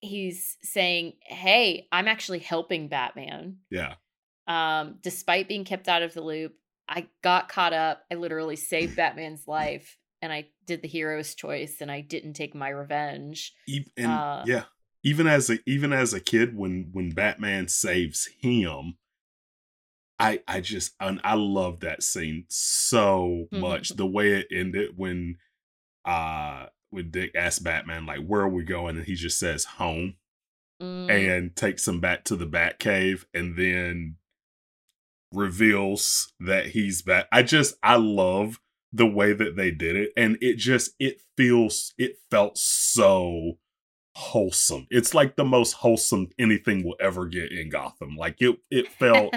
he's 0.00 0.56
saying, 0.62 1.14
"Hey, 1.22 1.88
I'm 1.92 2.08
actually 2.08 2.40
helping 2.40 2.88
Batman. 2.88 3.58
yeah. 3.70 3.94
Um, 4.48 4.96
despite 5.02 5.48
being 5.48 5.64
kept 5.64 5.88
out 5.88 6.02
of 6.02 6.14
the 6.14 6.20
loop, 6.20 6.54
I 6.88 7.06
got 7.22 7.48
caught 7.48 7.72
up. 7.72 8.02
I 8.10 8.16
literally 8.16 8.56
saved 8.56 8.96
Batman's 8.96 9.46
life, 9.46 9.96
and 10.20 10.32
I 10.32 10.48
did 10.66 10.82
the 10.82 10.88
hero's 10.88 11.34
choice 11.34 11.80
and 11.80 11.90
I 11.90 12.00
didn't 12.00 12.34
take 12.34 12.54
my 12.54 12.68
revenge. 12.68 13.52
Even, 13.66 14.06
uh, 14.06 14.44
yeah, 14.46 14.64
even 15.02 15.26
as 15.26 15.50
a 15.50 15.58
even 15.66 15.92
as 15.92 16.12
a 16.12 16.20
kid, 16.20 16.56
when 16.56 16.90
when 16.92 17.10
Batman 17.10 17.68
saves 17.68 18.28
him, 18.40 18.96
I 20.22 20.40
I 20.46 20.60
just 20.60 20.94
and 21.00 21.20
I 21.24 21.34
love 21.34 21.80
that 21.80 22.02
scene 22.04 22.44
so 22.48 23.46
much. 23.50 23.88
Mm-hmm. 23.88 23.96
The 23.96 24.06
way 24.06 24.32
it 24.32 24.46
ended 24.52 24.90
when 24.96 25.36
uh 26.04 26.66
when 26.90 27.10
Dick 27.10 27.32
asks 27.34 27.58
Batman 27.58 28.06
like 28.06 28.24
where 28.24 28.42
are 28.42 28.48
we 28.48 28.62
going 28.62 28.96
and 28.96 29.04
he 29.04 29.14
just 29.14 29.38
says 29.38 29.64
home 29.64 30.14
mm. 30.80 31.10
and 31.10 31.56
takes 31.56 31.88
him 31.88 31.98
back 31.98 32.22
to 32.24 32.36
the 32.36 32.46
Bat 32.46 32.78
Cave 32.78 33.26
and 33.34 33.56
then 33.56 34.16
reveals 35.32 36.32
that 36.38 36.66
he's 36.66 37.02
back. 37.02 37.26
I 37.32 37.42
just 37.42 37.74
I 37.82 37.96
love 37.96 38.60
the 38.92 39.06
way 39.06 39.32
that 39.32 39.56
they 39.56 39.72
did 39.72 39.96
it 39.96 40.12
and 40.16 40.38
it 40.40 40.56
just 40.56 40.92
it 41.00 41.20
feels 41.36 41.94
it 41.98 42.18
felt 42.30 42.56
so 42.58 43.58
wholesome. 44.14 44.86
It's 44.90 45.14
like 45.14 45.36
the 45.36 45.44
most 45.44 45.72
wholesome 45.72 46.28
anything 46.38 46.84
will 46.84 46.96
ever 47.00 47.26
get 47.26 47.52
in 47.52 47.70
Gotham. 47.70 48.16
Like 48.16 48.40
it 48.40 48.58
it 48.70 48.88
felt 48.88 49.34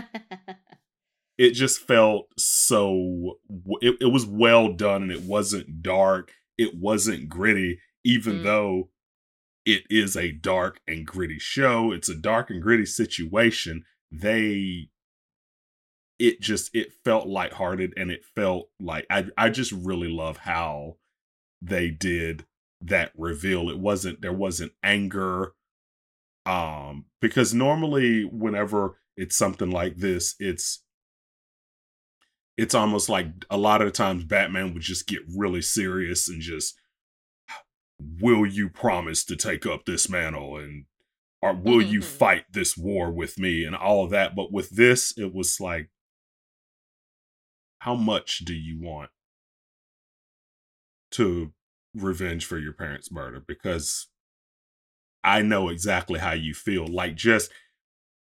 it 1.37 1.51
just 1.51 1.79
felt 1.79 2.27
so 2.37 3.37
it, 3.81 3.97
it 4.01 4.11
was 4.11 4.25
well 4.25 4.73
done 4.73 5.03
and 5.03 5.11
it 5.11 5.23
wasn't 5.23 5.81
dark, 5.81 6.31
it 6.57 6.75
wasn't 6.75 7.29
gritty 7.29 7.79
even 8.05 8.39
mm. 8.39 8.43
though 8.43 8.89
it 9.65 9.83
is 9.89 10.15
a 10.15 10.31
dark 10.31 10.79
and 10.87 11.05
gritty 11.07 11.39
show. 11.39 11.91
It's 11.91 12.07
a 12.07 12.15
dark 12.15 12.51
and 12.51 12.61
gritty 12.61 12.85
situation. 12.85 13.83
They 14.11 14.89
it 16.19 16.39
just 16.39 16.73
it 16.73 16.93
felt 17.03 17.27
lighthearted 17.27 17.93
and 17.97 18.11
it 18.11 18.23
felt 18.23 18.69
like 18.79 19.05
I 19.09 19.25
I 19.37 19.49
just 19.49 19.71
really 19.71 20.09
love 20.09 20.37
how 20.37 20.97
they 21.61 21.89
did 21.89 22.45
that 22.81 23.11
reveal. 23.17 23.69
It 23.69 23.79
wasn't 23.79 24.21
there 24.21 24.33
wasn't 24.33 24.73
anger 24.83 25.53
um 26.45 27.05
because 27.21 27.53
normally 27.53 28.23
whenever 28.23 28.99
it's 29.17 29.35
something 29.35 29.71
like 29.71 29.95
this 29.95 30.35
it's 30.39 30.83
it's 32.57 32.75
almost 32.75 33.09
like 33.09 33.27
a 33.49 33.57
lot 33.57 33.81
of 33.81 33.87
the 33.87 33.91
times 33.91 34.23
Batman 34.23 34.73
would 34.73 34.83
just 34.83 35.07
get 35.07 35.21
really 35.35 35.61
serious 35.61 36.29
and 36.29 36.41
just 36.41 36.79
will 38.21 38.45
you 38.45 38.69
promise 38.69 39.23
to 39.25 39.35
take 39.35 39.65
up 39.65 39.85
this 39.85 40.09
mantle 40.09 40.57
and 40.57 40.85
or 41.41 41.53
will 41.53 41.79
mm-hmm. 41.79 41.93
you 41.93 42.01
fight 42.01 42.45
this 42.51 42.77
war 42.77 43.11
with 43.11 43.37
me 43.39 43.63
and 43.63 43.75
all 43.75 44.03
of 44.03 44.11
that 44.11 44.35
but 44.35 44.51
with 44.51 44.69
this 44.69 45.17
it 45.17 45.33
was 45.33 45.59
like 45.59 45.89
how 47.79 47.95
much 47.95 48.39
do 48.39 48.53
you 48.53 48.79
want 48.79 49.09
to 51.11 51.53
revenge 51.95 52.45
for 52.45 52.57
your 52.57 52.73
parents' 52.73 53.11
murder? 53.11 53.41
Because 53.45 54.07
I 55.23 55.41
know 55.41 55.69
exactly 55.69 56.19
how 56.19 56.33
you 56.33 56.53
feel. 56.53 56.87
Like 56.87 57.15
just 57.15 57.51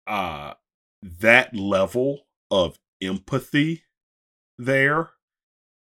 uh 0.07 0.55
that 1.03 1.55
level 1.55 2.27
of 2.51 2.79
empathy 3.01 3.85
there 4.59 5.11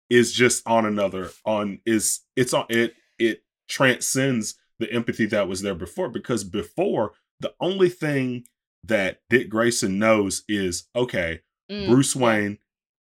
is 0.09 0.33
just 0.33 0.65
on 0.67 0.85
another 0.85 1.31
on 1.45 1.79
is 1.85 2.21
it's 2.35 2.53
on 2.53 2.65
it 2.69 2.93
it 3.17 3.43
transcends 3.67 4.55
the 4.79 4.91
empathy 4.91 5.25
that 5.25 5.47
was 5.47 5.61
there 5.61 5.75
before 5.75 6.09
because 6.09 6.43
before 6.43 7.13
the 7.39 7.53
only 7.59 7.89
thing 7.89 8.45
that 8.83 9.19
Dick 9.29 9.49
Grayson 9.49 9.99
knows 9.99 10.43
is 10.47 10.87
okay, 10.95 11.41
mm. 11.69 11.87
Bruce 11.87 12.15
Wayne 12.15 12.57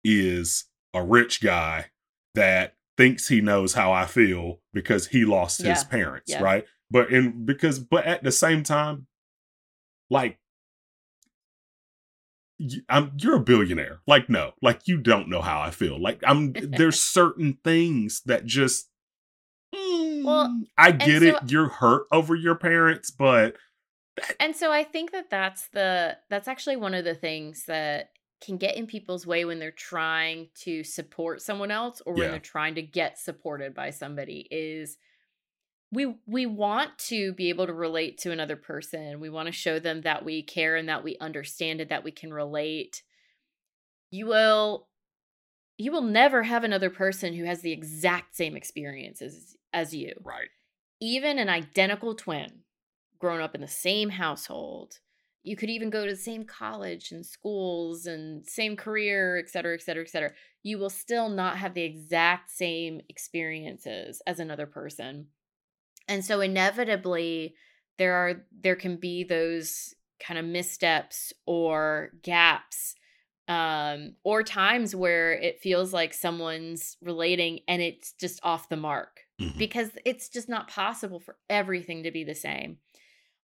is 0.03 0.65
a 0.93 1.03
rich 1.03 1.41
guy 1.41 1.87
that 2.35 2.75
thinks 2.97 3.27
he 3.27 3.41
knows 3.41 3.73
how 3.73 3.91
I 3.91 4.05
feel 4.05 4.59
because 4.73 5.07
he 5.07 5.25
lost 5.25 5.61
yeah. 5.61 5.73
his 5.73 5.83
parents, 5.83 6.31
yeah. 6.31 6.41
right? 6.41 6.65
But 6.89 7.11
in 7.11 7.45
because 7.45 7.79
but 7.79 8.05
at 8.05 8.23
the 8.23 8.31
same 8.31 8.63
time, 8.63 9.07
like 10.09 10.37
I'm 12.89 13.13
you're 13.17 13.37
a 13.37 13.39
billionaire. 13.39 14.01
Like 14.05 14.29
no, 14.29 14.51
like 14.61 14.87
you 14.87 14.97
don't 14.97 15.29
know 15.29 15.41
how 15.41 15.61
I 15.61 15.71
feel. 15.71 16.01
Like 16.01 16.21
I'm 16.25 16.53
there's 16.53 16.99
certain 16.99 17.57
things 17.63 18.21
that 18.25 18.45
just 18.45 18.89
mm, 19.73 20.23
well, 20.23 20.61
I 20.77 20.91
get 20.91 21.21
so, 21.21 21.27
it. 21.27 21.51
You're 21.51 21.69
hurt 21.69 22.07
over 22.11 22.35
your 22.35 22.55
parents, 22.55 23.09
but 23.11 23.55
and 24.39 24.55
so 24.55 24.71
I 24.71 24.83
think 24.83 25.11
that 25.11 25.29
that's 25.29 25.69
the 25.69 26.17
that's 26.29 26.47
actually 26.47 26.77
one 26.77 26.93
of 26.93 27.05
the 27.05 27.15
things 27.15 27.65
that 27.65 28.09
can 28.41 28.57
get 28.57 28.75
in 28.75 28.87
people's 28.87 29.25
way 29.25 29.45
when 29.45 29.59
they're 29.59 29.71
trying 29.71 30.49
to 30.55 30.83
support 30.83 31.41
someone 31.41 31.71
else 31.71 32.01
or 32.05 32.13
when 32.13 32.23
yeah. 32.23 32.31
they're 32.31 32.39
trying 32.39 32.75
to 32.75 32.81
get 32.81 33.19
supported 33.19 33.73
by 33.73 33.91
somebody 33.91 34.47
is 34.49 34.97
we 35.91 36.15
we 36.25 36.45
want 36.45 36.97
to 36.97 37.33
be 37.33 37.49
able 37.49 37.67
to 37.67 37.73
relate 37.73 38.17
to 38.19 38.31
another 38.31 38.55
person. 38.55 39.19
We 39.19 39.29
want 39.29 39.47
to 39.47 39.51
show 39.51 39.77
them 39.77 40.01
that 40.01 40.23
we 40.23 40.41
care 40.41 40.75
and 40.75 40.89
that 40.89 41.03
we 41.03 41.17
understand 41.19 41.81
it, 41.81 41.89
that 41.89 42.03
we 42.03 42.11
can 42.11 42.33
relate. 42.33 43.03
You 44.09 44.25
will 44.27 44.87
you 45.77 45.91
will 45.91 46.01
never 46.01 46.43
have 46.43 46.63
another 46.63 46.89
person 46.89 47.33
who 47.33 47.43
has 47.45 47.61
the 47.61 47.71
exact 47.71 48.35
same 48.35 48.55
experiences 48.55 49.55
as 49.73 49.93
you. 49.93 50.13
Right. 50.23 50.49
Even 50.99 51.39
an 51.39 51.49
identical 51.49 52.15
twin 52.15 52.61
grown 53.19 53.41
up 53.41 53.55
in 53.55 53.61
the 53.61 53.67
same 53.67 54.09
household 54.09 54.99
you 55.43 55.55
could 55.55 55.69
even 55.69 55.89
go 55.89 56.05
to 56.05 56.11
the 56.11 56.17
same 56.17 56.45
college 56.45 57.11
and 57.11 57.25
schools 57.25 58.05
and 58.05 58.45
same 58.47 58.75
career, 58.75 59.37
et 59.37 59.49
cetera, 59.49 59.73
et 59.73 59.81
cetera, 59.81 60.03
et 60.03 60.09
cetera. 60.09 60.31
You 60.63 60.77
will 60.77 60.89
still 60.89 61.29
not 61.29 61.57
have 61.57 61.73
the 61.73 61.83
exact 61.83 62.51
same 62.51 63.01
experiences 63.09 64.21
as 64.27 64.39
another 64.39 64.67
person. 64.67 65.27
And 66.07 66.23
so 66.23 66.41
inevitably 66.41 67.55
there 67.97 68.13
are 68.13 68.45
there 68.51 68.75
can 68.75 68.97
be 68.97 69.23
those 69.23 69.93
kind 70.19 70.39
of 70.39 70.45
missteps 70.45 71.33
or 71.45 72.11
gaps 72.21 72.95
um 73.47 74.13
or 74.23 74.43
times 74.43 74.95
where 74.95 75.33
it 75.33 75.59
feels 75.59 75.91
like 75.93 76.13
someone's 76.13 76.95
relating 77.01 77.59
and 77.67 77.81
it's 77.81 78.13
just 78.13 78.39
off 78.43 78.69
the 78.69 78.77
mark 78.77 79.21
mm-hmm. 79.39 79.57
because 79.57 79.89
it's 80.05 80.29
just 80.29 80.47
not 80.47 80.67
possible 80.67 81.19
for 81.19 81.37
everything 81.49 82.03
to 82.03 82.11
be 82.11 82.23
the 82.23 82.35
same 82.35 82.77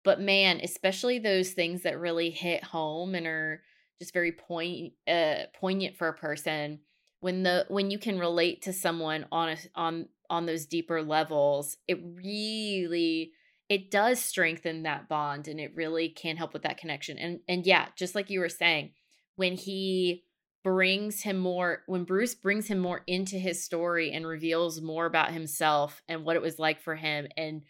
but 0.05 0.21
man, 0.21 0.61
especially 0.63 1.19
those 1.19 1.51
things 1.51 1.81
that 1.81 1.99
really 1.99 2.29
hit 2.29 2.63
home 2.63 3.15
and 3.15 3.27
are 3.27 3.61
just 3.99 4.13
very 4.13 4.31
point 4.31 4.93
uh 5.07 5.43
poignant 5.59 5.97
for 5.97 6.07
a 6.07 6.13
person 6.13 6.79
when 7.25 7.41
the 7.41 7.65
when 7.69 7.89
you 7.89 7.97
can 7.97 8.19
relate 8.19 8.61
to 8.61 8.71
someone 8.71 9.25
on 9.31 9.49
a, 9.49 9.57
on 9.73 10.07
on 10.29 10.45
those 10.45 10.67
deeper 10.67 11.01
levels, 11.01 11.75
it 11.87 11.99
really 12.15 13.31
it 13.67 13.89
does 13.89 14.19
strengthen 14.19 14.83
that 14.83 15.09
bond 15.09 15.47
and 15.47 15.59
it 15.59 15.75
really 15.75 16.07
can 16.07 16.37
help 16.37 16.53
with 16.53 16.61
that 16.61 16.77
connection. 16.77 17.17
And 17.17 17.39
and 17.47 17.65
yeah, 17.65 17.87
just 17.95 18.13
like 18.13 18.29
you 18.29 18.41
were 18.41 18.47
saying, 18.47 18.91
when 19.37 19.53
he 19.53 20.23
brings 20.63 21.21
him 21.23 21.37
more 21.37 21.81
when 21.87 22.03
Bruce 22.03 22.35
brings 22.35 22.67
him 22.67 22.77
more 22.77 23.01
into 23.07 23.37
his 23.37 23.63
story 23.63 24.11
and 24.11 24.27
reveals 24.27 24.79
more 24.79 25.07
about 25.07 25.31
himself 25.31 26.03
and 26.07 26.25
what 26.25 26.35
it 26.35 26.43
was 26.43 26.59
like 26.59 26.79
for 26.79 26.95
him 26.95 27.27
and 27.35 27.63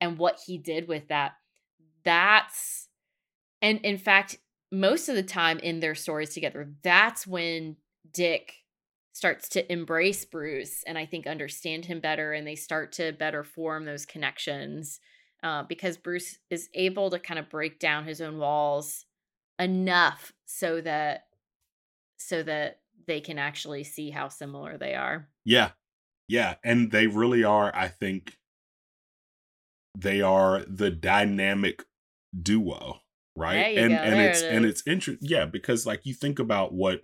and 0.00 0.18
what 0.18 0.38
he 0.46 0.56
did 0.56 0.86
with 0.86 1.08
that 1.08 1.32
that's 2.04 2.88
and 3.62 3.80
in 3.80 3.98
fact 3.98 4.38
most 4.72 5.08
of 5.08 5.16
the 5.16 5.22
time 5.22 5.58
in 5.58 5.80
their 5.80 5.94
stories 5.94 6.34
together 6.34 6.72
that's 6.82 7.26
when 7.26 7.76
dick 8.12 8.54
starts 9.12 9.48
to 9.48 9.70
embrace 9.72 10.24
bruce 10.24 10.82
and 10.86 10.96
i 10.96 11.04
think 11.04 11.26
understand 11.26 11.84
him 11.84 12.00
better 12.00 12.32
and 12.32 12.46
they 12.46 12.56
start 12.56 12.92
to 12.92 13.12
better 13.12 13.44
form 13.44 13.84
those 13.84 14.06
connections 14.06 15.00
uh, 15.42 15.62
because 15.64 15.96
bruce 15.96 16.38
is 16.50 16.68
able 16.74 17.10
to 17.10 17.18
kind 17.18 17.38
of 17.38 17.48
break 17.48 17.78
down 17.78 18.04
his 18.04 18.20
own 18.20 18.38
walls 18.38 19.06
enough 19.58 20.32
so 20.46 20.80
that 20.80 21.26
so 22.16 22.42
that 22.42 22.80
they 23.06 23.20
can 23.20 23.38
actually 23.38 23.82
see 23.82 24.10
how 24.10 24.28
similar 24.28 24.76
they 24.76 24.94
are. 24.94 25.28
Yeah. 25.44 25.70
Yeah 26.28 26.56
and 26.62 26.92
they 26.92 27.08
really 27.08 27.42
are 27.42 27.74
i 27.74 27.88
think 27.88 28.38
they 29.98 30.22
are 30.22 30.64
the 30.68 30.90
dynamic 30.90 31.84
duo, 32.38 33.00
right? 33.36 33.76
and 33.78 33.90
go. 33.90 33.96
and 33.96 34.14
there 34.14 34.30
it's 34.30 34.42
it 34.42 34.52
and 34.52 34.64
it's 34.66 34.82
interesting, 34.86 35.28
yeah, 35.28 35.46
because 35.46 35.86
like 35.86 36.04
you 36.04 36.14
think 36.14 36.38
about 36.38 36.72
what 36.72 37.02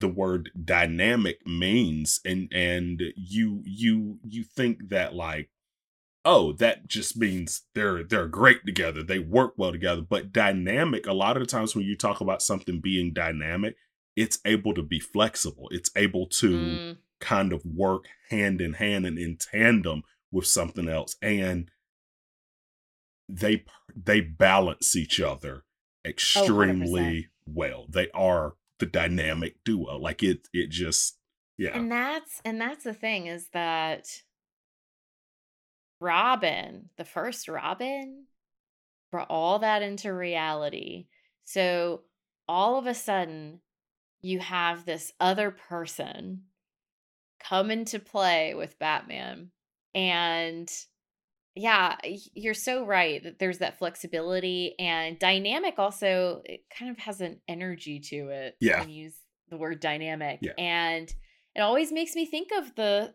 the 0.00 0.08
word 0.08 0.50
dynamic 0.62 1.46
means, 1.46 2.20
and 2.24 2.48
and 2.52 3.02
you 3.16 3.62
you 3.64 4.18
you 4.24 4.44
think 4.44 4.88
that 4.90 5.14
like 5.14 5.50
oh 6.24 6.52
that 6.52 6.88
just 6.88 7.16
means 7.16 7.62
they're 7.74 8.02
they're 8.02 8.26
great 8.26 8.64
together 8.64 9.02
they 9.02 9.18
work 9.18 9.52
well 9.56 9.72
together 9.72 10.02
but 10.02 10.32
dynamic 10.32 11.06
a 11.06 11.12
lot 11.12 11.36
of 11.36 11.42
the 11.42 11.46
times 11.46 11.74
when 11.74 11.84
you 11.84 11.96
talk 11.96 12.20
about 12.20 12.42
something 12.42 12.80
being 12.80 13.12
dynamic 13.12 13.76
it's 14.16 14.38
able 14.44 14.72
to 14.72 14.82
be 14.82 14.98
flexible 14.98 15.68
it's 15.70 15.90
able 15.96 16.26
to 16.26 16.50
mm. 16.50 16.96
kind 17.20 17.52
of 17.52 17.64
work 17.64 18.06
hand 18.30 18.60
in 18.60 18.74
hand 18.74 19.06
and 19.06 19.18
in 19.18 19.36
tandem 19.36 20.02
with 20.32 20.46
something 20.46 20.88
else 20.88 21.16
and 21.20 21.70
they 23.28 23.64
they 23.94 24.20
balance 24.20 24.96
each 24.96 25.20
other 25.20 25.64
oh, 25.64 26.08
extremely 26.08 27.28
oh, 27.28 27.52
well. 27.52 27.86
They 27.88 28.10
are 28.12 28.54
the 28.78 28.86
dynamic 28.86 29.56
duo. 29.64 29.98
Like 29.98 30.22
it 30.22 30.48
it 30.52 30.70
just 30.70 31.18
yeah. 31.56 31.76
And 31.76 31.90
that's 31.90 32.40
and 32.44 32.60
that's 32.60 32.84
the 32.84 32.94
thing 32.94 33.26
is 33.26 33.48
that 33.52 34.06
Robin, 36.00 36.90
the 36.96 37.04
first 37.04 37.48
Robin, 37.48 38.26
brought 39.10 39.30
all 39.30 39.60
that 39.60 39.82
into 39.82 40.12
reality. 40.12 41.06
So 41.44 42.02
all 42.48 42.78
of 42.78 42.86
a 42.86 42.94
sudden, 42.94 43.60
you 44.22 44.40
have 44.40 44.84
this 44.84 45.12
other 45.20 45.50
person 45.50 46.42
come 47.40 47.70
into 47.70 47.98
play 47.98 48.54
with 48.54 48.78
Batman. 48.78 49.50
And 49.94 50.70
yeah, 51.54 51.96
you're 52.34 52.54
so 52.54 52.84
right 52.84 53.22
that 53.22 53.38
there's 53.38 53.58
that 53.58 53.78
flexibility 53.78 54.74
and 54.78 55.18
dynamic 55.18 55.74
also 55.78 56.42
it 56.44 56.64
kind 56.76 56.90
of 56.90 56.98
has 56.98 57.20
an 57.20 57.40
energy 57.48 58.00
to 58.00 58.28
it. 58.28 58.56
Yeah. 58.60 58.84
You 58.84 59.04
use 59.04 59.14
the 59.50 59.56
word 59.56 59.80
dynamic. 59.80 60.40
Yeah. 60.42 60.52
And 60.58 61.12
it 61.54 61.60
always 61.60 61.92
makes 61.92 62.16
me 62.16 62.26
think 62.26 62.48
of 62.56 62.74
the 62.74 63.14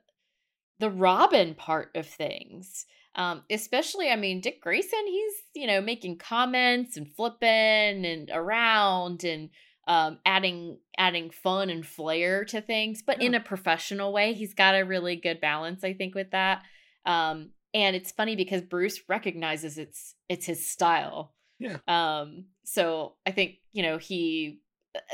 the 0.79 0.89
Robin 0.89 1.55
part 1.55 1.91
of 1.95 2.07
things. 2.07 2.85
Um, 3.15 3.43
especially, 3.49 4.09
I 4.09 4.15
mean, 4.15 4.39
Dick 4.39 4.61
Grayson, 4.61 5.07
he's, 5.07 5.33
you 5.53 5.67
know, 5.67 5.81
making 5.81 6.19
comments 6.19 6.95
and 6.95 7.11
flipping 7.11 8.05
and 8.05 8.29
around 8.31 9.25
and 9.25 9.49
um, 9.87 10.19
adding 10.25 10.77
adding 10.97 11.31
fun 11.31 11.69
and 11.69 11.85
flair 11.85 12.45
to 12.45 12.61
things, 12.61 13.01
but 13.05 13.21
in 13.21 13.33
a 13.33 13.39
professional 13.39 14.13
way. 14.13 14.33
He's 14.33 14.53
got 14.53 14.75
a 14.75 14.85
really 14.85 15.15
good 15.15 15.41
balance, 15.41 15.83
I 15.83 15.93
think, 15.93 16.15
with 16.15 16.31
that. 16.31 16.61
Um, 17.05 17.49
and 17.73 17.95
it's 17.95 18.11
funny 18.11 18.35
because 18.35 18.61
Bruce 18.61 19.01
recognizes 19.07 19.77
it's 19.77 20.15
it's 20.27 20.45
his 20.45 20.67
style. 20.67 21.33
Yeah. 21.59 21.77
Um, 21.87 22.45
so 22.63 23.15
I 23.25 23.31
think, 23.31 23.57
you 23.73 23.83
know, 23.83 23.97
he 23.97 24.59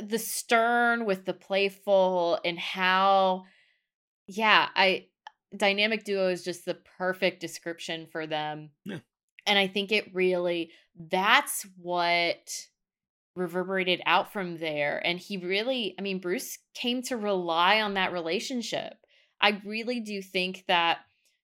the 0.01 0.20
stern 0.20 1.06
with 1.06 1.26
the 1.26 1.34
playful 1.34 2.39
and 2.45 2.58
how 2.58 3.43
yeah, 4.28 4.70
I 4.76 5.08
dynamic 5.56 6.03
duo 6.03 6.30
is 6.30 6.43
just 6.43 6.66
the 6.66 6.78
perfect 6.97 7.39
description 7.39 8.08
for 8.12 8.26
them. 8.26 8.72
Yeah. 8.86 8.99
And 9.45 9.60
I 9.60 9.68
think 9.68 9.91
it 9.91 10.14
really 10.14 10.72
that's 10.97 11.66
what 11.78 12.68
reverberated 13.36 14.01
out 14.06 14.32
from 14.32 14.58
there 14.58 15.06
and 15.06 15.20
he 15.20 15.36
really 15.36 15.93
I 15.99 16.01
mean 16.01 16.20
Bruce 16.20 16.58
came 16.74 17.01
to 17.03 17.18
rely 17.18 17.82
on 17.82 17.95
that 17.95 18.14
relationship. 18.14 18.93
I 19.41 19.62
really 19.66 19.99
do 19.99 20.22
think 20.22 20.64
that 20.68 20.99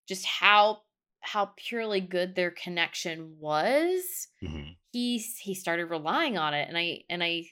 just 0.07 0.25
how 0.25 0.79
how 1.21 1.51
purely 1.55 2.01
good 2.01 2.35
their 2.35 2.51
connection 2.51 3.37
was, 3.39 4.27
Mhm. 4.43 4.75
he 4.91 5.17
he 5.17 5.53
started 5.53 5.85
relying 5.85 6.37
on 6.37 6.53
it 6.53 6.67
and 6.67 6.77
I 6.77 7.03
and 7.09 7.23
I 7.23 7.45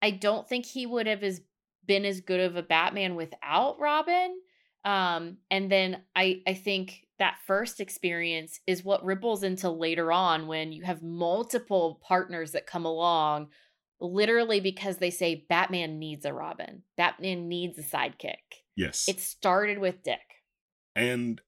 I 0.00 0.10
don't 0.10 0.48
think 0.48 0.64
he 0.66 0.86
would 0.86 1.06
have 1.06 1.22
as 1.22 1.40
been 1.84 2.04
as 2.04 2.20
good 2.20 2.40
of 2.40 2.56
a 2.56 2.62
Batman 2.62 3.14
without 3.16 3.78
Robin. 3.78 4.40
Um, 4.84 5.38
and 5.50 5.70
then 5.70 6.04
I 6.16 6.42
I 6.46 6.54
think 6.54 7.06
that 7.18 7.38
first 7.46 7.80
experience 7.80 8.58
is 8.66 8.82
what 8.84 9.04
ripples 9.04 9.42
into 9.44 9.70
later 9.70 10.10
on 10.10 10.46
when 10.48 10.72
you 10.72 10.82
have 10.84 11.02
multiple 11.02 12.00
partners 12.02 12.50
that 12.52 12.66
come 12.66 12.84
along, 12.84 13.50
literally 14.00 14.58
because 14.60 14.98
they 14.98 15.10
say 15.10 15.44
Batman 15.48 15.98
needs 16.00 16.24
a 16.24 16.32
Robin, 16.32 16.82
Batman 16.96 17.48
needs 17.48 17.78
a 17.78 17.82
sidekick. 17.82 18.62
Yes. 18.74 19.08
It 19.08 19.20
started 19.20 19.78
with 19.78 20.02
Dick. 20.02 20.20
and 20.96 21.40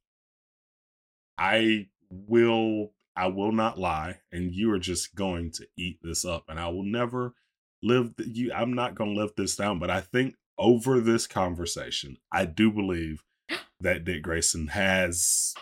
I 1.39 1.89
will 2.11 2.93
I 3.17 3.29
will 3.29 3.53
not 3.53 3.79
lie, 3.79 4.21
and 4.33 4.53
you 4.53 4.73
are 4.73 4.79
just 4.79 5.15
going 5.15 5.53
to 5.53 5.67
eat 5.77 5.99
this 6.03 6.25
up, 6.25 6.45
and 6.49 6.59
I 6.59 6.69
will 6.69 6.83
never 6.85 7.35
live 7.83 8.17
th- 8.17 8.29
you. 8.37 8.53
I'm 8.53 8.73
not 8.75 8.95
going 8.95 9.15
to 9.15 9.21
live 9.21 9.33
this 9.37 9.55
down, 9.57 9.79
but 9.79 9.91
I 9.91 10.01
think 10.01 10.35
over 10.59 11.01
this 11.01 11.27
conversation, 11.27 12.17
I 12.33 12.45
do 12.45 12.71
believe 12.73 13.23
that 13.81 14.05
Dick 14.05 14.23
Grayson 14.23 14.69
has 14.69 15.55
Are 15.57 15.61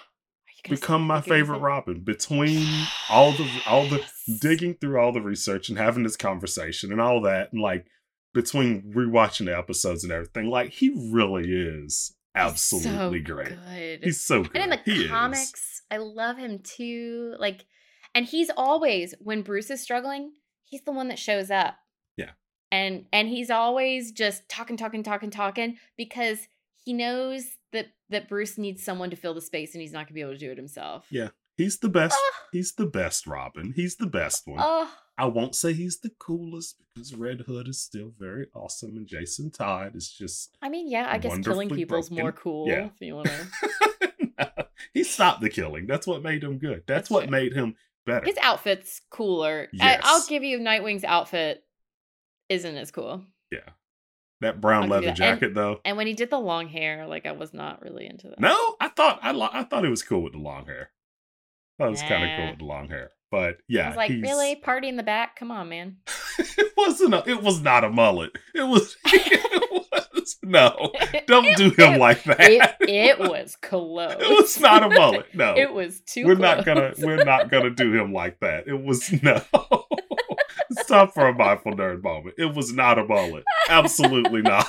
you 0.56 0.62
gonna 0.64 0.76
say- 0.76 0.80
become 0.80 1.02
my 1.06 1.14
are 1.14 1.18
you 1.18 1.22
gonna 1.24 1.34
favorite 1.40 1.58
Robin. 1.58 2.00
Between 2.00 2.66
all 3.10 3.32
the 3.32 3.48
all 3.66 3.86
the 3.86 4.02
digging 4.40 4.74
through 4.74 4.98
all 4.98 5.12
the 5.12 5.20
research 5.20 5.68
and 5.68 5.76
having 5.78 6.04
this 6.04 6.16
conversation 6.16 6.90
and 6.92 7.00
all 7.00 7.20
that, 7.22 7.52
and 7.52 7.60
like 7.60 7.86
between 8.34 8.94
rewatching 8.94 9.44
the 9.46 9.56
episodes 9.56 10.04
and 10.04 10.12
everything, 10.12 10.46
like 10.46 10.70
he 10.70 10.90
really 11.12 11.52
is 11.52 12.14
absolutely 12.34 13.20
so 13.20 13.34
great. 13.34 13.48
Good. 13.48 14.04
He's 14.04 14.20
so 14.20 14.42
good. 14.42 14.56
And 14.56 14.64
in 14.64 14.70
the 14.70 14.92
He 14.92 15.04
is. 15.04 15.10
comics, 15.10 15.82
I 15.90 15.98
love 15.98 16.36
him 16.38 16.60
too. 16.60 17.34
Like, 17.38 17.66
and 18.14 18.26
he's 18.26 18.50
always 18.56 19.14
when 19.20 19.42
Bruce 19.42 19.70
is 19.70 19.80
struggling, 19.82 20.32
he's 20.64 20.82
the 20.82 20.92
one 20.92 21.08
that 21.08 21.18
shows 21.18 21.50
up. 21.50 21.76
Yeah. 22.16 22.30
And 22.70 23.06
and 23.12 23.28
he's 23.28 23.50
always 23.50 24.12
just 24.12 24.48
talking, 24.48 24.76
talking, 24.76 25.02
talking, 25.02 25.30
talking 25.30 25.76
because 25.96 26.48
he 26.84 26.92
knows 26.92 27.44
that 27.72 27.88
that 28.10 28.28
Bruce 28.28 28.58
needs 28.58 28.82
someone 28.82 29.10
to 29.10 29.16
fill 29.16 29.34
the 29.34 29.40
space, 29.40 29.74
and 29.74 29.80
he's 29.82 29.92
not 29.92 30.06
gonna 30.06 30.14
be 30.14 30.20
able 30.20 30.32
to 30.32 30.38
do 30.38 30.50
it 30.50 30.58
himself. 30.58 31.06
Yeah. 31.10 31.28
He's 31.56 31.78
the 31.78 31.90
best. 31.90 32.18
He's 32.50 32.72
the 32.72 32.86
best 32.86 33.26
Robin. 33.26 33.74
He's 33.76 33.96
the 33.96 34.06
best 34.06 34.46
one. 34.46 34.58
Oh, 34.58 34.90
I 35.18 35.26
won't 35.26 35.54
say 35.54 35.72
he's 35.74 35.98
the 36.00 36.10
coolest 36.18 36.76
because 36.94 37.14
Red 37.14 37.42
Hood 37.42 37.68
is 37.68 37.80
still 37.80 38.12
very 38.18 38.46
awesome 38.54 38.96
and 38.96 39.06
Jason 39.06 39.50
Todd 39.50 39.94
is 39.94 40.10
just 40.10 40.56
I 40.62 40.68
mean, 40.68 40.88
yeah, 40.90 41.06
I 41.10 41.18
guess 41.18 41.38
killing 41.40 41.68
people's 41.68 42.08
broken. 42.08 42.22
more 42.24 42.32
cool 42.32 42.68
Yeah. 42.68 42.86
if 42.86 42.92
you 43.00 43.16
want 43.16 43.28
to. 43.28 44.66
he 44.94 45.04
stopped 45.04 45.40
the 45.42 45.50
killing. 45.50 45.86
That's 45.86 46.06
what 46.06 46.22
made 46.22 46.42
him 46.42 46.58
good. 46.58 46.82
That's, 46.86 47.08
That's 47.08 47.10
what 47.10 47.22
true. 47.24 47.30
made 47.30 47.52
him 47.52 47.76
better. 48.06 48.24
His 48.26 48.36
outfit's 48.42 49.00
cooler. 49.10 49.68
I, 49.80 49.98
I'll 50.02 50.26
give 50.26 50.42
you 50.44 50.58
Nightwing's 50.58 51.04
outfit 51.04 51.62
isn't 52.48 52.76
as 52.76 52.90
cool. 52.90 53.24
yeah. 53.50 53.60
That 54.40 54.60
brown 54.60 54.84
I'll 54.84 54.88
leather 54.88 55.02
that. 55.02 55.08
And- 55.10 55.16
jacket 55.16 55.54
though. 55.54 55.80
And 55.84 55.96
when 55.96 56.08
he 56.08 56.14
did 56.14 56.30
the 56.30 56.38
long 56.40 56.66
hair, 56.68 57.06
like 57.06 57.26
I 57.26 57.32
was 57.32 57.54
not 57.54 57.80
really 57.82 58.06
into 58.06 58.28
that. 58.28 58.40
No, 58.40 58.74
I 58.80 58.88
thought 58.88 59.20
I 59.22 59.30
li- 59.32 59.48
I 59.52 59.62
thought 59.62 59.84
it 59.84 59.88
was 59.90 60.02
cool 60.02 60.22
with 60.22 60.32
the 60.32 60.40
long 60.40 60.66
hair. 60.66 60.90
It 61.86 61.90
was 61.90 62.02
kind 62.02 62.24
of 62.24 62.36
cool 62.36 62.50
with 62.50 62.58
the 62.58 62.64
long 62.64 62.88
hair. 62.88 63.10
But 63.30 63.58
yeah, 63.66 63.84
I 63.84 63.88
was 63.88 63.96
like, 63.96 64.10
he's- 64.10 64.22
really? 64.22 64.56
Party 64.56 64.88
in 64.88 64.96
the 64.96 65.02
back? 65.02 65.36
Come 65.36 65.50
on, 65.50 65.68
man. 65.70 65.96
it 66.38 66.72
wasn't. 66.76 67.14
A, 67.14 67.22
it 67.28 67.42
was 67.42 67.62
not 67.62 67.82
a 67.84 67.90
mullet. 67.90 68.32
It 68.54 68.62
was. 68.64 68.96
It 69.94 70.08
was 70.14 70.36
no. 70.44 70.92
Don't 71.26 71.56
do 71.56 71.70
him 71.70 71.98
like 71.98 72.22
that. 72.24 72.38
It, 72.40 72.70
it 72.88 73.18
was 73.18 73.56
close. 73.56 74.12
It 74.20 74.28
was 74.40 74.60
not 74.60 74.84
a 74.84 74.88
mullet. 74.88 75.26
No, 75.34 75.54
It 75.56 75.72
was 75.72 76.00
too 76.00 76.26
we're 76.26 76.36
close. 76.36 76.56
not 76.56 76.64
gonna. 76.64 76.92
We're 76.98 77.24
not 77.24 77.50
gonna 77.50 77.70
do 77.70 77.92
him 77.92 78.12
like 78.12 78.38
that. 78.40 78.68
It 78.68 78.80
was 78.80 79.10
no. 79.22 79.42
Stop 80.82 81.12
for 81.14 81.26
a 81.26 81.34
mindful 81.34 81.72
nerd 81.72 82.02
moment. 82.04 82.36
It 82.38 82.54
was 82.54 82.72
not 82.72 82.98
a 82.98 83.04
mullet. 83.04 83.42
Absolutely 83.68 84.42
not. 84.42 84.66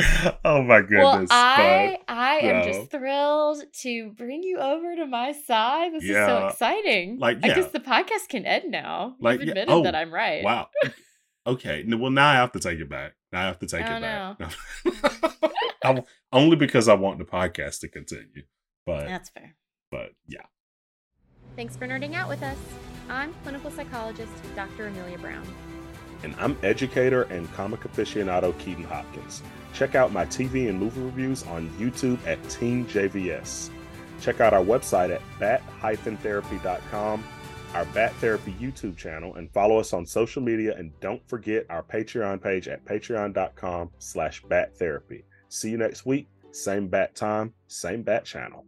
oh 0.44 0.62
my 0.62 0.80
goodness. 0.80 1.00
well, 1.00 1.26
I 1.30 1.98
I 2.08 2.36
am 2.38 2.58
no. 2.58 2.64
just 2.72 2.90
thrilled 2.90 3.62
to 3.82 4.10
bring 4.12 4.42
you 4.42 4.58
over 4.58 4.96
to 4.96 5.06
my 5.06 5.32
side. 5.32 5.92
This 5.94 6.04
is 6.04 6.10
so 6.16 6.48
exciting. 6.48 7.18
Like, 7.18 7.38
I 7.42 7.48
guess 7.54 7.70
the 7.70 7.80
podcast 7.80 8.28
can 8.28 8.44
end 8.46 8.70
now. 8.70 9.16
Like, 9.20 9.40
You've 9.40 9.48
yeah. 9.48 9.62
admitted 9.62 9.84
that 9.84 9.94
Oh, 9.94 9.98
I'm 9.98 10.12
right. 10.12 10.42
Wow. 10.44 10.68
Okay. 11.46 11.84
Well, 11.88 12.10
now 12.10 12.28
I 12.28 12.34
have 12.34 12.52
to 12.52 12.60
take 12.60 12.78
it 12.80 12.88
back. 12.88 13.12
Now 13.32 13.42
I 13.42 13.46
have 13.46 13.58
to 13.60 13.66
take 13.66 13.84
Oh, 13.86 13.96
it 13.96 14.00
back. 14.02 14.52
I 15.82 15.88
w- 15.88 16.06
only 16.32 16.56
because 16.56 16.88
I 16.88 16.94
want 16.94 17.18
the 17.18 17.24
podcast 17.24 17.80
to 17.80 17.88
continue. 17.88 18.42
But 18.86 19.06
That's 19.06 19.30
fair. 19.30 19.54
but 19.90 20.10
yeah. 20.26 20.42
Thanks 21.56 21.76
for 21.76 21.86
nerding 21.86 22.14
out 22.14 22.28
with 22.28 22.42
us. 22.42 22.58
I'm 23.08 23.32
clinical 23.42 23.70
psychologist 23.70 24.32
Dr. 24.54 24.86
Amelia 24.88 25.18
Brown. 25.18 25.46
And 26.22 26.34
I'm 26.38 26.56
educator 26.62 27.22
and 27.24 27.50
comic 27.54 27.80
aficionado 27.80 28.56
Keaton 28.58 28.84
Hopkins. 28.84 29.42
Check 29.72 29.94
out 29.94 30.12
my 30.12 30.26
TV 30.26 30.68
and 30.68 30.78
movie 30.78 31.00
reviews 31.00 31.42
on 31.44 31.68
YouTube 31.70 32.18
at 32.26 32.42
Team 32.48 32.86
JVS. 32.86 33.70
Check 34.20 34.40
out 34.40 34.52
our 34.52 34.64
website 34.64 35.10
at 35.10 35.22
bat-therapy.com, 35.38 37.24
our 37.74 37.84
Bat 37.86 38.12
Therapy 38.14 38.54
YouTube 38.60 38.96
channel, 38.96 39.36
and 39.36 39.50
follow 39.52 39.78
us 39.78 39.92
on 39.92 40.04
social 40.04 40.42
media. 40.42 40.76
And 40.76 40.92
don't 41.00 41.26
forget 41.28 41.66
our 41.70 41.82
Patreon 41.82 42.42
page 42.42 42.68
at 42.68 42.84
patreon.com 42.84 43.90
slash 43.98 44.42
bat 44.48 44.76
therapy. 44.76 45.24
See 45.48 45.70
you 45.70 45.78
next 45.78 46.04
week. 46.04 46.28
Same 46.52 46.88
bat 46.88 47.14
time, 47.14 47.54
same 47.68 48.02
bat 48.02 48.24
channel. 48.24 48.64